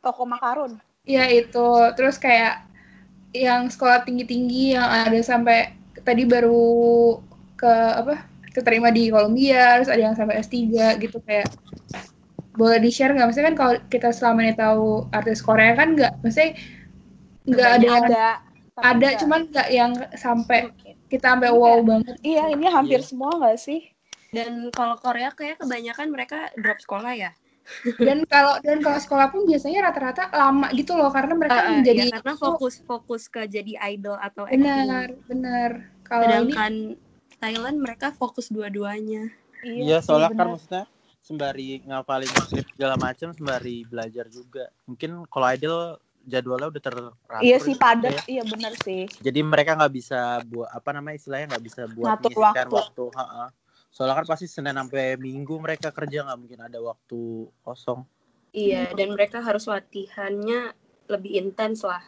toko 0.00 0.22
makarun. 0.24 0.72
Iya 1.04 1.24
itu. 1.30 1.68
Terus 1.94 2.16
kayak 2.16 2.64
yang 3.36 3.68
sekolah 3.68 4.08
tinggi-tinggi 4.08 4.74
yang 4.74 4.88
ada 4.88 5.20
sampai 5.20 5.76
tadi 6.00 6.24
baru 6.24 7.20
ke 7.58 7.72
apa 7.98 8.24
keterima 8.54 8.88
di 8.88 9.12
Kolombia 9.12 9.78
terus 9.78 9.92
ada 9.92 10.02
yang 10.08 10.16
sampai 10.16 10.40
S3 10.40 10.56
gitu 11.02 11.20
kayak 11.22 11.46
boleh 12.58 12.78
di 12.82 12.90
share 12.90 13.14
nggak? 13.14 13.26
Maksudnya 13.30 13.48
kan 13.54 13.56
kalau 13.56 13.72
kita 13.86 14.08
selama 14.10 14.38
ini 14.42 14.54
tahu 14.58 15.06
artis 15.14 15.38
Korea 15.40 15.72
kan 15.78 15.94
nggak, 15.94 16.12
maksudnya 16.26 16.50
nggak 17.46 17.70
ada 17.78 17.88
ada. 18.02 18.26
ada 18.78 19.08
cuman 19.22 19.40
nggak 19.48 19.68
yang 19.70 19.92
sampai 20.18 20.70
kita 21.06 21.34
sampai 21.38 21.50
wow 21.54 21.78
banget. 21.80 22.14
Iya, 22.20 22.44
ini 22.52 22.66
hampir 22.66 23.00
Iya. 23.00 23.08
semua 23.08 23.38
nggak 23.38 23.58
sih? 23.58 23.80
dan 24.28 24.68
kalau 24.76 24.96
Korea 25.00 25.32
kayak 25.32 25.56
kebanyakan 25.64 26.12
mereka 26.12 26.52
drop 26.60 26.76
sekolah 26.84 27.16
ya 27.16 27.32
Dan 28.00 28.24
kalau 28.24 28.56
dan 28.64 28.80
kalau 28.80 28.96
sekolah 28.96 29.28
pun 29.28 29.44
biasanya 29.44 29.88
rata-rata 29.88 30.32
lama 30.32 30.72
gitu 30.72 30.96
loh 30.96 31.12
karena 31.12 31.36
mereka 31.36 31.60
Eh, 31.60 31.64
eh, 31.68 31.72
menjadi 31.80 32.00
ya, 32.00 32.12
karena 32.16 32.32
fokus 32.36 32.74
fokus 32.84 33.22
ke 33.28 33.44
jadi 33.44 33.76
idol 33.92 34.16
atau 34.16 34.48
benar 34.48 35.08
acting 35.12 35.24
benar. 35.28 35.70
Kalau 36.04 36.24
ini 36.48 36.52
Thailand 37.40 37.76
mereka 37.80 38.08
fokus 38.16 38.48
dua-duanya 38.48 39.28
Iya, 39.60 40.00
sih, 40.00 40.08
soalnya 40.08 40.28
kan 40.32 40.36
benar. 40.36 40.48
maksudnya 40.56 40.84
sembari 41.28 41.84
ngapalin 41.84 42.32
skrip 42.48 42.64
segala 42.72 42.96
macam 42.96 43.36
sembari 43.36 43.84
belajar 43.84 44.24
juga. 44.32 44.72
Mungkin 44.88 45.28
kalau 45.28 45.46
idol 45.52 46.00
jadwalnya 46.24 46.72
udah 46.72 46.82
teratur. 46.82 47.12
Iya 47.44 47.56
sih 47.60 47.76
padat, 47.76 48.12
ya. 48.16 48.22
iya 48.24 48.42
benar 48.48 48.72
sih. 48.80 49.04
Jadi 49.20 49.40
mereka 49.44 49.76
nggak 49.76 49.92
bisa 49.92 50.40
buat 50.48 50.72
apa 50.72 50.96
namanya 50.96 51.20
istilahnya 51.20 51.52
nggak 51.52 51.64
bisa 51.68 51.82
buat 51.84 52.16
Ngatur 52.16 52.32
waktu. 52.40 52.72
waktu. 52.72 53.04
Ha-ha. 53.12 53.46
Soalnya 53.92 54.24
kan 54.24 54.26
pasti 54.28 54.46
Senin 54.48 54.76
sampai 54.76 55.20
Minggu 55.20 55.60
mereka 55.60 55.92
kerja 55.92 56.24
nggak 56.24 56.38
mungkin 56.40 56.60
ada 56.64 56.80
waktu 56.80 57.52
kosong. 57.60 58.08
iya 58.48 58.88
dan 58.96 59.12
mereka 59.12 59.44
harus 59.44 59.68
latihannya 59.68 60.72
lebih 61.08 61.36
intens 61.36 61.84
lah 61.84 62.00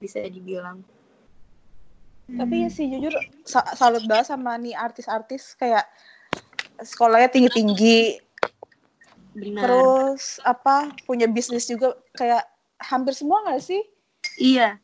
bisa 0.00 0.24
dibilang 0.24 0.80
Tapi 2.26 2.66
ya 2.66 2.68
sih 2.72 2.90
jujur 2.90 3.14
sa- 3.46 3.76
salut 3.78 4.02
banget 4.02 4.34
sama 4.34 4.58
nih 4.58 4.74
artis-artis 4.74 5.54
kayak 5.54 5.86
sekolahnya 6.82 7.30
tinggi-tinggi, 7.30 8.18
benar 9.36 9.62
terus 9.62 10.40
apa 10.42 10.88
punya 11.04 11.28
bisnis 11.28 11.68
juga 11.68 11.92
kayak 12.12 12.40
hampir 12.80 13.12
semua 13.12 13.44
nggak 13.44 13.60
sih? 13.60 13.84
iya 14.36 14.80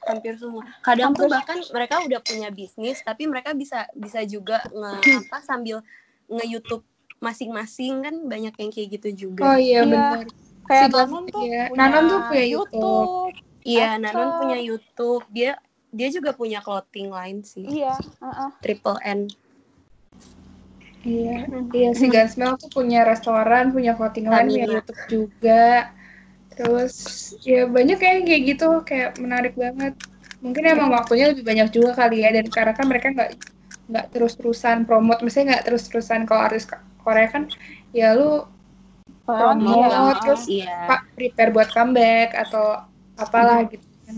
hampir 0.00 0.38
semua 0.38 0.64
kadang 0.80 1.12
tuh 1.12 1.26
Hampir- 1.26 1.34
bahkan 1.34 1.58
mereka 1.68 1.94
udah 2.00 2.20
punya 2.22 2.48
bisnis 2.48 3.02
tapi 3.02 3.26
mereka 3.26 3.52
bisa 3.52 3.84
bisa 3.92 4.22
juga 4.22 4.62
nge 4.70 4.94
apa 5.20 5.42
sambil 5.42 5.82
nge 6.26 6.44
YouTube 6.48 6.86
masing-masing 7.18 8.00
kan 8.00 8.14
banyak 8.24 8.54
yang 8.56 8.70
kayak 8.70 8.88
gitu 8.94 9.28
juga 9.28 9.42
Oh 9.44 9.58
iya 9.58 9.82
Iya. 9.82 9.90
benar. 9.90 10.18
Kayak 10.64 10.86
Si 10.86 10.94
Nanon 10.94 11.24
tuh 11.26 11.42
iya. 11.44 11.62
punya 11.66 11.80
Nanon 11.82 12.04
tuh 12.06 12.20
punya 12.24 12.44
YouTube. 12.46 13.08
iya 13.66 13.86
Actor. 13.90 14.00
Nanon 14.00 14.28
punya 14.38 14.58
YouTube 14.60 15.24
dia 15.28 15.52
dia 15.88 16.08
juga 16.08 16.30
punya 16.32 16.60
clothing 16.60 17.08
line 17.08 17.40
sih 17.42 17.66
Iya, 17.66 17.96
heeh. 17.98 18.50
Triple 18.62 18.98
N 19.02 19.20
Iya, 21.06 21.46
iya 21.70 21.90
si 21.94 22.06
Gansmel 22.10 22.58
tuh 22.58 22.70
punya 22.74 23.06
restoran, 23.06 23.70
punya 23.70 23.94
clothing 23.94 24.26
line, 24.26 24.50
punya 24.50 24.64
Tamina. 24.66 24.74
YouTube 24.82 25.02
juga. 25.06 25.66
Terus 26.58 26.94
ya 27.46 27.70
banyak 27.70 27.98
kayak 28.02 28.16
kayak 28.26 28.42
gitu, 28.54 28.68
kayak 28.82 29.10
menarik 29.22 29.54
banget. 29.54 29.94
Mungkin 30.42 30.64
emang 30.66 30.90
waktunya 30.90 31.30
lebih 31.30 31.46
banyak 31.46 31.68
juga 31.70 31.94
kali 31.94 32.26
ya, 32.26 32.34
dan 32.34 32.46
karena 32.50 32.72
kan 32.74 32.86
mereka 32.90 33.06
nggak 33.14 33.30
nggak 33.88 34.06
terus-terusan 34.12 34.84
promote, 34.84 35.22
misalnya 35.24 35.58
nggak 35.58 35.64
terus-terusan 35.70 36.28
kalau 36.28 36.42
artis 36.44 36.68
Korea 37.00 37.26
kan, 37.30 37.48
ya 37.94 38.12
lu 38.12 38.44
promote, 39.24 39.92
iya. 39.94 40.12
terus 40.20 40.42
iya 40.50 40.76
pak 40.88 41.00
prepare 41.16 41.50
buat 41.52 41.68
comeback 41.72 42.36
atau 42.36 42.84
apalah 43.16 43.64
gitu 43.70 43.86
kan. 44.04 44.16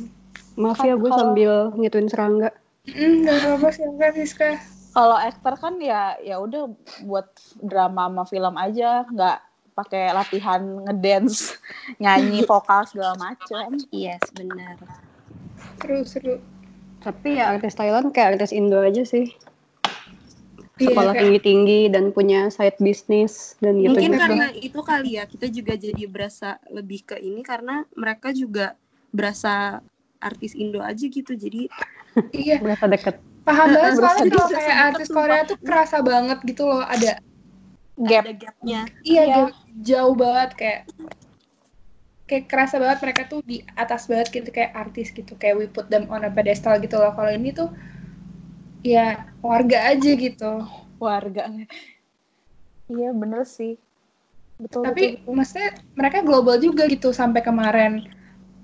Maaf 0.58 0.80
ya 0.82 0.94
gue 0.98 1.12
sambil 1.12 1.52
ngituin 1.78 2.08
serangga. 2.10 2.50
Hmm, 2.90 3.22
nggak 3.22 3.36
apa-apa 3.36 3.68
sih, 3.70 3.84
enggak 3.86 4.10
Siska. 4.18 4.50
Kalau 4.90 5.14
aktor 5.14 5.54
kan 5.54 5.78
ya 5.78 6.18
ya 6.18 6.42
udah 6.42 6.66
buat 7.06 7.30
drama 7.62 8.10
sama 8.10 8.24
film 8.26 8.54
aja, 8.58 9.06
nggak 9.06 9.38
pakai 9.70 10.10
latihan 10.10 10.60
ngedance, 10.82 11.54
nyanyi, 12.02 12.42
vokal 12.50 12.82
segala 12.84 13.14
macam. 13.16 13.78
yes 13.94 14.34
benar 14.34 14.76
Seru-seru. 15.78 16.42
Tapi 17.00 17.40
ya 17.40 17.56
artis 17.56 17.72
Thailand 17.72 18.12
kayak 18.12 18.36
artis 18.36 18.52
Indo 18.52 18.76
aja 18.76 19.06
sih. 19.06 19.32
Iya, 20.76 20.92
Sekolah 20.92 21.12
kayak- 21.12 21.20
tinggi-tinggi 21.24 21.80
dan 21.88 22.12
punya 22.12 22.48
side 22.48 22.76
business 22.76 23.56
dan 23.60 23.80
gitu. 23.80 23.96
Mungkin 23.96 24.12
Betul. 24.12 24.20
karena 24.20 24.46
itu 24.52 24.80
kali 24.80 25.10
ya 25.16 25.24
kita 25.24 25.46
juga 25.48 25.76
jadi 25.76 26.02
berasa 26.04 26.56
lebih 26.68 27.04
ke 27.04 27.16
ini 27.16 27.40
karena 27.40 27.84
mereka 27.96 28.32
juga 28.32 28.76
berasa 29.12 29.80
artis 30.20 30.52
Indo 30.52 30.80
aja 30.84 31.04
gitu 31.04 31.32
jadi 31.32 31.68
Iya, 32.34 32.58
Berasa 32.60 32.90
deket. 32.90 33.29
Paham 33.46 33.68
banget 33.72 33.92
soalnya 33.98 34.24
kalau 34.28 34.48
kayak 34.52 34.76
artis. 34.92 35.08
Korea 35.10 35.42
tuh 35.48 35.58
kerasa 35.60 35.96
banget 36.04 36.38
gitu 36.46 36.62
loh 36.68 36.82
ada 36.84 37.18
Gap. 38.00 38.24
ada 38.24 38.32
gapnya 38.32 38.80
iya 39.04 39.22
Iya. 39.28 39.36
gap- 39.36 39.58
jauh 39.80 40.14
banget 40.16 40.50
kayak 40.56 40.80
kayak 42.24 42.44
kerasa 42.46 42.78
banget 42.78 42.98
mereka 43.02 43.22
tuh 43.26 43.40
di 43.42 43.60
atas 43.74 44.06
banget 44.06 44.30
gitu 44.30 44.48
kayak 44.54 44.72
artis 44.72 45.10
gitu 45.10 45.34
kayak 45.34 45.54
we 45.58 45.66
put 45.66 45.90
them 45.90 46.06
on 46.08 46.22
a 46.22 46.30
pedestal 46.30 46.78
gitu 46.78 46.96
loh 46.96 47.10
kalau 47.12 47.28
ini 47.34 47.50
tuh 47.50 47.68
ya 48.80 49.28
warga 49.44 49.92
aja 49.92 50.10
gitu 50.16 50.64
warga. 50.96 51.48
Iya 52.88 53.10
bener 53.12 53.44
sih. 53.44 53.76
betul 54.60 54.84
Tapi 54.84 55.02
betul, 55.02 55.16
betul. 55.24 55.32
maksudnya 55.36 55.70
mereka 55.96 56.18
global 56.24 56.56
juga 56.60 56.84
gitu 56.86 57.08
sampai 57.12 57.40
kemarin 57.40 57.92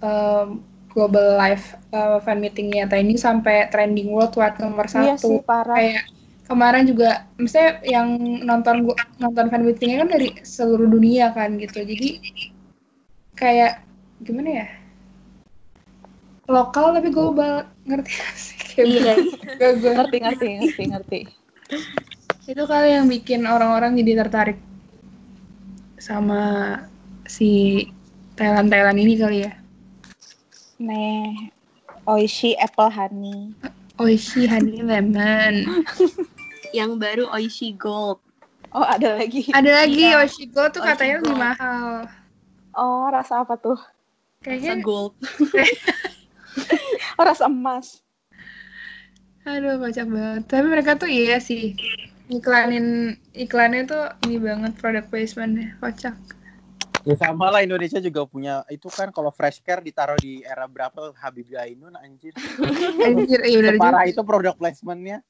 em, 0.00 0.48
global 0.96 1.26
live 1.42 1.64
eh, 1.96 2.18
fan 2.24 2.38
meetingnya 2.44 2.84
Tiny 2.92 3.14
sampai 3.26 3.56
trending 3.72 4.08
worldwide 4.16 4.56
nomor 4.64 4.86
iya 4.98 5.14
sih 5.26 5.38
satu. 5.38 5.44
parah 5.48 5.78
Kayak 5.78 6.04
kemarin 6.48 6.84
juga, 6.90 7.10
misalnya 7.44 7.72
yang 7.94 8.08
nonton 8.48 8.76
gua- 8.86 9.02
nonton 9.22 9.46
fan 9.52 9.62
meetingnya 9.66 9.98
kan 10.02 10.10
dari 10.14 10.28
seluruh 10.54 10.88
dunia 10.94 11.26
kan 11.36 11.50
gitu. 11.62 11.78
Jadi 11.90 12.08
kayak 13.36 13.72
gimana 14.24 14.50
ya? 14.64 14.66
Lokal 16.46 16.94
tapi 16.96 17.08
global, 17.10 17.66
ngerti 17.88 18.10
gak 18.22 18.34
sih? 18.38 18.58
Iya. 18.86 19.14
gak 19.58 19.72
gue 19.82 19.92
ngerti 19.96 20.16
ngerti 20.22 20.46
ngerti 20.58 20.82
ngerti 20.92 21.20
itu 22.46 22.62
kali 22.70 22.88
yang 22.94 23.06
bikin 23.10 23.42
orang-orang 23.44 23.98
jadi 23.98 24.12
tertarik 24.22 24.58
sama 25.98 26.40
si 27.26 27.48
Thailand 28.38 28.68
Thailand 28.72 28.98
ini 29.00 29.14
kali 29.18 29.36
ya. 29.48 29.65
Nih 30.78 31.50
Oishi 32.04 32.54
apple 32.56 32.88
honey 32.88 33.50
Oishi 33.96 34.44
honey 34.44 34.84
lemon. 34.84 35.64
Yang 36.76 36.90
baru 37.00 37.24
Oishi 37.32 37.72
Gold. 37.72 38.20
oh 38.70 38.84
ada 38.84 39.16
lagi 39.16 39.48
Ada 39.50 39.84
lagi 39.84 40.04
Iya. 40.04 40.20
Oishi 40.20 40.44
Gold 40.46 40.70
tuh 40.70 40.84
Oishi 40.84 40.90
katanya 40.92 41.14
lebih 41.18 41.32
Gold. 41.32 41.40
mahal. 41.40 41.88
oh 42.74 43.04
rasa 43.08 43.40
apa 43.40 43.56
tuh 43.56 43.78
Rasa 43.78 44.44
Kayaknya 44.44 44.74
gold. 44.78 45.12
oh 47.16 47.24
rasa 47.28 47.48
emas 47.48 48.04
aduh 49.42 49.78
kocak 49.78 50.10
banget. 50.10 50.42
Tapi 50.44 50.66
mereka 50.66 50.98
tuh 50.98 51.06
iya 51.06 51.38
sih. 51.38 51.78
Iklanin 52.26 53.14
iklannya 53.30 53.86
tuh 53.86 54.02
ini 54.26 54.42
banget 54.42 54.74
product 54.74 55.06
placementnya 55.06 55.78
kocak. 55.78 56.18
Ya 57.06 57.14
sama 57.14 57.54
lah 57.54 57.62
Indonesia 57.62 58.02
juga 58.02 58.26
punya 58.26 58.66
itu 58.66 58.90
kan 58.90 59.14
kalau 59.14 59.30
fresh 59.30 59.62
care 59.62 59.78
ditaruh 59.78 60.18
di 60.18 60.42
era 60.42 60.66
berapa 60.66 61.14
Habibie 61.14 61.54
Ainun 61.54 61.94
anjir. 61.94 62.34
Anjir, 62.98 63.46
iya 63.46 63.62
juga. 63.62 63.78
Parah 63.78 64.10
itu 64.10 64.26
product 64.26 64.58
placementnya. 64.58 65.22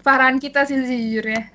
Parahan 0.00 0.40
kita 0.40 0.64
sih 0.64 0.80
sejujurnya. 0.80 1.52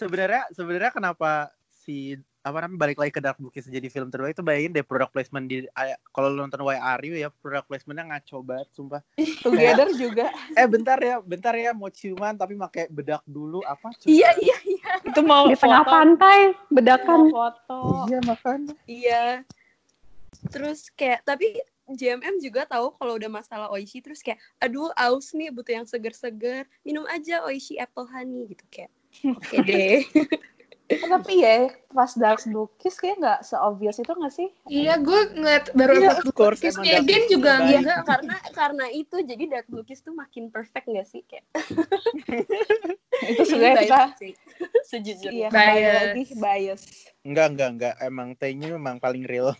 Sebenarnya 0.00 0.48
sebenarnya 0.56 0.92
kenapa 0.96 1.52
si 1.68 2.16
apa 2.42 2.58
namanya 2.58 2.80
balik 2.82 2.98
lagi 2.98 3.14
ke 3.14 3.22
Dark 3.22 3.38
Bookies 3.38 3.70
jadi 3.70 3.86
film 3.86 4.10
terbaik 4.10 4.34
itu 4.34 4.42
bayangin 4.42 4.74
deh 4.74 4.82
product 4.82 5.14
placement 5.14 5.46
di 5.46 5.62
kalau 6.10 6.26
lu 6.26 6.42
nonton 6.42 6.66
Why 6.66 6.74
Are 6.74 6.98
You 7.06 7.14
ya 7.14 7.30
product 7.30 7.70
placementnya 7.70 8.10
ngaco 8.10 8.42
banget 8.42 8.68
sumpah. 8.74 9.02
together 9.46 9.88
juga 9.94 10.26
Eh 10.58 10.66
bentar 10.66 10.98
ya, 10.98 11.22
bentar 11.22 11.54
ya 11.54 11.70
mau 11.70 11.86
ciuman 11.86 12.34
tapi 12.34 12.58
pakai 12.58 12.90
bedak 12.90 13.22
dulu 13.24 13.62
apa? 13.62 13.94
coba? 13.94 14.10
Iya, 14.10 14.30
iya, 14.42 14.58
iya. 14.66 14.92
itu 15.06 15.20
mau 15.22 15.46
Di 15.46 15.54
tengah 15.54 15.86
foto 15.86 15.94
pantai, 15.94 16.38
mau 16.50 16.74
bedakan. 16.74 17.20
foto 17.30 17.80
Iya 18.10 18.18
makanya. 18.26 18.74
Iya. 18.90 19.24
Terus 20.50 20.90
kayak 20.98 21.22
tapi 21.22 21.62
JMM 21.92 22.38
juga 22.42 22.66
tahu 22.66 22.94
kalau 22.96 23.18
udah 23.18 23.30
masalah 23.30 23.68
Oishi 23.70 23.98
terus 24.00 24.22
kayak 24.22 24.38
aduh 24.62 24.90
aus 24.94 25.34
nih 25.34 25.50
butuh 25.50 25.82
yang 25.82 25.86
seger-seger 25.86 26.64
minum 26.86 27.04
aja 27.10 27.42
Oishi 27.46 27.76
apple 27.76 28.06
honey 28.06 28.48
gitu 28.54 28.64
kayak 28.70 28.90
oke 29.28 29.56
deh 29.68 30.00
tapi 31.02 31.32
ya 31.38 31.54
pas 31.88 32.10
Dark 32.12 32.40
Blue 32.42 32.68
Kiss 32.74 32.96
kayak 32.96 33.16
nggak 33.16 33.40
se-obvious 33.42 33.96
itu 33.96 34.08
nggak 34.08 34.30
sih 34.30 34.48
Iya, 34.64 34.96
gue 34.96 35.20
ngeliat 35.32 35.64
baru 35.72 35.94
Kiss 36.54 36.76
Me 36.76 36.88
Dark 36.88 36.98
Again 36.98 37.04
Bookies 37.04 37.26
juga 37.28 37.52
terbaik. 37.54 37.76
enggak. 37.76 38.00
karena 38.02 38.36
karena 38.52 38.84
itu 38.88 39.16
jadi 39.18 39.44
Dark 39.48 39.66
Blue 39.66 39.82
Kiss 39.82 40.00
tuh 40.00 40.12
makin 40.12 40.48
perfect 40.48 40.86
gak 40.86 41.04
sih 41.04 41.22
kayak 41.22 41.44
itu 43.30 43.42
sebenarnya 43.42 43.76
kita 43.82 44.02
sih 44.16 44.32
sejujurnya 44.84 45.30
iya 45.30 45.48
Bias. 45.48 45.94
lagi 46.10 46.24
bias 46.34 46.82
Enggak 47.22 47.46
enggak 47.48 47.68
enggak 47.70 47.94
emang 48.00 48.28
T-nya 48.34 48.68
memang 48.70 48.98
paling 48.98 49.22
real. 49.22 49.54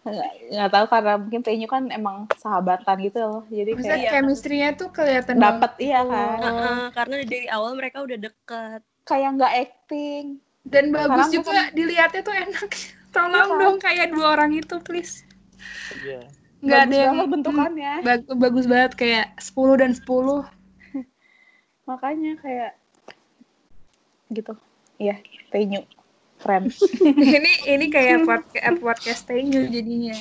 nggak 0.00 0.30
nggak 0.52 0.70
tahu 0.70 0.86
karena 0.88 1.12
mungkin 1.16 1.40
Tenyu 1.40 1.66
kan 1.66 1.84
emang 1.88 2.30
sahabatan 2.34 2.96
gitu 3.00 3.18
loh 3.18 3.42
jadi 3.46 3.70
Maksudnya 3.72 3.98
kayak 3.98 4.12
chemistry-nya 4.14 4.70
tuh 4.74 4.88
kelihatan 4.90 5.36
dapet 5.36 5.70
banget. 5.74 5.82
iya 5.82 6.00
kan 6.04 6.38
Heeh, 6.38 6.84
karena 6.92 7.14
dari 7.22 7.48
awal 7.48 7.72
mereka 7.74 7.98
udah 8.00 8.18
deket 8.20 8.82
kayak 9.10 9.30
nggak 9.34 9.54
acting 9.60 10.24
Dan 10.62 10.84
bagus 10.90 11.26
Karena 11.26 11.34
juga 11.34 11.58
dilihatnya 11.72 12.20
tuh 12.20 12.30
enak. 12.32 12.70
Tolong 13.16 13.48
kan? 13.48 13.58
dong 13.58 13.76
kayak 13.76 14.06
dua 14.08 14.26
orang 14.32 14.54
itu 14.54 14.76
please. 14.78 15.26
Iya. 15.98 16.22
Nggak 16.60 16.80
ada 16.84 16.96
yang 17.00 17.16
bentukannya 17.26 17.92
Hmm, 17.96 18.06
bag- 18.06 18.30
bagus 18.38 18.64
banget 18.64 18.92
kayak 18.94 19.26
10 19.36 19.74
dan 19.76 19.90
10. 19.90 20.46
makanya 21.88 22.38
kayak 22.38 22.72
gitu 24.28 24.54
iya 24.96 25.18
Tenyu 25.48 25.82
keren 26.40 26.70
ini 27.02 27.52
ini 27.66 27.86
kayak 27.88 28.22
podcast 28.22 28.78
podcast 28.78 29.22
Tenyu 29.26 29.66
jadinya. 29.66 30.14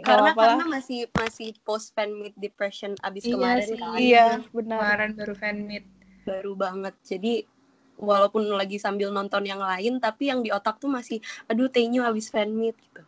Karena 0.00 0.18
apa-apa 0.24 0.40
lah. 0.40 0.56
karena 0.56 0.66
masih 0.72 1.06
masih 1.12 1.54
post 1.60 1.92
fan 1.92 2.10
meet 2.12 2.34
depression 2.34 2.96
abis 3.00 3.22
Iya 3.22 3.34
kemarin 3.36 3.62
sih. 3.64 3.76
kan 3.76 3.94
iya 3.94 4.26
benar 4.50 4.78
Kemarin 4.80 5.10
baru 5.14 5.34
fan 5.36 5.56
meet. 5.60 5.86
Baru 6.22 6.52
banget 6.54 6.94
jadi 7.04 7.44
walaupun 7.98 8.42
lagi 8.56 8.80
sambil 8.80 9.12
nonton 9.14 9.46
yang 9.46 9.60
lain 9.62 10.02
tapi 10.02 10.32
yang 10.32 10.42
di 10.42 10.50
otak 10.50 10.82
tuh 10.82 10.90
masih 10.90 11.22
aduh 11.46 11.68
Tenyu 11.70 12.02
abis 12.02 12.32
fan 12.32 12.50
meet 12.50 12.74
gitu 12.78 13.02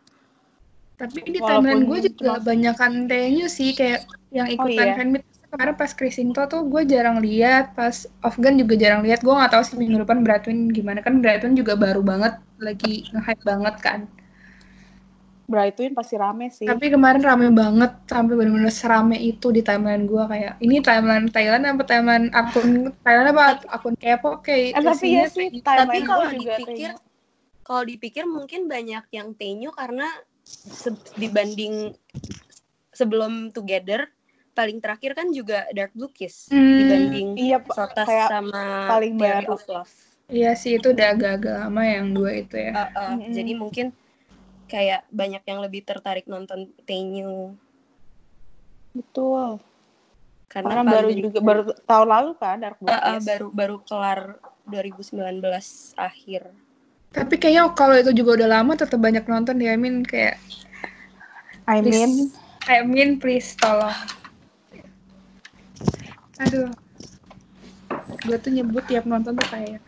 Tapi 0.95 1.27
di 1.27 1.43
Walaupun 1.43 1.59
timeline 1.59 1.83
gue 1.91 1.99
juga 2.07 2.39
cuma- 2.39 2.43
banyakan 2.43 3.11
Tenyu 3.11 3.51
sih 3.51 3.75
kayak 3.75 4.07
yang 4.31 4.47
ikutan 4.47 4.87
iya. 4.87 4.95
fan 4.95 5.09
meet. 5.11 5.23
Kemarin 5.51 5.75
pas 5.75 5.91
Krisinto 5.91 6.43
tuh 6.47 6.67
gue 6.67 6.87
jarang 6.87 7.19
lihat, 7.19 7.75
pas 7.75 8.07
Afgan 8.23 8.55
juga 8.55 8.79
jarang 8.79 9.03
lihat. 9.03 9.19
Gue 9.19 9.35
nggak 9.35 9.55
tahu 9.55 9.63
sih 9.63 9.75
minggu 9.75 10.07
depan 10.07 10.23
Bradwin 10.23 10.71
gimana 10.71 11.03
kan 11.03 11.19
Bradwin 11.19 11.55
juga 11.55 11.75
baru 11.75 11.99
banget 11.99 12.39
lagi 12.59 13.07
nge-hype 13.11 13.43
banget 13.43 13.75
kan. 13.83 13.99
Brightwin 15.45 15.93
pasti 15.93 16.15
rame 16.17 16.47
sih 16.49 16.65
Tapi 16.65 16.85
kemarin 16.89 17.21
rame 17.21 17.47
banget 17.53 17.91
sampai 18.09 18.33
benar-benar 18.33 18.73
serame 18.73 19.17
itu 19.21 19.47
di 19.53 19.61
timeline 19.61 20.09
gue 20.09 20.23
kayak 20.25 20.53
ini 20.65 20.81
timeline 20.81 21.27
Thailand 21.29 21.63
apa 21.69 21.83
timeline 21.85 22.27
akun 22.33 22.69
Thailand 23.05 23.27
apa 23.37 23.43
akun 23.69 23.93
K-pop 24.01 24.41
kayak 24.41 24.73
Eh, 24.73 24.81
tapi 24.81 25.05
ya 25.13 25.25
sih 25.29 25.47
gitu. 25.53 25.61
tapi 25.61 25.97
kalau 26.09 26.25
dipikir 26.33 26.91
kalau 27.65 27.83
dipikir 27.85 28.23
mungkin 28.25 28.65
banyak 28.65 29.05
yang 29.13 29.33
Tenyu 29.37 29.69
karena 29.73 30.09
se- 30.45 30.97
dibanding 31.17 31.93
sebelum 32.93 33.51
Together 33.53 34.09
paling 34.55 34.79
terakhir 34.79 35.11
kan 35.13 35.27
juga 35.35 35.67
Dark 35.75 35.91
Blue 35.93 36.09
Kiss 36.09 36.49
Hmm, 36.49 36.79
dibanding 36.79 37.27
iya. 37.35 37.57
Sotas 37.67 38.07
kayak 38.07 38.29
sama 38.31 38.63
paling 38.89 39.13
Theory 39.19 39.45
baru. 39.45 39.53
of 39.53 39.61
Love. 39.67 39.93
Iya 40.25 40.51
sih 40.57 40.81
itu 40.81 40.87
udah 40.89 41.07
agak-agak 41.13 41.55
lama 41.69 41.83
yang 41.85 42.07
dua 42.17 42.31
itu 42.33 42.55
ya. 42.57 42.71
Uh, 42.73 42.81
uh, 42.97 43.09
Mm-mm. 43.13 43.29
Jadi 43.37 43.51
mungkin 43.53 43.85
kayak 44.65 45.05
banyak 45.13 45.43
yang 45.45 45.59
lebih 45.61 45.85
tertarik 45.85 46.25
nonton 46.25 46.73
Tenyu 46.85 47.53
betul 48.95 49.59
karena, 50.49 50.81
karena 50.81 50.83
baru 50.87 51.09
juga 51.11 51.39
baru 51.43 51.61
tahun 51.83 52.07
lalu 52.07 52.31
kan 52.39 52.57
Dark 52.63 52.77
Blue 52.79 52.87
Uh, 52.87 53.17
uh, 53.17 53.19
baru 53.19 53.47
baru 53.51 53.77
kelar 53.83 54.39
2019 54.71 55.19
akhir. 55.99 56.41
Tapi 57.11 57.35
kayaknya 57.39 57.71
kalau 57.75 57.95
itu 57.95 58.11
juga 58.11 58.43
udah 58.43 58.49
lama 58.59 58.73
tetap 58.75 58.99
banyak 58.99 59.27
nonton 59.27 59.59
ya. 59.59 59.75
I 59.75 59.79
mean 59.79 60.07
kayak 60.07 60.39
I 61.67 61.83
mean 61.83 62.31
I 62.71 62.87
mean 62.87 63.19
please 63.19 63.51
tolong. 63.59 63.93
Aduh. 66.39 66.71
Gue 68.25 68.37
tuh 68.41 68.51
nyebut 68.53 68.83
tiap 68.87 69.05
nonton 69.05 69.37
tuh 69.37 69.47
kayak 69.51 69.81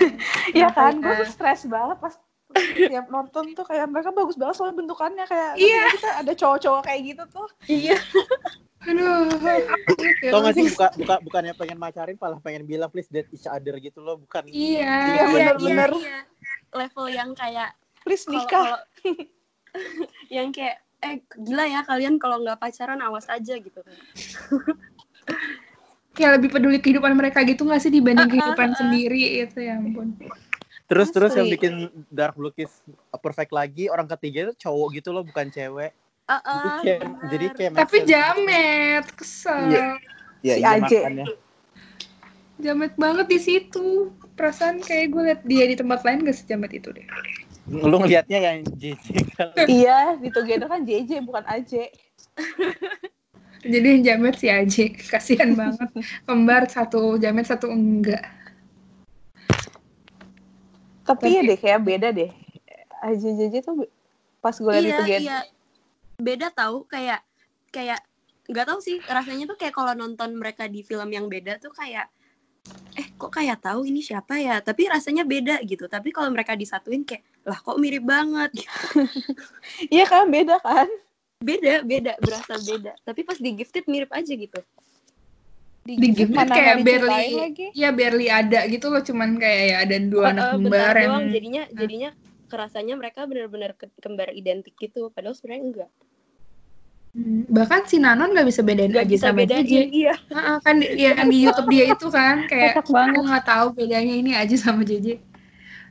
Iya 0.56 0.70
Kenapa 0.72 0.80
kan, 0.80 0.94
gue 1.02 1.12
ya? 1.12 1.20
tuh 1.22 1.28
stres 1.28 1.62
banget 1.68 1.96
pas 1.98 2.14
tiap 2.54 3.06
nonton 3.08 3.44
tuh 3.52 3.64
kayak 3.64 3.86
mereka 3.86 4.10
bagus 4.10 4.34
banget 4.34 4.54
soalnya 4.54 4.76
bentukannya 4.76 5.24
kayak 5.24 5.52
Iya. 5.56 5.82
kita 5.92 6.10
ada 6.20 6.32
cowok-cowok 6.32 6.82
kayak 6.82 7.00
gitu 7.04 7.22
tuh. 7.28 7.48
Iya. 7.66 7.96
Aduh. 8.88 9.30
Tau 10.26 10.38
gak 10.40 10.54
sih 10.54 10.64
buka, 10.68 10.86
buka 10.96 11.14
bukannya 11.22 11.54
pengen 11.54 11.78
macarin 11.78 12.16
malah 12.16 12.38
pengen 12.38 12.64
bilang 12.64 12.90
please 12.90 13.06
date 13.06 13.30
each 13.30 13.46
other 13.46 13.78
gitu 13.78 13.98
loh 13.98 14.18
bukan 14.18 14.42
Iya. 14.46 14.82
Iya, 14.82 14.90
Iya, 15.06 15.24
bener-bener. 15.54 15.90
iya. 15.96 16.18
Level 16.72 17.06
yang 17.06 17.30
kayak 17.32 17.70
Please 18.02 18.26
nikah. 18.26 18.48
kalau- 18.50 18.84
yang 20.34 20.50
kayak 20.50 20.82
eh 20.98 21.18
gila 21.36 21.64
ya 21.64 21.82
kalian 21.82 22.14
kalau 22.16 22.38
nggak 22.38 22.58
pacaran 22.58 22.98
awas 22.98 23.26
aja 23.26 23.54
gitu 23.54 23.78
kan. 23.78 23.94
Kayak 26.12 26.36
lebih 26.36 26.52
peduli 26.52 26.76
kehidupan 26.76 27.16
mereka 27.16 27.40
gitu 27.40 27.64
gak 27.64 27.80
sih 27.80 27.88
dibanding 27.88 28.28
kehidupan 28.28 28.76
sendiri 28.76 29.40
itu 29.40 29.64
ya 29.64 29.80
ampun. 29.80 30.12
Terus 30.92 31.08
terus 31.08 31.32
yang 31.32 31.48
Asli. 31.48 31.56
bikin 31.56 31.72
Dark 32.12 32.36
Blue 32.36 32.52
Kiss 32.52 32.84
perfect 33.24 33.48
lagi 33.50 33.88
orang 33.88 34.04
ketiga 34.12 34.52
itu 34.52 34.68
cowok 34.68 34.88
gitu 35.00 35.08
loh 35.16 35.24
bukan 35.24 35.48
cewek 35.48 35.96
jadi 36.30 36.68
kayak 36.80 37.00
benar. 37.02 37.28
jadi 37.28 37.46
kayak 37.52 37.70
Tapi 37.76 37.96
jamet, 38.08 39.04
kesel. 39.12 39.60
Iya. 39.68 39.86
ya, 40.40 40.54
Si 40.54 40.60
iya, 40.62 40.68
Aje. 40.78 40.98
makanya. 41.02 41.26
Jamet 42.62 42.92
banget 42.94 43.26
di 43.28 43.38
situ. 43.42 43.86
Perasaan 44.38 44.80
kayak 44.80 45.12
gue 45.12 45.22
liat 45.28 45.40
dia 45.44 45.64
di 45.68 45.76
tempat 45.76 46.00
lain 46.06 46.24
gak 46.24 46.36
sejamet 46.38 46.72
itu 46.72 46.88
deh. 46.94 47.04
lu 47.68 47.94
ngelihatnya 47.94 48.38
yang 48.42 48.58
JJ 48.74 49.06
iya, 49.70 50.18
di 50.18 50.34
Together 50.34 50.66
kan 50.66 50.82
JJ 50.82 51.22
bukan 51.22 51.46
AJ. 51.46 51.94
Jadi 53.62 53.86
yang 53.86 54.02
jamet 54.02 54.34
si 54.34 54.50
Aji, 54.50 54.98
kasihan 54.98 55.54
banget. 55.54 55.86
Kembar 56.26 56.66
satu 56.66 57.14
jamet 57.22 57.46
satu 57.46 57.70
enggak. 57.70 58.26
Tapi 61.02 61.38
ya 61.38 61.42
deh 61.42 61.58
kayak 61.58 61.80
beda 61.82 62.08
deh. 62.14 62.30
AJJJ 63.02 63.54
tuh 63.66 63.74
be- 63.82 63.92
pas 64.38 64.54
gue 64.54 64.70
liat 64.70 64.82
iya 64.82 64.98
itu 65.02 65.22
iya 65.26 65.38
beda 66.18 66.50
tahu 66.54 66.86
kayak 66.86 67.22
kayak 67.74 67.98
nggak 68.46 68.66
tahu 68.66 68.78
sih 68.82 68.98
rasanya 69.06 69.50
tuh 69.50 69.58
kayak 69.58 69.74
kalau 69.74 69.94
nonton 69.94 70.34
mereka 70.34 70.66
di 70.66 70.82
film 70.82 71.10
yang 71.10 71.26
beda 71.26 71.58
tuh 71.62 71.70
kayak 71.74 72.10
eh 72.94 73.06
kok 73.16 73.32
kayak 73.32 73.58
tahu 73.62 73.86
ini 73.86 74.02
siapa 74.04 74.38
ya 74.38 74.60
tapi 74.60 74.86
rasanya 74.86 75.26
beda 75.26 75.62
gitu 75.66 75.86
tapi 75.90 76.12
kalau 76.14 76.30
mereka 76.30 76.54
disatuin 76.54 77.02
kayak 77.02 77.22
lah 77.42 77.58
kok 77.58 77.78
mirip 77.78 78.06
banget. 78.06 78.50
Iya 79.94 80.04
kan 80.10 80.26
beda 80.26 80.58
kan? 80.58 80.90
beda 81.42 81.82
beda 81.82 82.12
berasa 82.22 82.54
beda 82.62 82.94
tapi 83.02 83.26
pas 83.26 83.36
di 83.36 83.50
gifted 83.58 83.84
mirip 83.90 84.08
aja 84.14 84.30
gitu 84.30 84.62
di 85.82 86.24
Mana 86.30 86.54
kayak 86.54 86.76
barely 86.86 87.26
lagi. 87.34 87.66
ya 87.74 87.90
barely 87.90 88.30
ada 88.30 88.70
gitu 88.70 88.86
loh 88.86 89.02
cuman 89.02 89.34
kayak 89.34 89.62
ya 89.66 89.76
ada 89.82 89.96
dua 89.98 90.24
Eh, 90.24 90.32
anak 90.38 90.44
kembar 90.54 90.94
yang 90.94 91.10
doang 91.10 91.24
jadinya 91.34 91.62
jadinya 91.74 92.10
kerasanya 92.46 92.94
mereka 92.94 93.26
benar-benar 93.26 93.74
ke- 93.74 93.90
kembar 93.98 94.30
identik 94.30 94.78
gitu 94.78 95.10
padahal 95.10 95.34
sebenarnya 95.34 95.62
enggak 95.66 95.90
Hmm, 97.12 97.44
bahkan 97.52 97.84
si 97.84 98.00
Nanon 98.00 98.32
nggak 98.32 98.48
bisa 98.48 98.64
bedain 98.64 98.88
nggak 98.88 99.04
aja 99.04 99.12
bisa 99.20 99.28
sama 99.28 99.44
bedain 99.44 99.68
JJ 99.68 99.74
iya 99.92 100.16
Heeh, 100.32 100.56
kan 100.64 100.74
di, 100.80 100.86
ya 100.96 101.12
kan 101.12 101.28
di 101.28 101.38
YouTube 101.44 101.68
dia 101.68 101.84
itu 101.92 102.06
kan 102.08 102.36
kayak 102.48 102.80
Kocak 102.80 102.88
banget. 102.88 103.12
aku 103.12 103.20
nggak 103.28 103.44
tahu 103.44 103.66
bedanya 103.76 104.14
ini 104.16 104.32
aja 104.32 104.56
sama 104.56 104.80
JJ 104.80 105.06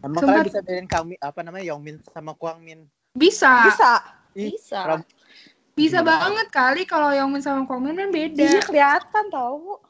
Emang 0.02 0.18
Cuma- 0.18 0.42
kalian 0.42 0.46
bisa 0.50 0.60
bedain 0.66 0.88
kami 0.89 1.14
apa 1.22 1.39
namanya 1.46 1.66
Yongmin 1.70 2.02
sama 2.10 2.34
Kwangmin? 2.34 2.89
bisa 3.14 3.54
Bisa. 3.70 3.92
Ih, 4.34 4.50
bisa 4.58 4.82
bisa 5.82 5.99
banget 6.01 6.47
kali 6.49 6.86
kalau 6.86 7.09
Yongmin 7.09 7.41
sama 7.41 7.65
Kwangmin 7.65 7.97
kan 7.97 8.09
beda 8.09 8.43
Iya 8.43 8.61
kelihatan 8.61 9.25
tau. 9.29 9.82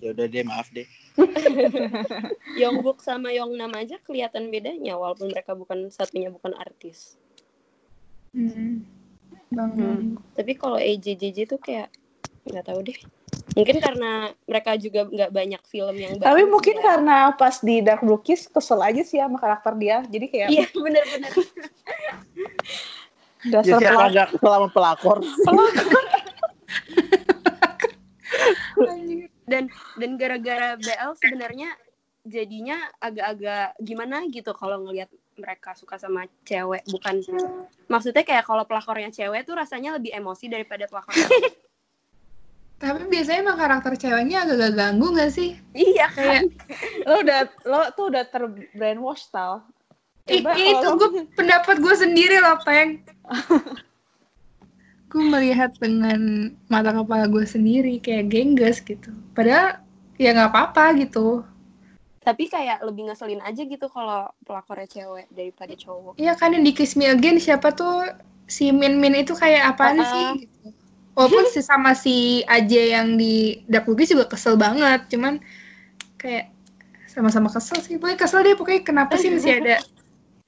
Ya 0.00 0.12
udah 0.12 0.26
deh, 0.26 0.44
maaf 0.44 0.68
deh. 0.72 0.88
Yongguk 2.60 2.98
sama 3.00 3.30
Yongnam 3.30 3.70
aja 3.72 4.00
kelihatan 4.02 4.50
bedanya 4.50 4.98
walaupun 4.98 5.30
mereka 5.30 5.54
bukan 5.54 5.88
satunya 5.88 6.28
bukan 6.28 6.52
artis 6.54 7.14
Hmm. 8.34 8.82
Bang, 9.54 9.70
Hmm. 9.78 10.18
tapi 10.34 10.58
kalau 10.58 10.74
AJJJ 10.74 11.46
tuh 11.46 11.62
kayak 11.62 11.86
nggak 12.42 12.66
tahu 12.66 12.82
deh 12.82 12.98
mungkin 13.54 13.78
karena 13.78 14.34
mereka 14.50 14.74
juga 14.74 15.06
nggak 15.06 15.30
banyak 15.30 15.62
film 15.70 15.94
yang 15.94 16.18
Tapi 16.18 16.42
mungkin 16.42 16.82
ya. 16.82 16.82
karena 16.82 17.16
pas 17.30 17.62
di 17.62 17.78
Dark 17.78 18.02
Blue 18.02 18.18
Kiss 18.18 18.50
kesel 18.50 18.82
aja 18.82 19.06
sih 19.06 19.22
sama 19.22 19.38
karakter 19.38 19.78
dia. 19.78 20.02
Jadi 20.02 20.26
kayak 20.26 20.48
iya 20.50 20.66
bener-bener 20.74 21.30
Ya 21.30 21.46
dasar 23.48 23.78
siapa 23.80 24.08
pelakor. 24.08 24.28
selama 24.40 24.68
pelakor. 24.72 25.18
Anjir. 28.74 29.30
dan 29.46 29.70
dan 30.00 30.10
gara-gara 30.18 30.74
BL 30.80 31.12
sebenarnya 31.20 31.70
jadinya 32.24 32.80
agak-agak 32.98 33.76
gimana 33.84 34.24
gitu 34.32 34.50
kalau 34.56 34.80
ngelihat 34.82 35.12
mereka 35.36 35.76
suka 35.76 36.00
sama 36.00 36.24
cewek 36.46 36.82
bukan 36.88 37.20
maksudnya 37.86 38.24
kayak 38.24 38.48
kalau 38.48 38.64
pelakornya 38.64 39.12
cewek 39.12 39.44
tuh 39.44 39.54
rasanya 39.54 40.00
lebih 40.00 40.14
emosi 40.16 40.48
daripada 40.48 40.88
pelakor. 40.88 41.14
Tapi 42.74 43.06
biasanya 43.08 43.48
emang 43.48 43.56
karakter 43.56 43.92
ceweknya 43.96 44.44
agak-agak 44.44 44.72
ganggu 44.76 45.08
gak 45.14 45.32
sih? 45.32 45.56
iya 45.72 46.10
kan 46.10 46.44
Kayak, 46.44 46.44
Lo 47.06 47.14
udah 47.22 47.40
lo 47.64 47.80
tuh 47.96 48.04
udah 48.12 48.24
ter 48.28 48.42
brainwash 48.76 49.30
tau. 49.32 49.62
"Ih, 50.26 50.40
Coba 50.40 50.56
itu 50.56 50.86
gue 50.96 51.10
pendapat 51.38 51.76
gue 51.80 51.94
sendiri 51.94 52.40
loh, 52.40 52.56
Peng. 52.64 53.00
gue 55.10 55.22
melihat 55.22 55.70
dengan 55.78 56.50
mata 56.66 56.90
kepala 56.90 57.30
gue 57.30 57.44
sendiri 57.46 58.02
kayak 58.02 58.34
gengges 58.34 58.82
gitu. 58.82 59.14
Padahal 59.32 59.78
ya 60.16 60.30
nggak 60.34 60.50
apa-apa 60.50 60.94
gitu. 60.98 61.42
tapi 62.24 62.48
kayak 62.48 62.80
lebih 62.80 63.04
ngeselin 63.04 63.44
aja 63.44 63.68
gitu 63.68 63.84
kalau 63.92 64.24
pelakornya 64.48 64.88
cewek 64.88 65.28
daripada 65.28 65.76
cowok 65.76 66.16
Iya 66.16 66.32
kan 66.32 66.56
yang 66.56 66.64
di 66.64 66.72
Kiss 66.72 66.96
Me 66.96 67.12
Again 67.12 67.36
siapa 67.36 67.68
tuh 67.76 68.08
si 68.48 68.72
Min 68.72 68.96
Min 68.96 69.12
itu 69.12 69.36
kayak 69.36 69.76
apaan 69.76 70.00
Uh-uh. 70.00 70.08
sih 70.08 70.48
gitu. 70.48 70.72
Walaupun 71.12 71.44
si 71.52 71.60
sama 71.68 71.92
si 71.92 72.40
Aja 72.48 72.80
yang 72.96 73.20
di 73.20 73.60
Dark 73.68 73.84
Boogie 73.84 74.08
juga 74.08 74.24
kesel 74.24 74.56
banget, 74.56 75.04
cuman 75.12 75.36
kayak 76.16 76.48
sama-sama 77.12 77.52
kesel 77.52 77.76
sih. 77.84 78.00
Pokoknya 78.00 78.16
kesel 78.16 78.40
deh 78.40 78.56
pokoknya 78.56 78.82
kenapa 78.88 79.20
sih 79.20 79.28
masih 79.28 79.60
ada 79.60 79.84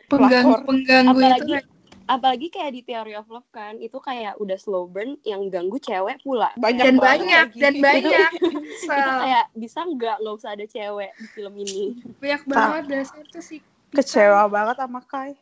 pengganggu-pengganggu 0.06 1.18
itu 1.18 1.26
apalagi 1.26 1.46
kayak 1.50 1.66
apalagi 2.06 2.46
kayak 2.54 2.72
di 2.78 2.82
Theory 2.86 3.14
of 3.18 3.26
Love 3.26 3.50
kan 3.50 3.74
itu 3.82 3.98
kayak 3.98 4.38
udah 4.38 4.54
slow 4.54 4.86
burn 4.86 5.18
yang 5.26 5.50
ganggu 5.50 5.74
cewek 5.82 6.22
pula 6.22 6.54
banyak 6.54 6.86
dan 6.86 6.96
banyak 7.02 7.46
lagi. 7.50 7.58
dan 7.58 7.74
banyak 7.82 8.30
itu 8.38 8.58
Kesel. 8.86 9.18
kayak 9.26 9.46
bisa 9.58 9.78
nggak 9.82 10.16
nggak 10.22 10.34
usah 10.38 10.50
ada 10.54 10.66
cewek 10.70 11.10
di 11.18 11.26
film 11.34 11.54
ini 11.58 11.98
banyak 12.22 12.42
banget 12.46 12.84
dasar 12.86 13.22
tuh 13.34 13.42
sih 13.42 13.60
kecewa 13.90 14.46
banget 14.46 14.78
sama 14.78 15.02
Kai. 15.02 15.34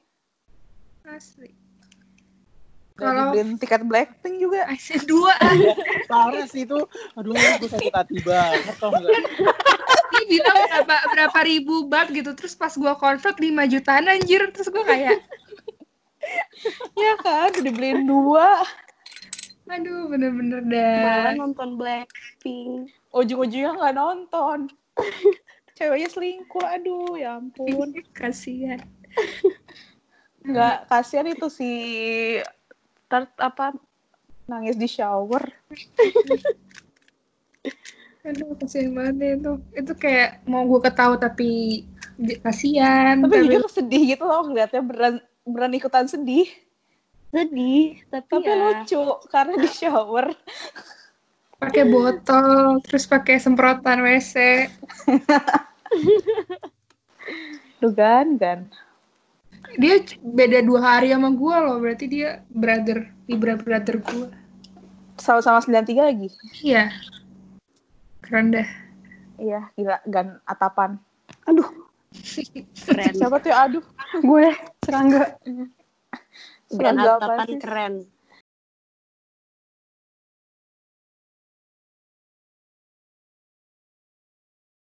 asli 1.05 1.53
Kalau 2.95 3.11
Kalau- 3.11 3.23
dibeliin 3.35 3.59
tiket 3.59 3.83
Blackpink 3.83 4.37
juga. 4.39 4.71
Asli 4.71 5.03
dua 5.03 5.35
Parah 6.11 6.47
sih 6.47 6.63
itu. 6.63 6.79
Aduh, 7.19 7.35
gue 7.35 7.67
sakit 7.67 7.91
hati 7.91 8.19
banget 8.23 8.79
nggak? 8.79 9.03
dia 10.15 10.41
bilang 10.41 10.57
berapa 10.57 10.97
berapa 11.11 11.39
ribu 11.43 11.85
bat 11.85 12.07
gitu 12.09 12.33
terus 12.33 12.55
pas 12.55 12.71
gua 12.79 12.95
convert 12.97 13.35
5 13.37 13.45
jutaan 13.69 14.07
anjir 14.09 14.41
terus 14.55 14.71
gua 14.71 14.87
kayak 14.87 15.21
Iya 16.97 17.13
kan, 17.21 17.51
dibeliin 17.53 18.07
dua. 18.09 18.63
aduh 19.65 20.09
bener-bener 20.09 20.63
malah 20.65 21.35
dah 21.35 21.35
nonton 21.35 21.77
Blackpink 21.77 22.89
Ujung-ujungnya 23.11 23.75
nggak 23.75 23.95
nonton. 23.97 24.59
Ceweknya 25.75 26.09
selingkuh, 26.09 26.63
aduh 26.63 27.19
ya 27.19 27.43
ampun. 27.43 27.91
kasihan 28.19 28.81
Nggak 30.41 30.89
kasihan 30.89 31.27
itu 31.27 31.51
si 31.51 31.71
Tart 33.15 33.31
apa 33.39 33.71
nangis 34.51 34.75
di 34.75 34.91
shower. 34.91 35.47
aduh 38.25 38.57
kasihan 38.57 38.89
banget 38.97 39.15
deh 39.21 39.31
itu 39.37 39.53
itu 39.77 39.93
kayak 40.01 40.41
mau 40.49 40.65
gua 40.65 40.89
ketawa 40.89 41.21
tapi 41.21 41.85
kasihan 42.41 43.21
Tapi 43.21 43.31
tapi 43.31 43.47
jujur 43.53 43.69
sedih 43.69 44.17
gitu 44.17 44.25
loh 44.25 44.49
ngeliatnya 44.49 44.83
beran 44.83 45.15
beran 45.47 45.77
ikutan 45.77 46.09
sedih. 46.11 46.49
sedih 47.31 48.01
tapi, 48.09 48.33
Tapi 48.33 48.49
ya 48.49 48.57
lucu 48.57 49.05
karena 49.29 49.55
di 49.61 49.71
shower. 49.71 50.33
pakai 51.61 51.85
botol 51.87 52.81
terus 52.83 53.07
pakai 53.07 53.39
semprotan 53.39 54.03
WC 54.03 54.67
Dugan 57.85 58.41
kan. 58.41 58.73
Dia 59.81 59.95
beda 60.23 60.63
dua 60.63 60.81
hari 60.81 61.13
sama 61.13 61.33
gua 61.35 61.65
loh. 61.65 61.77
Berarti 61.81 62.07
dia 62.07 62.45
brother 62.53 63.11
ibra 63.27 63.59
brother 63.59 63.99
gua. 64.01 64.29
Sama-sama 65.19 65.63
93 65.63 65.95
lagi. 66.11 66.29
iya. 66.63 66.91
Keren 68.25 68.51
dah. 68.51 68.69
Iya, 69.39 69.71
gila. 69.79 69.99
Gan 70.11 70.41
atapan. 70.47 70.99
keren. 72.87 73.13
Siapa 73.15 73.37
tuh? 73.43 73.55
Aduh. 73.55 73.85
Gue 74.23 74.55
serangga. 74.87 75.35
apa 76.75 77.19
atapan 77.19 77.51
keren. 77.59 77.95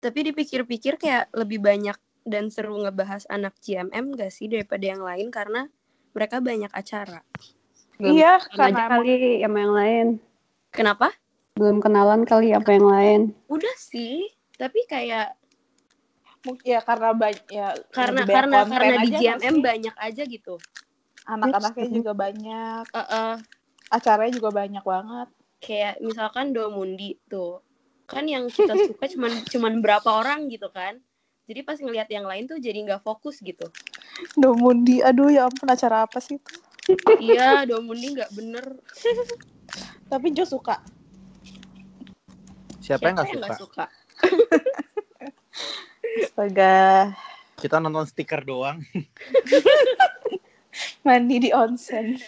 Tapi 0.01 0.33
dipikir-pikir 0.33 0.97
kayak 0.97 1.29
lebih 1.37 1.61
banyak 1.61 1.97
dan 2.27 2.53
seru 2.53 2.77
ngebahas 2.81 3.25
anak 3.29 3.57
GMM 3.61 4.17
gak 4.17 4.33
sih 4.33 4.47
daripada 4.47 4.85
yang 4.85 5.03
lain? 5.03 5.29
Karena 5.29 5.67
mereka 6.11 6.43
banyak 6.43 6.71
acara. 6.71 7.23
Iya, 8.01 8.41
Aja 8.41 8.57
karena 8.57 8.89
kali 8.89 9.45
sama 9.45 9.59
yang 9.61 9.75
lain. 9.77 10.07
kenapa? 10.73 11.13
Belum 11.55 11.79
kenalan 11.79 12.25
kali 12.25 12.57
apa 12.57 12.71
yang 12.73 12.87
lain. 12.89 13.21
udah 13.47 13.77
sih 13.77 14.25
tapi 14.57 14.85
kayak 14.89 15.37
ya 16.65 16.81
karena 16.81 17.13
banyak 17.13 17.45
ya 17.53 17.77
karena 17.93 18.25
karena 18.25 18.65
karena 18.65 18.97
di 19.05 19.11
GMM 19.13 19.55
sih? 19.61 19.61
banyak 19.61 19.95
aja 20.01 20.23
gitu. 20.25 20.57
Anak-anaknya 21.29 21.87
juga 21.93 22.13
banyak, 22.17 22.85
Eh, 22.91 23.01
eh, 23.05 23.35
acaranya 23.93 24.33
juga 24.33 24.51
banyak 24.51 24.81
banget. 24.81 25.29
kayak 25.61 26.01
misalkan 26.01 26.57
Domundi 26.57 27.21
tuh. 27.29 27.61
Kan 28.09 28.25
yang 28.25 28.49
kita 28.49 28.73
suka 28.89 29.05
cuman 29.13 29.33
cuman 29.53 29.73
berapa 29.85 30.09
orang 30.09 30.49
gitu 30.49 30.73
kan 30.73 30.97
jadi 31.51 31.67
pas 31.67 31.75
ngelihat 31.83 32.07
yang 32.07 32.31
lain 32.31 32.47
tuh 32.47 32.63
jadi 32.63 32.79
nggak 32.87 33.03
fokus 33.03 33.43
gitu 33.43 33.67
Domundi, 34.39 35.03
aduh 35.03 35.35
ya 35.35 35.51
ampun 35.51 35.67
acara 35.67 36.07
apa 36.07 36.23
sih 36.23 36.39
itu? 36.39 36.55
iya 37.19 37.67
Domundi 37.67 38.15
nggak 38.15 38.31
bener 38.31 38.79
Tapi 40.11 40.35
Jo 40.35 40.43
suka. 40.43 40.83
Siapa 42.83 43.07
yang 43.07 43.15
nggak 43.19 43.31
suka? 43.31 43.39
nggak 43.43 43.59
suka 43.59 43.85
Astaga, 46.27 47.15
Kita 47.61 47.77
nonton 47.79 48.09
stiker 48.09 48.43
doang. 48.43 48.83
mandi 51.07 51.37
di 51.39 51.51
onsen. 51.55 52.17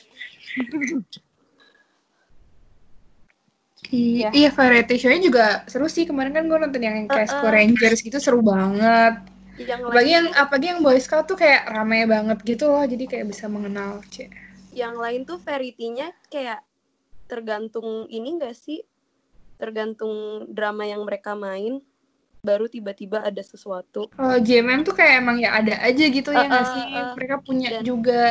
Iya. 3.92 4.32
Iya 4.32 4.50
variety 4.56 4.96
show-nya 4.96 5.20
juga 5.20 5.44
seru 5.68 5.84
sih 5.84 6.08
kemarin 6.08 6.32
kan 6.32 6.48
gue 6.48 6.58
nonton 6.58 6.80
yang 6.80 7.04
kayak 7.06 7.28
Uh-uh. 7.28 7.44
Power 7.44 7.52
Rangers 7.52 8.00
gitu 8.00 8.16
seru 8.16 8.40
banget 8.40 9.20
yang 9.60 9.84
Apalagi 9.84 10.08
lain 10.08 10.16
yang 10.16 10.26
apalagi 10.32 10.66
yang 10.72 10.80
Boy 10.80 10.96
Scout 10.98 11.28
tuh 11.28 11.36
kayak 11.36 11.68
rame 11.68 12.08
banget 12.08 12.38
gitu 12.40 12.72
loh, 12.72 12.82
jadi 12.88 13.04
kayak 13.04 13.26
bisa 13.28 13.46
mengenal. 13.52 14.00
Cek. 14.08 14.32
yang 14.72 14.96
lain 14.96 15.28
tuh 15.28 15.36
variety-nya 15.36 16.16
kayak 16.32 16.64
tergantung 17.28 18.08
ini 18.08 18.40
enggak 18.40 18.56
sih? 18.56 18.80
Tergantung 19.60 20.48
drama 20.48 20.88
yang 20.88 21.04
mereka 21.04 21.36
main 21.36 21.84
baru 22.42 22.66
tiba-tiba 22.66 23.22
ada 23.22 23.38
sesuatu 23.38 24.10
Kalau 24.10 24.40
JMM 24.42 24.82
tuh 24.82 24.98
kayak 24.98 25.22
emang 25.22 25.38
ya 25.38 25.54
ada 25.54 25.78
aja 25.78 26.04
gitu 26.10 26.34
ya 26.34 26.42
Uh, 26.42 26.48
nggak 26.50 26.64
uh, 26.66 26.72
sih? 26.74 26.84
uh. 26.90 27.12
Mereka 27.14 27.36
punya 27.46 27.68
Dan- 27.78 27.84
juga. 27.86 28.22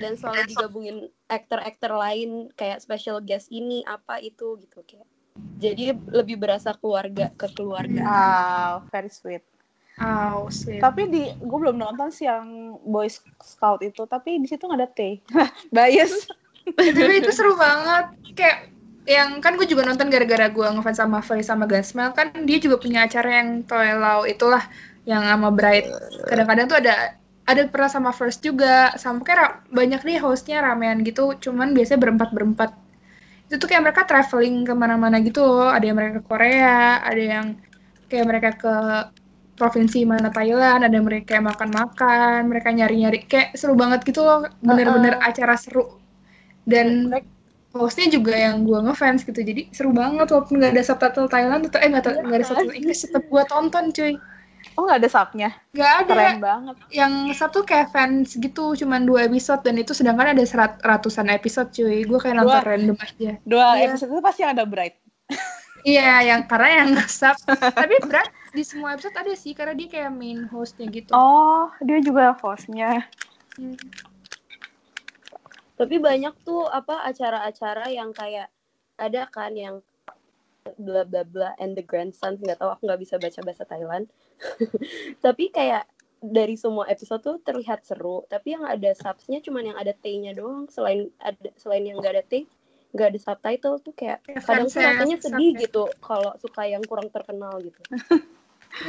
Dan 0.00 0.16
selalu 0.16 0.40
digabungin 0.48 0.96
aktor-aktor 1.28 1.92
lain 1.92 2.48
kayak 2.56 2.80
special 2.80 3.20
guest 3.20 3.48
ini 3.52 3.84
apa 3.84 4.20
itu 4.20 4.60
gitu 4.60 4.80
kayak 4.84 5.08
jadi 5.60 5.96
lebih 6.12 6.36
berasa 6.36 6.76
keluarga 6.76 7.32
ke 7.36 7.48
keluarga 7.56 8.02
Wow, 8.04 8.72
very 8.92 9.08
sweet. 9.08 9.44
Oh, 10.00 10.48
sweet. 10.48 10.80
Tapi 10.80 11.08
di 11.08 11.22
gue 11.36 11.58
belum 11.62 11.76
nonton 11.76 12.08
sih 12.08 12.24
yang 12.24 12.76
Boy 12.82 13.08
Scout 13.44 13.84
itu, 13.84 14.02
tapi 14.08 14.40
di 14.40 14.48
situ 14.48 14.64
nggak 14.64 14.80
ada 14.80 14.90
T. 14.90 15.00
Bias. 15.74 16.28
tapi 16.78 17.18
itu 17.18 17.34
seru 17.34 17.58
banget 17.58 18.14
kayak 18.38 18.70
yang 19.02 19.42
kan 19.42 19.58
gue 19.58 19.66
juga 19.66 19.82
nonton 19.82 20.06
gara-gara 20.06 20.46
gue 20.46 20.62
ngefans 20.62 21.02
sama 21.02 21.18
Feli 21.18 21.42
sama 21.42 21.66
Gansmel 21.66 22.14
kan 22.14 22.30
dia 22.46 22.62
juga 22.62 22.78
punya 22.78 23.02
acara 23.02 23.42
yang 23.42 23.66
Toilau 23.66 24.22
itulah 24.30 24.62
yang 25.02 25.26
sama 25.26 25.50
Bright 25.50 25.90
kadang-kadang 26.30 26.66
tuh 26.70 26.78
ada 26.78 27.18
ada 27.42 27.66
pernah 27.66 27.90
sama 27.90 28.10
First 28.14 28.40
juga. 28.44 28.94
Sama 28.98 29.26
kayak 29.26 29.66
banyak 29.70 30.00
nih 30.06 30.18
hostnya 30.22 30.62
ramean 30.62 31.02
gitu. 31.02 31.34
Cuman 31.38 31.74
biasanya 31.74 32.00
berempat 32.00 32.30
berempat 32.30 32.70
itu 33.50 33.60
tuh 33.60 33.68
kayak 33.68 33.84
mereka 33.84 34.08
traveling 34.08 34.64
ke 34.64 34.72
mana-mana 34.72 35.20
gitu 35.20 35.44
loh. 35.44 35.68
Ada 35.68 35.84
yang 35.90 35.96
mereka 35.98 36.12
ke 36.22 36.24
Korea 36.24 37.02
ada 37.02 37.22
yang 37.22 37.46
kayak 38.08 38.26
mereka 38.28 38.50
ke 38.56 38.74
provinsi 39.52 40.08
mana 40.08 40.32
Thailand 40.32 40.80
ada 40.82 40.94
yang 40.96 41.06
mereka 41.06 41.38
makan-makan 41.42 42.48
mereka 42.48 42.68
nyari-nyari. 42.72 43.28
Kayak 43.28 43.58
seru 43.58 43.74
banget 43.76 44.06
gitu 44.06 44.22
loh. 44.24 44.46
Bener-bener 44.62 45.18
acara 45.20 45.58
seru. 45.58 45.98
Dan 46.62 47.10
hostnya 47.72 48.06
juga 48.12 48.36
yang 48.36 48.62
gue 48.62 48.78
ngefans 48.86 49.26
gitu. 49.26 49.40
Jadi 49.42 49.68
seru 49.74 49.90
banget 49.90 50.30
walaupun 50.30 50.62
nggak 50.62 50.72
ada 50.78 50.84
subtitle 50.86 51.28
Thailand 51.28 51.68
atau 51.68 51.80
eh 51.82 51.88
nggak 51.90 52.02
ada 52.06 52.12
nggak 52.22 52.38
ada 52.38 52.46
subtitle 52.46 52.76
Inggris 52.76 53.04
tetap 53.04 53.24
gue 53.26 53.42
tonton 53.50 53.84
cuy 53.90 54.14
Oh 54.72 54.82
nggak 54.82 54.98
ada 54.98 55.10
subnya? 55.10 55.50
nggak 55.70 55.92
ada 55.98 56.10
Keren 56.10 56.38
banget. 56.38 56.74
yang 56.90 57.12
satu 57.30 57.60
kayak 57.60 57.88
fans 57.88 58.34
gitu 58.34 58.72
cuman 58.74 59.02
dua 59.02 59.24
episode 59.24 59.60
dan 59.60 59.76
itu 59.76 59.90
sedangkan 59.90 60.32
ada 60.32 60.42
serat 60.42 60.80
ratusan 60.80 61.28
episode 61.28 61.68
cuy 61.70 62.02
gue 62.02 62.18
kayak 62.18 62.36
nonton 62.36 62.56
Dua. 62.56 62.66
random 62.66 62.96
aja 62.98 63.30
Dua 63.42 63.66
Iya. 63.74 63.82
episode 63.86 64.10
itu 64.10 64.20
pasti 64.20 64.42
ada 64.42 64.62
Bright. 64.62 64.96
iya 65.84 66.22
yang 66.24 66.46
karena 66.46 66.68
yang 66.78 66.90
sub 67.10 67.36
tapi 67.74 67.98
berat 68.00 68.26
di 68.50 68.62
semua 68.62 68.92
episode 68.92 69.12
ada 69.14 69.32
sih 69.32 69.50
karena 69.50 69.72
dia 69.72 69.88
kayak 69.88 70.10
main 70.10 70.46
hostnya 70.46 70.86
gitu 70.86 71.10
Oh, 71.10 71.68
dia 71.80 71.98
juga 71.98 72.32
hostnya. 72.36 73.04
Hmm. 73.52 73.76
tapi 75.74 75.98
banyak 75.98 76.32
tuh 76.40 76.64
apa 76.64 77.02
acara-acara 77.02 77.90
yang 77.90 78.12
kayak 78.12 78.48
ada 78.96 79.26
kan 79.26 79.52
yang 79.52 79.82
bla 80.78 81.02
bla 81.02 81.20
bla 81.22 81.58
and 81.58 81.74
the 81.74 81.82
grandsons 81.82 82.38
nggak 82.38 82.54
tahu 82.54 82.70
aku 82.70 82.86
nggak 82.86 83.02
bisa 83.02 83.18
baca 83.18 83.40
bahasa 83.42 83.64
Thailand 83.64 84.06
tapi 85.24 85.48
kayak 85.50 85.86
dari 86.22 86.54
semua 86.54 86.86
episode 86.86 87.18
tuh 87.18 87.36
terlihat 87.42 87.82
seru 87.82 88.22
tapi 88.30 88.54
yang 88.54 88.62
ada 88.62 88.94
subsnya 88.94 89.42
cuman 89.42 89.74
yang 89.74 89.78
ada 89.78 89.90
T-nya 89.90 90.34
doang. 90.34 90.70
Selain 90.70 91.10
ada 91.18 91.50
selain 91.58 91.82
yang 91.82 91.98
nggak 91.98 92.14
ada 92.18 92.24
T 92.24 92.46
nggak 92.92 93.08
ada 93.08 93.20
subtitle 93.24 93.80
tuh 93.80 93.94
kayak 93.96 94.20
Kayak 94.22 94.44
kadang 94.44 94.68
tuh 94.68 94.80
rasanya 94.84 95.16
sedih 95.16 95.52
ya. 95.56 95.60
gitu 95.64 95.88
kalau 96.04 96.36
suka 96.36 96.68
yang 96.68 96.84
kurang 96.84 97.08
terkenal 97.08 97.56
gitu. 97.58 97.80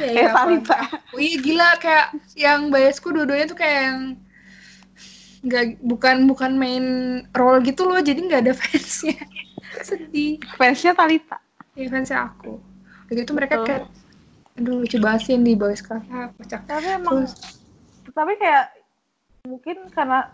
Kayak 0.00 0.16
iya, 0.16 0.28
Talita. 0.32 0.78
Oh, 1.12 1.20
iya 1.20 1.36
gila 1.44 1.70
kayak 1.76 2.06
yang 2.40 2.72
biasku 2.72 3.12
dua-duanya 3.12 3.52
tuh 3.52 3.58
kayak 3.60 3.80
yang 3.84 4.00
nggak 5.44 5.64
bukan 5.84 6.24
bukan 6.24 6.56
main 6.56 6.84
role 7.36 7.60
gitu 7.60 7.84
loh 7.84 8.00
jadi 8.00 8.16
nggak 8.16 8.48
ada 8.48 8.54
fansnya. 8.64 9.12
Sedih. 9.84 10.40
Fansnya 10.56 10.96
Talita. 10.96 11.36
ya 11.76 11.92
fansnya 11.92 12.32
aku. 12.32 12.56
Begitu 13.12 13.30
mereka 13.36 13.60
kayak 13.60 13.84
aduh 14.54 14.82
lucu 14.82 14.96
banget 15.02 15.20
sih 15.26 15.36
di 15.38 15.54
Boys 15.58 15.82
Club 15.82 16.02
ah, 16.14 16.30
kocak 16.38 16.62
Tapi 16.70 16.88
emang, 16.94 17.26
Terus, 17.26 17.32
tapi 18.14 18.32
kayak 18.38 18.64
mungkin 19.44 19.76
karena 19.90 20.30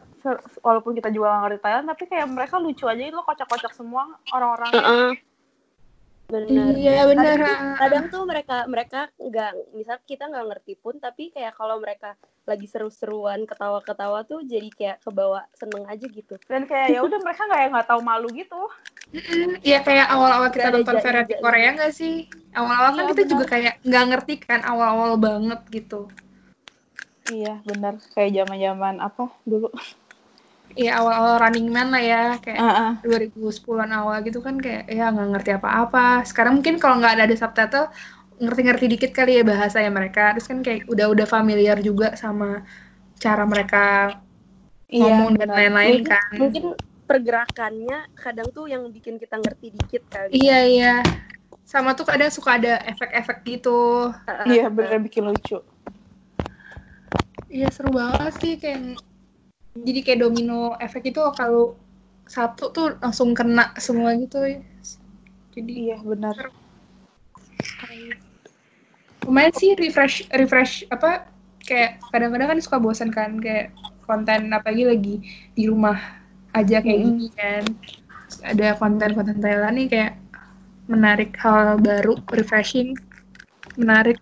walaupun 0.60 0.92
kita 0.92 1.08
juga 1.08 1.32
nggak 1.32 1.42
ngerti 1.48 1.58
Thailand, 1.64 1.86
tapi 1.88 2.04
kayak 2.06 2.26
mereka 2.28 2.54
lucu 2.60 2.84
aja 2.84 3.00
itu 3.00 3.16
kocak-kocak 3.16 3.72
semua 3.72 4.20
orang-orangnya. 4.30 4.84
Heeh. 4.84 5.12
Bener 6.30 6.72
iya 6.78 7.02
bener 7.10 7.36
kadang, 7.42 7.62
kadang 7.80 8.04
tuh 8.14 8.22
mereka 8.30 8.56
mereka 8.70 9.00
nggak 9.18 9.50
misal 9.78 9.96
kita 10.06 10.24
nggak 10.30 10.46
ngerti 10.48 10.72
pun 10.82 10.94
tapi 11.02 11.22
kayak 11.34 11.52
kalau 11.58 11.76
mereka 11.82 12.14
lagi 12.48 12.66
seru-seruan 12.70 13.40
ketawa-ketawa 13.50 14.18
tuh 14.30 14.40
jadi 14.46 14.68
kayak 14.78 14.96
kebawa 15.04 15.40
seneng 15.54 15.84
aja 15.92 16.06
gitu 16.08 16.34
Dan 16.46 16.62
kayak 16.70 16.88
ya 16.94 17.00
udah 17.02 17.18
mereka 17.22 17.42
nggak 17.46 17.62
nggak 17.74 17.88
tahu 17.90 18.00
malu 18.02 18.28
gitu. 18.34 18.60
Iya 19.66 19.82
kayak 19.82 20.06
awal-awal 20.06 20.48
kita 20.54 20.70
Gak 20.70 20.74
nonton 20.78 20.96
ja- 20.98 21.04
variety 21.04 21.34
Korea 21.42 21.68
nggak 21.74 21.92
sih? 21.94 22.14
Awal-awal 22.54 22.90
kan 22.94 23.04
Iya, 23.04 23.10
kita 23.10 23.22
benar. 23.22 23.30
juga 23.34 23.44
kayak 23.50 23.74
nggak 23.86 24.04
ngerti 24.10 24.34
kan 24.42 24.60
awal-awal 24.66 25.12
banget 25.18 25.60
gitu. 25.70 26.00
Iya 27.26 27.52
benar. 27.68 27.94
Kayak 28.14 28.30
zaman-zaman 28.38 28.94
apa 29.02 29.24
dulu. 29.46 29.68
Iya 30.78 30.90
awal-awal 31.02 31.34
Running 31.42 31.68
Man 31.74 31.88
lah 31.94 32.02
ya 32.02 32.22
kayak 32.38 32.60
Heeh. 32.62 32.90
2010-an 33.00 33.90
awal 33.96 34.16
gitu 34.26 34.38
kan 34.44 34.56
kayak 34.60 34.82
ya 34.92 35.08
nggak 35.10 35.28
ngerti 35.32 35.50
apa-apa. 35.58 36.22
Sekarang 36.28 36.60
mungkin 36.60 36.76
kalau 36.82 37.00
nggak 37.00 37.12
ada, 37.16 37.24
ada 37.26 37.36
subtitle 37.36 37.86
ngerti-ngerti 38.40 38.86
dikit 38.88 39.10
kali 39.12 39.40
ya 39.40 39.42
bahasanya 39.44 39.90
mereka. 39.92 40.36
Terus 40.36 40.46
kan 40.50 40.58
kayak 40.62 40.80
udah-udah 40.92 41.26
familiar 41.26 41.76
juga 41.80 42.14
sama 42.16 42.62
cara 43.20 43.44
mereka 43.44 44.14
ngomong 44.90 45.38
dan 45.38 45.48
lain-lain 45.54 46.02
kan. 46.02 46.30
mungkin 46.40 46.64
pergerakannya 47.06 47.98
kadang 48.14 48.48
tuh 48.54 48.70
yang 48.70 48.86
bikin 48.94 49.18
kita 49.18 49.34
ngerti 49.38 49.66
dikit 49.74 50.02
kali 50.06 50.34
Iya 50.38 50.56
iya. 50.70 50.92
Sama 51.66 51.94
tuh 51.98 52.06
kadang 52.06 52.30
suka 52.30 52.58
ada 52.58 52.82
efek-efek 52.86 53.36
gitu. 53.46 54.10
Iya 54.46 54.70
bener 54.70 54.98
bikin 55.06 55.26
lucu. 55.26 55.58
Iya 57.50 57.66
seru 57.74 57.90
banget 57.90 58.32
sih 58.40 58.52
kayak 58.62 58.78
jadi 59.78 60.00
kayak 60.02 60.20
domino 60.26 60.74
efek 60.82 61.14
itu 61.14 61.22
kalau 61.38 61.78
satu 62.26 62.70
tuh 62.70 62.86
langsung 62.98 63.34
kena 63.34 63.74
semua 63.78 64.14
gitu 64.18 64.42
ya. 64.42 64.58
Jadi 65.54 65.90
Iya 65.90 65.98
benar. 66.02 66.50
lumayan 69.20 69.52
sih 69.54 69.76
refresh 69.76 70.26
refresh 70.32 70.88
apa 70.90 71.28
kayak 71.62 72.02
kadang-kadang 72.10 72.56
kan 72.56 72.58
suka 72.58 72.76
bosan 72.80 73.12
kan 73.12 73.36
kayak 73.38 73.70
konten 74.08 74.50
apalagi 74.50 74.84
lagi 74.88 75.14
di 75.54 75.64
rumah 75.70 75.98
aja 76.50 76.82
kayak 76.82 76.98
Mm. 76.98 77.06
gini 77.14 77.28
kan 77.36 77.64
Terus 78.26 78.38
ada 78.46 78.68
konten-konten 78.78 79.38
Thailand 79.38 79.74
nih 79.76 79.86
kayak 79.90 80.12
menarik 80.90 81.34
hal 81.38 81.78
baru 81.78 82.18
refreshing 82.34 82.96
menarik 83.78 84.18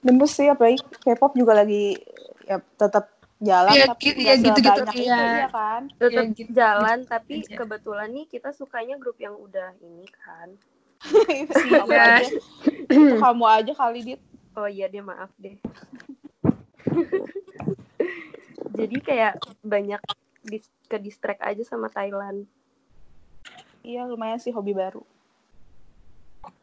Bener 0.00 0.28
sih 0.30 0.46
apalagi 0.48 0.80
K-pop 1.04 1.34
juga 1.34 1.58
lagi 1.60 1.98
ya 2.46 2.62
tetap 2.78 3.19
jalan 3.40 3.72
Iya, 3.72 3.84
tapi 3.88 4.04
gitu- 4.04 4.20
nggak 4.20 4.28
iya, 4.30 4.44
gitu-gitu, 4.44 4.68
sebanyak 4.76 4.94
itu 4.94 5.02
iya. 5.02 5.20
iya 5.32 5.48
kan. 5.48 5.82
tetap 5.90 6.12
Ya, 6.22 6.30
gitu. 6.30 6.50
jalan 6.52 6.98
tapi 7.04 7.34
aja. 7.40 7.56
kebetulan 7.56 8.08
nih 8.10 8.26
kita 8.26 8.50
sukanya 8.50 8.96
grup 8.96 9.16
yang 9.16 9.32
udah 9.34 9.72
ini 9.80 10.04
kan 10.14 10.48
kamu 11.72 11.88
Iya. 11.90 12.04
aja. 12.20 12.36
Itu 12.86 13.14
kamu 13.16 13.44
aja 13.46 13.72
kali 13.72 14.00
dit. 14.04 14.20
oh 14.52 14.66
iya 14.66 14.86
deh 14.86 15.00
maaf 15.00 15.30
deh 15.36 15.56
jadi 18.76 18.96
kayak 18.98 19.32
banyak 19.62 20.00
dis 20.42 20.66
ke 20.84 20.96
distract 20.96 21.40
aja 21.40 21.62
sama 21.62 21.88
Thailand 21.88 22.44
Iya 23.80 24.04
lumayan 24.04 24.36
sih 24.36 24.50
hobi 24.50 24.74
baru. 24.74 25.00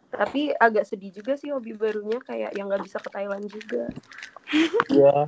tapi 0.08 0.50
agak 0.52 0.84
sedih 0.84 1.12
juga 1.12 1.34
sih 1.34 1.50
hobi 1.50 1.74
barunya 1.74 2.18
kayak 2.20 2.54
yang 2.54 2.68
nggak 2.68 2.82
bisa 2.82 2.98
ke 2.98 3.10
Thailand 3.10 3.46
juga 3.46 3.90
Iya. 4.88 5.28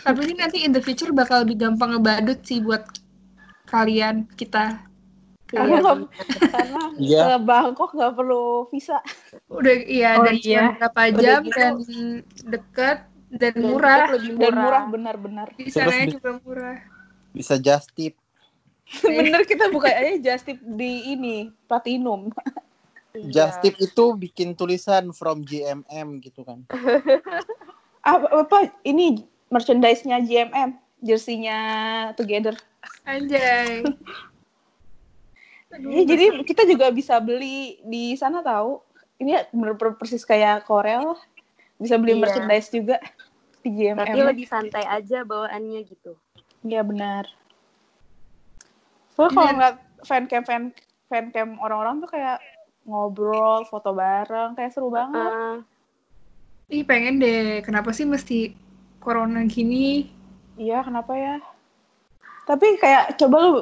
Tapi 0.00 0.18
ini 0.24 0.34
nanti 0.34 0.62
in 0.62 0.70
the 0.70 0.78
future 0.78 1.10
bakal 1.10 1.42
lebih 1.42 1.58
gampang 1.58 1.92
ngebadut 1.92 2.38
sih 2.42 2.58
buat 2.58 2.86
kalian 3.64 4.26
kita 4.32 4.82
Karena 5.46 5.78
Iya, 5.78 5.94
karena 6.48 6.82
Iya. 6.96 7.22
ke 7.22 7.36
Bangkok 7.40 7.90
nggak 7.92 8.12
perlu 8.14 8.66
visa. 8.66 8.98
udah 9.46 9.74
iya 9.80 10.18
Oh, 10.18 10.26
dan 10.26 10.34
iya. 10.36 10.42
cuma 10.42 10.70
berapa 10.76 11.00
Udah 11.06 11.22
jam 11.22 11.40
gitu. 11.40 11.54
dan 11.54 11.74
deket 12.44 12.98
dan 13.28 13.52
Dan 13.52 13.62
murah 13.62 14.00
lebih 14.10 14.30
Dan 14.34 14.54
murah 14.56 14.82
benar-benar. 14.86 15.46
di 15.52 15.66
Terus 15.66 15.74
sananya 15.76 16.02
bi- 16.04 16.14
juga 16.14 16.30
murah 16.40 16.78
Bisa 17.30 17.54
just 17.56 17.92
tip. 17.92 18.18
Bener 19.00 19.42
kita 19.44 19.66
buka 19.68 19.86
aja 19.86 20.14
just 20.16 20.44
tip 20.44 20.58
di 20.58 21.12
ini 21.12 21.36
platinum. 21.64 22.30
Iya. 23.12 23.30
Just 23.46 23.58
tip 23.60 23.76
itu 23.76 24.04
bikin 24.12 24.52
tulisan 24.52 25.08
from 25.10 25.40
GMM 25.40 26.18
gitu 26.20 26.42
kan. 26.42 26.66
Apa, 28.02 28.26
apa 28.40 28.58
ini 28.82 29.26
merchandise-nya 29.48 30.18
GMM, 30.22 30.74
jersey-nya 31.00 31.58
Together. 32.18 32.54
anjay 33.06 33.82
Aduh, 35.76 35.90
Iya, 35.90 36.02
jadi 36.14 36.24
kita 36.46 36.62
juga 36.64 36.88
bisa 36.94 37.18
beli 37.18 37.82
di 37.82 38.14
sana 38.14 38.38
tahu. 38.40 38.78
Ini 39.18 39.50
bener-bener 39.50 39.98
persis 39.98 40.22
kayak 40.22 40.62
Korea 40.64 41.02
lah. 41.02 41.20
Bisa 41.76 41.98
beli 41.98 42.16
Iya. 42.16 42.22
merchandise 42.22 42.70
juga. 42.70 42.96
di 43.66 43.74
GMM. 43.74 43.98
Tapi 43.98 44.18
lebih 44.22 44.46
santai 44.46 44.86
aja 44.86 45.26
bawaannya 45.26 45.82
gitu. 45.90 46.14
Iya 46.62 46.86
benar. 46.86 47.26
Soalnya 49.18 49.34
kalau 49.34 49.50
ngeliat 49.58 49.76
fancam 50.06 50.42
fan 50.46 50.62
fancam 51.10 51.58
orang-orang 51.58 51.98
tuh 51.98 52.10
kayak 52.14 52.38
ngobrol, 52.86 53.66
foto 53.66 53.90
bareng, 53.90 54.54
kayak 54.54 54.70
seru 54.70 54.94
banget. 54.94 55.32
Ah, 55.34 55.58
Ih 56.70 56.86
pengen 56.86 57.18
deh. 57.18 57.58
Kenapa 57.66 57.90
sih 57.90 58.06
mesti 58.06 58.54
corona 59.06 59.46
gini? 59.46 60.10
Iya, 60.58 60.82
kenapa 60.82 61.14
ya? 61.14 61.38
Tapi 62.42 62.74
kayak 62.82 63.14
coba 63.22 63.36
lu 63.38 63.52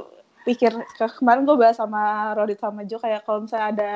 pikir 0.48 0.72
ke- 0.72 1.16
kemarin 1.20 1.44
gue 1.44 1.56
bahas 1.56 1.76
sama 1.76 2.32
Rodit 2.32 2.56
sama 2.56 2.80
Jo 2.88 2.96
kayak 2.96 3.28
kalau 3.28 3.44
misalnya 3.44 3.68
ada 3.76 3.92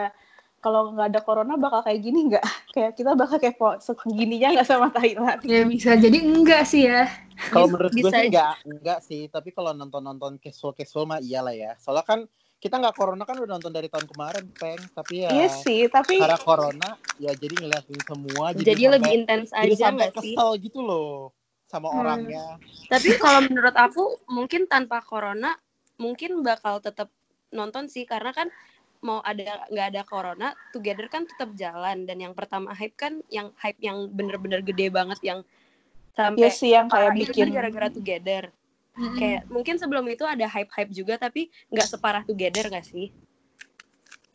kalau 0.58 0.92
nggak 0.92 1.08
ada 1.14 1.20
corona 1.24 1.54
bakal 1.56 1.80
kayak 1.80 2.00
gini 2.04 2.28
nggak? 2.28 2.44
Kayak 2.74 2.92
kita 3.00 3.14
bakal 3.16 3.38
kepo 3.40 3.78
segininya 3.80 4.58
nggak 4.58 4.68
sama 4.68 4.92
Thailand? 4.92 5.40
Ya 5.46 5.62
bisa 5.64 5.94
jadi 5.96 6.18
enggak 6.20 6.66
sih 6.68 6.84
ya. 6.90 7.06
Kalau 7.48 7.70
menurut 7.70 7.94
gue 7.94 8.02
bisa 8.02 8.18
sih 8.18 8.28
enggak, 8.28 8.54
enggak 8.66 8.98
sih. 9.06 9.22
Tapi 9.30 9.54
kalau 9.54 9.70
nonton-nonton 9.72 10.36
casual-casual 10.42 11.06
mah 11.06 11.22
iyalah 11.22 11.54
ya. 11.54 11.72
Soalnya 11.78 12.04
kan 12.04 12.20
kita 12.58 12.74
nggak 12.74 12.98
corona 12.98 13.22
kan 13.22 13.38
udah 13.38 13.54
nonton 13.56 13.70
dari 13.70 13.86
tahun 13.86 14.10
kemarin, 14.10 14.44
Peng. 14.58 14.82
Tapi 14.90 15.14
ya 15.22 15.30
Iya 15.30 15.48
sih, 15.62 15.86
tapi 15.86 16.18
karena 16.18 16.38
corona 16.42 16.88
ya 17.22 17.30
jadi 17.38 17.54
ngeliatin 17.54 18.00
semua. 18.02 18.44
jadi 18.50 18.74
sampai- 18.74 18.92
lebih 18.98 19.10
intens 19.14 19.48
jadi 19.54 19.74
aja 19.74 19.84
sampai 19.86 20.06
nggak 20.10 20.14
sih? 20.18 20.34
kesel 20.34 20.50
gitu 20.58 20.80
loh 20.82 21.37
sama 21.68 21.92
Hmm. 21.92 22.00
orangnya. 22.00 22.44
Tapi 22.88 23.20
kalau 23.20 23.44
menurut 23.44 23.76
aku 23.76 24.02
mungkin 24.32 24.64
tanpa 24.64 25.04
corona 25.04 25.54
mungkin 26.00 26.40
bakal 26.40 26.80
tetap 26.80 27.12
nonton 27.52 27.86
sih 27.92 28.08
karena 28.08 28.32
kan 28.32 28.48
mau 28.98 29.22
ada 29.22 29.62
nggak 29.70 29.88
ada 29.94 30.02
corona, 30.02 30.48
Together 30.74 31.06
kan 31.06 31.22
tetap 31.28 31.54
jalan 31.54 32.02
dan 32.02 32.18
yang 32.18 32.34
pertama 32.34 32.74
hype 32.74 32.98
kan 32.98 33.22
yang 33.30 33.54
hype 33.62 33.78
yang 33.78 34.10
bener-bener 34.10 34.58
gede 34.64 34.90
banget 34.90 35.22
yang 35.22 35.40
sampai 36.18 36.42
Iya 36.42 36.50
sih 36.50 36.70
yang 36.74 36.90
kayak 36.90 37.14
itu 37.14 37.30
bikin 37.30 37.46
kan 37.46 37.54
gara-gara 37.62 37.88
Together. 37.94 38.44
Kayak 38.98 39.46
mungkin 39.46 39.78
sebelum 39.78 40.02
itu 40.10 40.26
ada 40.26 40.50
hype-hype 40.50 40.90
juga 40.90 41.14
tapi 41.14 41.46
nggak 41.70 41.86
separah 41.86 42.22
Together 42.26 42.66
nggak 42.66 42.82
sih? 42.82 43.14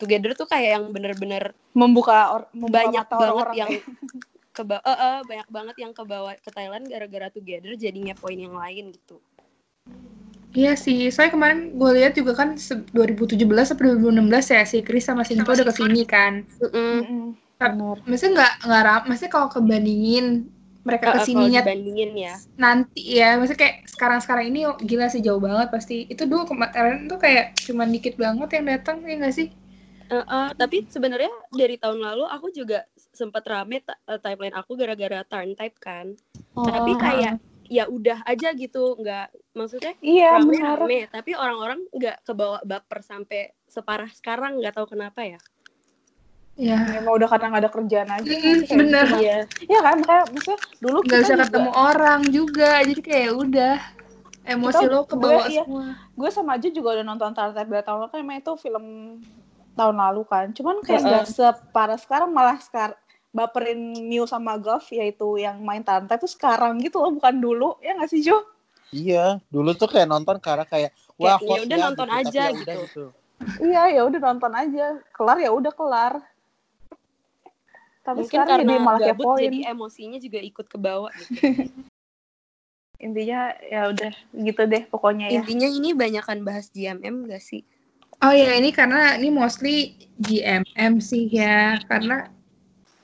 Together 0.00 0.32
tuh 0.32 0.48
kayak 0.48 0.80
yang 0.80 0.84
bener-bener 0.88 1.52
membuka, 1.76 2.32
or, 2.32 2.42
membuka 2.56 2.88
banyak 2.88 3.04
banget 3.04 3.20
orang-orang 3.20 3.54
yang 3.60 3.70
ya. 3.76 3.82
ke 4.56 4.62
eh, 4.92 4.98
eh, 5.08 5.18
banyak 5.30 5.48
banget 5.56 5.76
yang 5.84 5.92
kebawa 5.98 6.32
ke 6.44 6.50
Thailand 6.56 6.84
gara-gara 6.92 7.28
Together 7.36 7.72
jadinya 7.84 8.14
poin 8.22 8.38
yang 8.46 8.54
lain 8.62 8.84
gitu. 8.96 9.16
Iya 10.54 10.72
sih, 10.78 11.10
saya 11.10 11.28
kemarin 11.34 11.74
gue 11.74 11.90
lihat 11.98 12.12
juga 12.14 12.32
kan 12.38 12.54
se- 12.54 12.86
2017 12.94 13.66
atau 13.74 13.82
2016 13.82 14.46
ya 14.54 14.62
si 14.62 14.78
Chris 14.86 15.02
sama 15.02 15.26
Sinto 15.26 15.50
udah 15.50 15.66
ke 15.66 15.74
sini 15.74 16.06
kan. 16.06 16.46
Maksudnya 18.06 18.32
nggak 18.36 18.52
nggak 18.68 18.98
maksudnya 19.08 19.32
kalau 19.32 19.48
kebandingin 19.50 20.26
mereka 20.84 21.06
ke 21.16 21.20
sininya 21.24 21.60
ya. 21.64 22.34
nanti 22.60 23.00
ya, 23.18 23.34
maksudnya 23.40 23.60
kayak 23.66 23.76
sekarang-sekarang 23.88 24.44
ini 24.52 24.60
oh, 24.68 24.76
gila 24.78 25.06
sih 25.10 25.24
jauh 25.24 25.40
banget 25.40 25.68
pasti. 25.74 25.96
Itu 26.06 26.28
dulu 26.30 26.44
kemarin 26.54 27.08
tuh 27.10 27.18
kayak 27.18 27.56
cuman 27.66 27.88
dikit 27.90 28.14
banget 28.20 28.48
yang 28.60 28.66
datang 28.68 28.96
ya 29.08 29.14
nggak 29.18 29.34
sih? 29.34 29.48
Eh, 30.12 30.48
tapi 30.60 30.84
sebenarnya 30.92 31.32
dari 31.48 31.80
tahun 31.80 31.98
lalu 32.04 32.24
aku 32.28 32.52
juga 32.52 32.84
sempat 33.14 33.46
rame 33.46 33.80
eh, 33.80 34.18
timeline 34.18 34.52
aku 34.52 34.74
gara-gara 34.74 35.22
turn 35.22 35.54
type 35.54 35.78
kan. 35.78 36.12
Tapi 36.52 36.92
Oh. 36.92 36.98
kayak 36.98 37.34
ya 37.64 37.88
udah 37.88 38.20
aja 38.22 38.52
gitu, 38.52 38.92
nggak 38.94 39.32
maksudnya 39.52 39.96
Iya 39.98 40.36
benar. 40.38 40.76
rame-rame, 40.76 41.00
tapi 41.08 41.32
orang-orang 41.32 41.80
nggak 41.88 42.20
kebawa 42.22 42.60
baper 42.60 43.00
sampai 43.00 43.56
separah 43.64 44.10
sekarang 44.10 44.60
nggak 44.60 44.74
tahu 44.74 44.92
kenapa 44.92 45.24
ya. 45.24 45.40
Ya, 46.54 46.78
Emang 46.94 47.18
udah 47.18 47.26
karena 47.26 47.50
nggak 47.50 47.62
ada 47.64 47.72
kerjaan 47.72 48.08
aja. 48.12 48.30
Mm, 48.30 48.58
sih? 48.62 48.76
Bener. 48.78 49.06
Iya. 49.18 49.38
Iya 49.64 49.80
kan, 49.80 49.96
kayak 49.98 50.24
maksudnya 50.30 50.58
dulu 50.78 50.98
nggak 51.00 51.08
kita 51.08 51.18
bisa 51.18 51.34
juga, 51.34 51.44
ketemu 51.48 51.70
orang 51.74 52.20
juga, 52.30 52.70
jadi 52.84 53.00
kayak 53.02 53.32
udah 53.34 53.74
emosi 54.44 54.76
Kita- 54.78 54.92
lo 54.92 55.00
kebawa 55.02 55.32
gue, 55.40 55.50
iya. 55.50 55.62
semua. 55.64 55.84
gue 56.14 56.30
sama 56.30 56.50
aja 56.54 56.68
juga 56.68 56.88
udah 56.94 57.04
nonton 57.04 57.32
Tartar 57.32 57.64
dari 57.64 57.82
tahun 57.82 57.98
lalu 57.98 58.10
kan 58.12 58.18
emang 58.20 58.38
itu 58.38 58.52
film 58.54 58.84
tahun 59.74 59.96
lalu 59.98 60.22
kan. 60.22 60.46
Cuman 60.52 60.76
kayak 60.78 61.00
nggak 61.02 61.26
separah 61.26 61.98
sekarang 61.98 62.30
malah 62.30 62.60
sekarang 62.60 62.94
baperin 63.34 64.06
Mew 64.06 64.30
sama 64.30 64.54
Golf 64.62 64.86
yaitu 64.94 65.42
yang 65.42 65.58
main 65.66 65.82
Tartar 65.82 66.22
itu 66.22 66.30
sekarang 66.30 66.78
gitu 66.78 67.02
loh 67.02 67.10
bukan 67.18 67.34
dulu 67.42 67.74
ya 67.82 67.98
nggak 67.98 68.10
sih 68.14 68.22
Jo? 68.22 68.46
Iya, 68.94 69.42
dulu 69.50 69.74
tuh 69.74 69.90
kayak 69.90 70.06
nonton 70.06 70.38
karena 70.38 70.62
kayak 70.62 70.94
wah 71.18 71.42
Kayak, 71.42 71.50
ya 71.50 71.60
udah 71.66 71.78
nonton 71.90 72.06
tapi 72.06 72.20
aja 72.22 72.42
ya 72.46 72.52
udah 72.54 72.76
gitu. 72.86 73.04
Iya 73.58 73.82
ya 73.90 74.02
udah 74.06 74.20
nonton 74.22 74.52
aja 74.54 74.86
kelar 75.10 75.38
ya 75.42 75.50
udah 75.50 75.72
kelar. 75.74 76.14
Tapi 78.06 78.22
Mungkin 78.22 78.30
sekarang 78.30 78.50
karena 78.62 78.70
jadi 78.70 78.74
malah 78.78 79.00
gabut 79.02 79.26
kepoin. 79.26 79.42
jadi 79.50 79.58
emosinya 79.74 80.18
juga 80.22 80.38
ikut 80.38 80.66
ke 80.70 80.78
bawah 80.78 81.10
gitu. 81.18 81.34
Intinya 83.04 83.50
ya 83.66 83.90
udah 83.90 84.12
gitu 84.38 84.62
deh 84.70 84.86
pokoknya 84.86 85.26
ya. 85.26 85.42
Intinya 85.42 85.66
ini 85.66 85.90
banyakan 85.90 86.46
bahas 86.46 86.70
GMM 86.70 87.26
gak 87.26 87.42
sih? 87.42 87.66
Oh 88.22 88.30
ya 88.30 88.54
ini 88.54 88.70
karena 88.70 89.18
ini 89.18 89.28
mostly 89.34 89.98
GMM 90.22 91.02
sih 91.02 91.26
ya 91.28 91.82
karena 91.90 92.30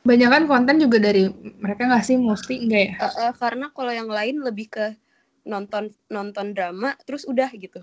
banyak 0.00 0.28
kan 0.32 0.42
konten 0.48 0.76
juga 0.80 0.96
dari 0.96 1.28
mereka 1.60 1.84
nggak 1.84 2.04
sih 2.04 2.16
mostly 2.16 2.64
enggak 2.64 2.82
ya? 2.88 2.94
Eh, 2.96 3.14
eh, 3.28 3.32
karena 3.36 3.66
kalau 3.72 3.92
yang 3.92 4.08
lain 4.08 4.40
lebih 4.40 4.72
ke 4.72 4.86
nonton 5.44 5.92
nonton 6.08 6.56
drama 6.56 6.96
terus 7.04 7.28
udah 7.28 7.48
gitu. 7.52 7.80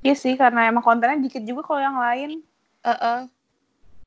Iya 0.00 0.16
sih 0.16 0.32
karena 0.32 0.64
emang 0.64 0.80
kontennya 0.80 1.20
dikit 1.20 1.44
juga 1.44 1.60
kalau 1.60 1.82
yang 1.84 1.98
lain. 2.00 2.30
Eh, 2.80 2.90
eh. 2.90 3.20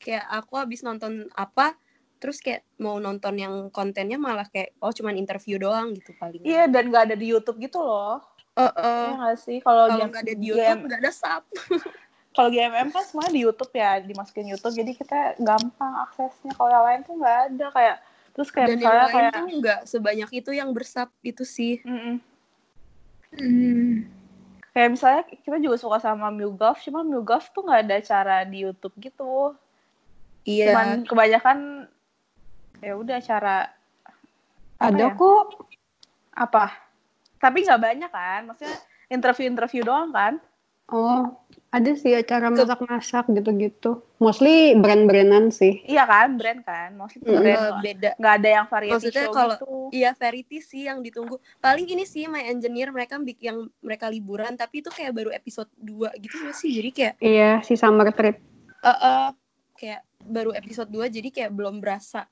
kayak 0.03 0.25
aku 0.35 0.59
habis 0.59 0.83
nonton 0.83 1.31
apa 1.31 1.79
terus 2.19 2.43
kayak 2.43 2.67
mau 2.75 2.99
nonton 2.99 3.39
yang 3.39 3.71
kontennya 3.71 4.19
malah 4.19 4.43
kayak 4.51 4.75
oh 4.83 4.91
cuman 4.91 5.15
interview 5.15 5.55
doang 5.55 5.95
gitu 5.95 6.11
paling. 6.19 6.43
Iya 6.43 6.67
dan 6.67 6.91
nggak 6.91 7.11
ada 7.11 7.15
di 7.15 7.31
YouTube 7.31 7.61
gitu 7.61 7.79
loh. 7.79 8.19
Eh, 8.57 8.63
eh. 8.63 8.71
Iya 8.79 9.11
nggak 9.15 9.37
sih 9.39 9.57
kalau 9.63 9.87
nggak 9.91 10.23
ada 10.27 10.33
di 10.35 10.45
YouTube 10.49 10.81
nggak 10.87 11.01
ada 11.03 11.11
sub. 11.13 11.43
kalau 12.33 12.49
GMM 12.49 12.89
kan 12.89 13.03
semuanya 13.05 13.31
di 13.31 13.41
YouTube 13.45 13.71
ya 13.71 14.01
dimasukin 14.01 14.49
YouTube 14.49 14.73
jadi 14.73 14.91
kita 14.93 15.19
gampang 15.37 15.93
aksesnya 16.09 16.51
kalau 16.53 16.69
yang 16.69 16.85
lain 16.85 17.01
tuh 17.01 17.15
nggak 17.15 17.37
ada 17.47 17.67
kayak 17.71 17.97
terus 18.33 18.49
kayak 18.49 18.67
Dan 18.67 18.73
yang 18.73 18.81
misalnya 18.81 19.05
lain 19.05 19.13
kayak 19.13 19.31
tuh 19.31 19.47
nggak 19.61 19.79
sebanyak 19.85 20.29
itu 20.33 20.51
yang 20.51 20.69
bersub 20.73 21.09
itu 21.21 21.43
sih. 21.45 21.77
Mm-mm. 21.85 22.17
Hmm. 23.33 24.05
kayak 24.73 24.89
misalnya 24.93 25.23
kita 25.25 25.57
juga 25.57 25.77
suka 25.77 25.97
sama 25.97 26.29
Golf 26.53 26.81
cuma 26.81 27.01
Golf 27.21 27.49
tuh 27.49 27.65
nggak 27.65 27.81
ada 27.89 27.97
cara 28.01 28.37
di 28.45 28.61
YouTube 28.61 28.93
gitu 28.97 29.57
Iya. 30.43 30.69
cuman 30.69 30.87
kebanyakan 31.07 31.57
ya 32.83 32.93
udah 32.93 33.17
cara 33.23 33.71
Ada 34.77 35.07
ya? 35.07 35.15
kok. 35.15 35.65
apa 36.33 36.73
tapi 37.37 37.63
nggak 37.63 37.81
banyak 37.81 38.11
kan 38.11 38.41
maksudnya 38.49 38.77
interview-interview 39.09 39.81
doang 39.81 40.09
kan 40.13 40.37
Oh, 40.91 41.39
ada 41.73 41.91
sih 41.93 42.13
acara 42.13 42.47
masak-masak 42.47 43.33
gitu-gitu. 43.33 44.05
Mostly 44.17 44.77
brand-brandan 44.77 45.49
sih. 45.49 45.81
iya 45.83 46.05
kan 46.05 46.37
brand 46.37 46.61
kan 46.61 46.93
maksudnya 46.93 47.27
Mm-mm. 47.27 47.41
brand 47.41 47.81
beda. 47.81 48.09
nggak 48.15 48.33
ada 48.35 48.49
yang 48.51 48.65
variety 48.67 48.93
Maksudnya 48.93 49.23
show 49.23 49.33
kalau- 49.33 49.57
gitu 49.57 49.71
Iya, 49.89 50.09
Verity 50.13 50.57
sih 50.59 50.81
yang 50.83 51.01
ditunggu. 51.01 51.35
Paling 51.59 51.85
ini 51.87 52.01
sih 52.03 52.25
My 52.25 52.45
Engineer 52.45 52.89
mereka 52.89 53.17
bik 53.17 53.37
yang 53.39 53.57
mereka 53.79 54.05
liburan 54.07 54.53
tapi 54.53 54.79
itu 54.79 54.87
kayak 54.87 55.11
baru 55.11 55.29
episode 55.29 55.69
2 55.75 56.13
gitu 56.15 56.35
gak 56.39 56.53
sih. 56.53 56.69
Jadi 56.71 56.89
kayak 56.91 57.13
Iya, 57.17 57.61
si 57.61 57.73
summer 57.73 58.09
trip. 58.09 58.37
eh 58.79 58.89
eh, 58.89 59.29
kayak 59.75 60.01
baru 60.23 60.51
episode 60.51 60.87
2 60.87 61.09
jadi 61.09 61.29
kayak 61.29 61.51
belum 61.51 61.77
berasa 61.77 62.29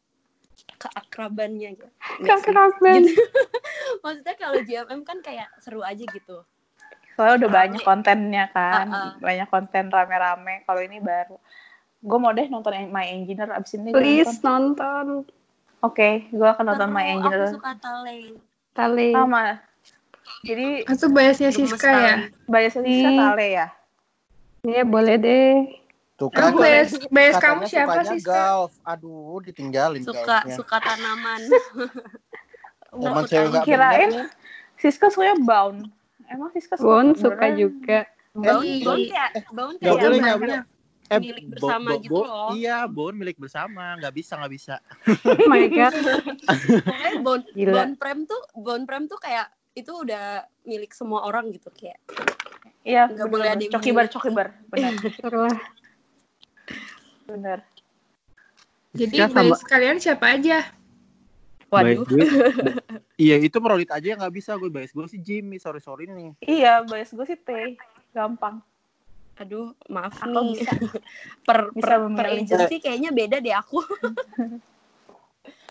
keakrabannya 0.78 1.70
gitu. 1.72 1.88
Keakraban. 2.20 3.04
Gitu. 3.04 3.18
Maksudnya 4.04 4.36
kalau 4.36 4.60
GMM 4.60 5.02
kan 5.02 5.18
kayak 5.20 5.50
seru 5.58 5.82
aja 5.82 6.02
gitu. 6.04 6.46
Soalnya 7.14 7.36
udah 7.38 7.50
Rame. 7.50 7.58
banyak 7.60 7.82
kontennya 7.82 8.46
kan 8.50 8.86
Uh-uh. 8.86 9.10
banyak 9.20 9.48
konten 9.48 9.84
rame-rame 9.88 10.64
kalau 10.64 10.80
ini 10.80 10.98
baru 10.98 11.36
gue 12.00 12.18
mau 12.18 12.32
deh 12.32 12.48
nonton 12.48 12.74
My 12.88 13.06
Engineer 13.08 13.52
abis 13.52 13.76
ini 13.76 13.92
Please 13.92 14.40
nonton 14.40 15.22
nonton. 15.22 15.30
oke 15.80 16.10
gue 16.28 16.48
akan 16.48 16.66
nonton 16.68 16.88
Seru, 16.88 16.96
My 16.96 17.04
aku 17.04 17.14
Engineer 17.16 17.42
suka 17.52 17.72
Tale. 17.76 18.18
Tali. 18.72 19.10
sama 19.12 19.60
jadi 20.42 20.68
Itu 20.84 21.06
biasnya 21.08 21.50
Gemes 21.50 21.70
Siska 21.70 21.90
ya. 21.90 22.16
sekali. 22.18 22.48
biasanya 22.48 22.88
Siska 22.88 23.10
Hmm. 23.10 23.22
Tale 23.28 23.48
ya 23.48 23.68
Iya, 24.62 24.86
boleh 24.86 25.18
deh. 25.18 25.54
Tuh 26.14 26.30
kan 26.30 26.54
bias, 26.54 26.94
bias 27.10 27.34
kamu 27.36 27.66
siapa 27.66 28.06
Siska? 28.06 28.30
golf. 28.30 28.78
Aduh, 28.86 29.42
ditinggalin 29.42 30.06
Suka 30.06 30.46
golfnya. 30.46 30.54
suka 30.54 30.78
tanaman. 30.78 31.42
Emang 32.94 33.26
Aku 33.26 33.26
cewek 33.26 33.66
kirain 33.66 34.10
bener. 34.12 34.30
Siska 34.78 35.10
suka 35.10 35.34
Bound 35.40 35.90
emang 36.32 36.50
Siska 36.52 36.76
suka 36.80 36.88
Bon 36.88 37.08
suka 37.14 37.46
juga. 37.54 38.00
Baun 38.32 38.64
kayak, 38.64 39.32
baun 39.52 39.76
Nggak 39.76 39.84
kayak 39.84 40.02
boleh, 40.02 40.18
nggak 40.20 40.40
boleh. 40.40 40.60
Eh, 41.12 41.20
milik 41.20 41.44
bo- 41.44 41.52
bersama 41.52 41.90
bo- 41.92 42.00
gitu 42.00 42.12
bo- 42.16 42.24
loh. 42.24 42.52
Iya, 42.56 42.78
bon 42.88 43.14
milik 43.14 43.36
bersama. 43.36 44.00
Nggak 44.00 44.14
bisa, 44.16 44.34
nggak 44.40 44.54
bisa. 44.56 44.76
Oh 45.28 45.52
my 45.52 45.68
god. 45.68 45.92
Pokoknya 46.88 47.12
bon, 47.20 47.40
Gila. 47.52 47.74
bon 47.76 47.90
prem 48.00 48.20
tuh, 48.24 48.42
bon 48.56 48.82
prem 48.88 49.04
tuh 49.12 49.20
kayak 49.20 49.52
itu 49.72 49.92
udah 49.92 50.48
milik 50.64 50.92
semua 50.92 51.28
orang 51.28 51.52
gitu 51.52 51.68
kayak. 51.72 52.00
iya 52.82 53.06
Nggak 53.12 53.28
bener, 53.28 53.34
boleh 53.36 53.50
ada 53.52 53.64
cokibar 53.78 54.06
cokibar 54.10 54.48
benar 54.68 54.94
bener 57.30 57.60
Jadi 58.92 59.16
Siska 59.16 59.30
sama- 59.32 59.54
bias 59.54 59.62
kalian 59.64 59.98
siapa 60.02 60.26
aja? 60.36 60.66
Waduh. 61.72 62.04
Bias 62.04 62.04
gue, 62.06 62.28
iya 63.26 63.36
itu 63.40 63.58
Merodit 63.58 63.88
aja 63.88 64.04
yang 64.04 64.20
nggak 64.20 64.36
bisa 64.36 64.60
gue 64.60 64.68
bias 64.68 64.92
gue 64.92 65.08
sih 65.08 65.18
Jimmy 65.18 65.56
sorry 65.56 65.80
sorry 65.80 66.04
nih 66.06 66.36
Iya, 66.44 66.84
bias 66.84 67.16
gue 67.16 67.24
sih 67.24 67.40
T. 67.40 67.80
Gampang. 68.12 68.60
Aduh, 69.40 69.72
maaf 69.88 70.20
Aku 70.20 70.52
nih. 70.52 70.60
bisa. 70.60 70.72
per 71.48 71.72
Bisa 71.72 71.96
per, 71.96 72.12
per 72.12 72.26
agency 72.28 72.76
kayaknya 72.78 73.10
beda 73.10 73.40
deh 73.40 73.56
aku. 73.56 73.80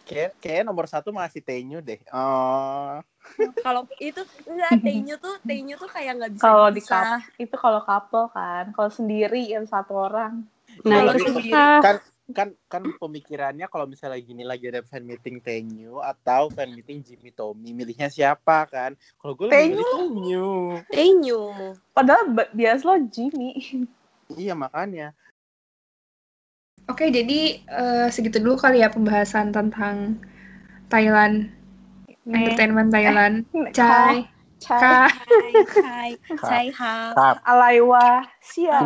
kayak 0.02 0.34
kayak 0.42 0.66
nomor 0.66 0.90
satu 0.90 1.14
masih 1.14 1.38
Tenyu 1.38 1.78
deh 1.78 2.02
oh 2.10 2.98
Kalau 3.64 3.86
itu 4.02 4.18
enggak 4.42 4.82
Tenyu 4.82 5.14
tuh 5.20 5.38
Tenyu 5.44 5.78
tuh 5.78 5.86
kayak 5.86 6.18
nggak 6.18 6.32
bisa 6.34 6.42
Kalau 6.42 6.66
di 6.66 6.80
dipisah. 6.80 7.20
Itu 7.36 7.54
kalau 7.54 7.80
couple 7.84 8.26
kan. 8.32 8.72
Kalau 8.74 8.90
sendiri 8.90 9.44
yang 9.46 9.68
satu 9.68 9.92
orang. 10.08 10.42
Nah, 10.82 11.04
Kalau 11.04 11.12
itu 11.14 11.30
susah. 11.30 11.78
kan 11.78 11.96
kan 12.32 12.54
kan 12.70 12.82
pemikirannya 12.98 13.66
kalau 13.68 13.86
misalnya 13.86 14.18
gini 14.22 14.42
lagi 14.46 14.70
ada 14.70 14.82
fan 14.82 15.04
meeting 15.04 15.38
Tenyu 15.42 16.00
atau 16.00 16.50
fan 16.50 16.70
meeting 16.72 17.02
Jimmy 17.04 17.30
Tommy 17.34 17.74
milihnya 17.74 18.08
siapa 18.08 18.66
kan? 18.66 18.94
Kalau 19.18 19.32
gue 19.36 19.46
lebih 19.48 19.78
milih 19.78 19.86
Tenyu 19.94 20.50
Tenyu. 20.90 21.42
Padahal 21.94 22.32
bias 22.54 22.82
lo 22.82 22.98
Jimmy. 23.10 23.58
iya 24.40 24.54
makanya. 24.54 25.14
Oke, 26.90 27.06
jadi 27.14 27.62
eh, 27.62 28.06
segitu 28.10 28.42
dulu 28.42 28.58
kali 28.58 28.82
ya 28.82 28.90
pembahasan 28.90 29.54
tentang 29.54 30.18
Thailand, 30.90 31.46
entertainment 32.26 32.90
Thailand. 32.90 33.46
Cai, 33.70 34.26
Cai. 34.58 34.80
Ka, 34.82 35.08
Hai, 35.08 35.52
hai, 35.82 36.10
hai, 36.36 36.66
hai. 36.68 37.14
Kap 37.16 37.36
Alaiwa. 37.48 38.28
Sia. 38.44 38.82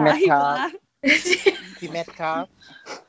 Kimet 1.82 2.08
Kap 2.14 2.46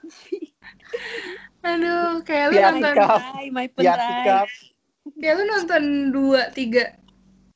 Aduh, 1.70 2.22
kayak 2.22 2.54
lu 2.54 2.58
nonton, 2.62 2.96
my 3.50 3.68
penrai. 3.74 4.26
Kap 4.26 4.48
kayak 5.14 5.36
lu 5.38 5.44
nonton 5.46 5.84
dua 6.10 6.50
tiga 6.50 6.98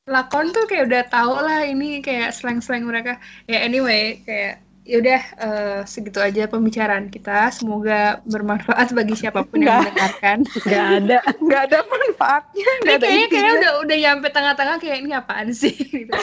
lakon 0.06 0.50
tuh 0.54 0.66
kayak 0.66 0.90
udah 0.90 1.02
tau 1.10 1.34
lah 1.38 1.66
ini 1.66 2.02
kayak 2.02 2.34
slang-slang 2.34 2.86
mereka. 2.86 3.18
Ya 3.46 3.62
anyway, 3.62 4.22
kayak 4.26 4.62
yaudah 4.90 5.22
eh, 5.38 5.80
segitu 5.86 6.18
aja 6.18 6.50
pembicaraan 6.50 7.10
kita. 7.10 7.50
Semoga 7.54 8.18
bermanfaat 8.26 8.90
bagi 8.90 9.14
siapa 9.14 9.46
pun 9.46 9.62
yang 9.62 9.86
mendengarkan. 9.86 10.42
Nggak 10.66 10.86
ada. 11.04 11.18
Nggak 11.38 11.62
ada 11.70 11.78
manfaatnya. 11.86 12.66
Ini 12.82 12.90
ada 12.90 13.06
kayaknya 13.06 13.28
kayak 13.30 13.52
udah 13.54 13.72
udah 13.86 13.96
nyampe 14.02 14.28
tengah-tengah 14.34 14.76
kayak 14.82 14.98
ini 14.98 15.12
apaan 15.14 15.48
sih 15.54 15.74
gitu. 16.02 16.14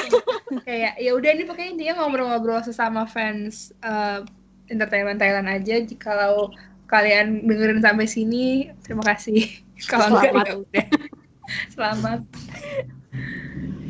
kayak 0.67 0.99
ya 0.99 1.11
udah 1.15 1.29
ini 1.31 1.43
pokoknya 1.47 1.69
intinya 1.75 1.93
ngobrol-ngobrol 2.03 2.59
sesama 2.63 3.07
fans 3.07 3.71
eh, 3.83 4.27
entertainment 4.67 5.19
Thailand 5.19 5.47
aja 5.47 5.81
jikalau 5.83 6.51
kalian 6.87 7.43
dengerin 7.43 7.83
sampai 7.83 8.07
sini 8.07 8.71
terima 8.83 9.03
kasih 9.03 9.43
kalau 9.91 10.15
enggak 10.15 10.33
ya 10.47 10.53
udah 10.55 10.87
selamat 11.75 12.21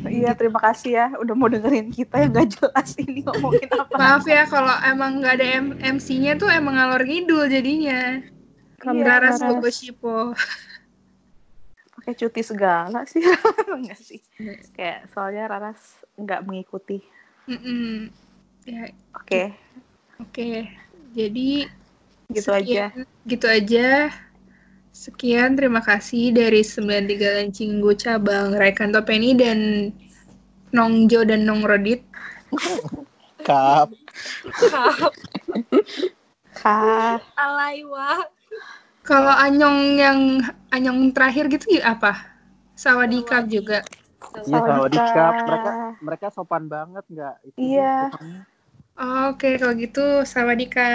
Iya, 0.08 0.32
terima 0.32 0.62
kasih 0.62 0.90
ya 0.94 1.06
udah 1.20 1.34
mau 1.36 1.50
dengerin 1.52 1.92
kita 1.92 2.22
yang 2.22 2.32
gak 2.32 2.48
jelas 2.54 2.96
ini 2.96 3.20
ngomongin 3.26 3.68
apa. 3.76 3.92
maaf 4.00 4.24
ya 4.24 4.46
kalau 4.48 4.72
emang 4.86 5.20
nggak 5.20 5.36
ada 5.36 5.46
MC-nya 5.84 6.38
tuh 6.38 6.48
emang 6.48 6.78
ngalor 6.80 7.02
ngidul 7.04 7.44
jadinya 7.50 8.22
Iya, 8.78 9.04
Raras 9.04 9.42
Raras. 9.42 9.50
Bogo 9.50 9.68
Shipo 9.68 10.32
Pakai 11.98 12.14
cuti 12.14 12.46
segala 12.46 13.02
sih. 13.10 13.20
Enggak 13.68 13.98
sih. 13.98 14.22
Kayak 14.78 15.10
soalnya 15.10 15.50
Raras 15.50 15.98
nggak 16.14 16.46
mengikuti. 16.46 17.02
Mm-mm. 17.50 18.06
ya 18.62 18.94
Oke, 19.18 19.50
oke 20.18 20.50
jadi 21.12 21.50
gitu 22.28 22.50
aja. 22.50 22.92
Sekian- 22.92 23.08
Gitu 23.24 23.44
aja. 23.44 23.88
Sekian, 24.90 25.54
terima 25.54 25.78
kasih 25.78 26.32
dari 26.32 26.60
93 26.60 27.06
Lancing 27.38 27.78
Go 27.78 27.92
Cabang 27.92 28.52
Raikan 28.52 28.90
Topeni 28.90 29.32
dan 29.32 29.92
Nongjo 30.70 31.22
dan 31.22 31.44
Nong 31.44 31.62
Rodit. 31.62 32.02
Kap 33.46 33.88
Kap, 34.58 35.12
Kak. 36.52 37.20
alaiwa. 37.34 38.26
Kalau 39.02 39.30
Anyong 39.30 39.78
yang 39.96 40.18
Anyong 40.68 41.12
terakhir 41.12 41.48
gitu 41.48 41.78
ya 41.78 41.94
apa? 41.94 42.12
Sawadikap 42.74 43.46
juga. 43.46 43.80
iya 44.40 44.58
Sawadee 44.58 44.68
Sawadee 44.92 45.00
Kap 45.06 45.14
Kap. 45.14 45.46
mereka 45.46 45.70
mereka 46.00 46.26
sopan 46.28 46.64
banget 46.66 47.04
nggak 47.08 47.34
itu 47.46 47.56
Iya. 47.56 48.10
sopannya. 48.10 48.42
Oke, 48.98 49.62
kalau 49.62 49.78
gitu 49.78 50.26
Sawadika. 50.26 50.90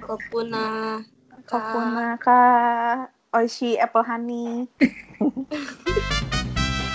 Kopuna. 0.00 1.04
Kokuna 1.44 2.16
Kak. 2.16 3.12
Oishi 3.36 3.76
Apple 3.76 4.08
Honey. 4.08 4.64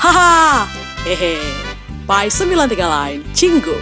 Haha, 0.01 0.66
hehe. 1.05 1.38
By 2.10 2.26
93 2.30 2.74
Line, 2.82 3.22
Cinggu. 3.38 3.78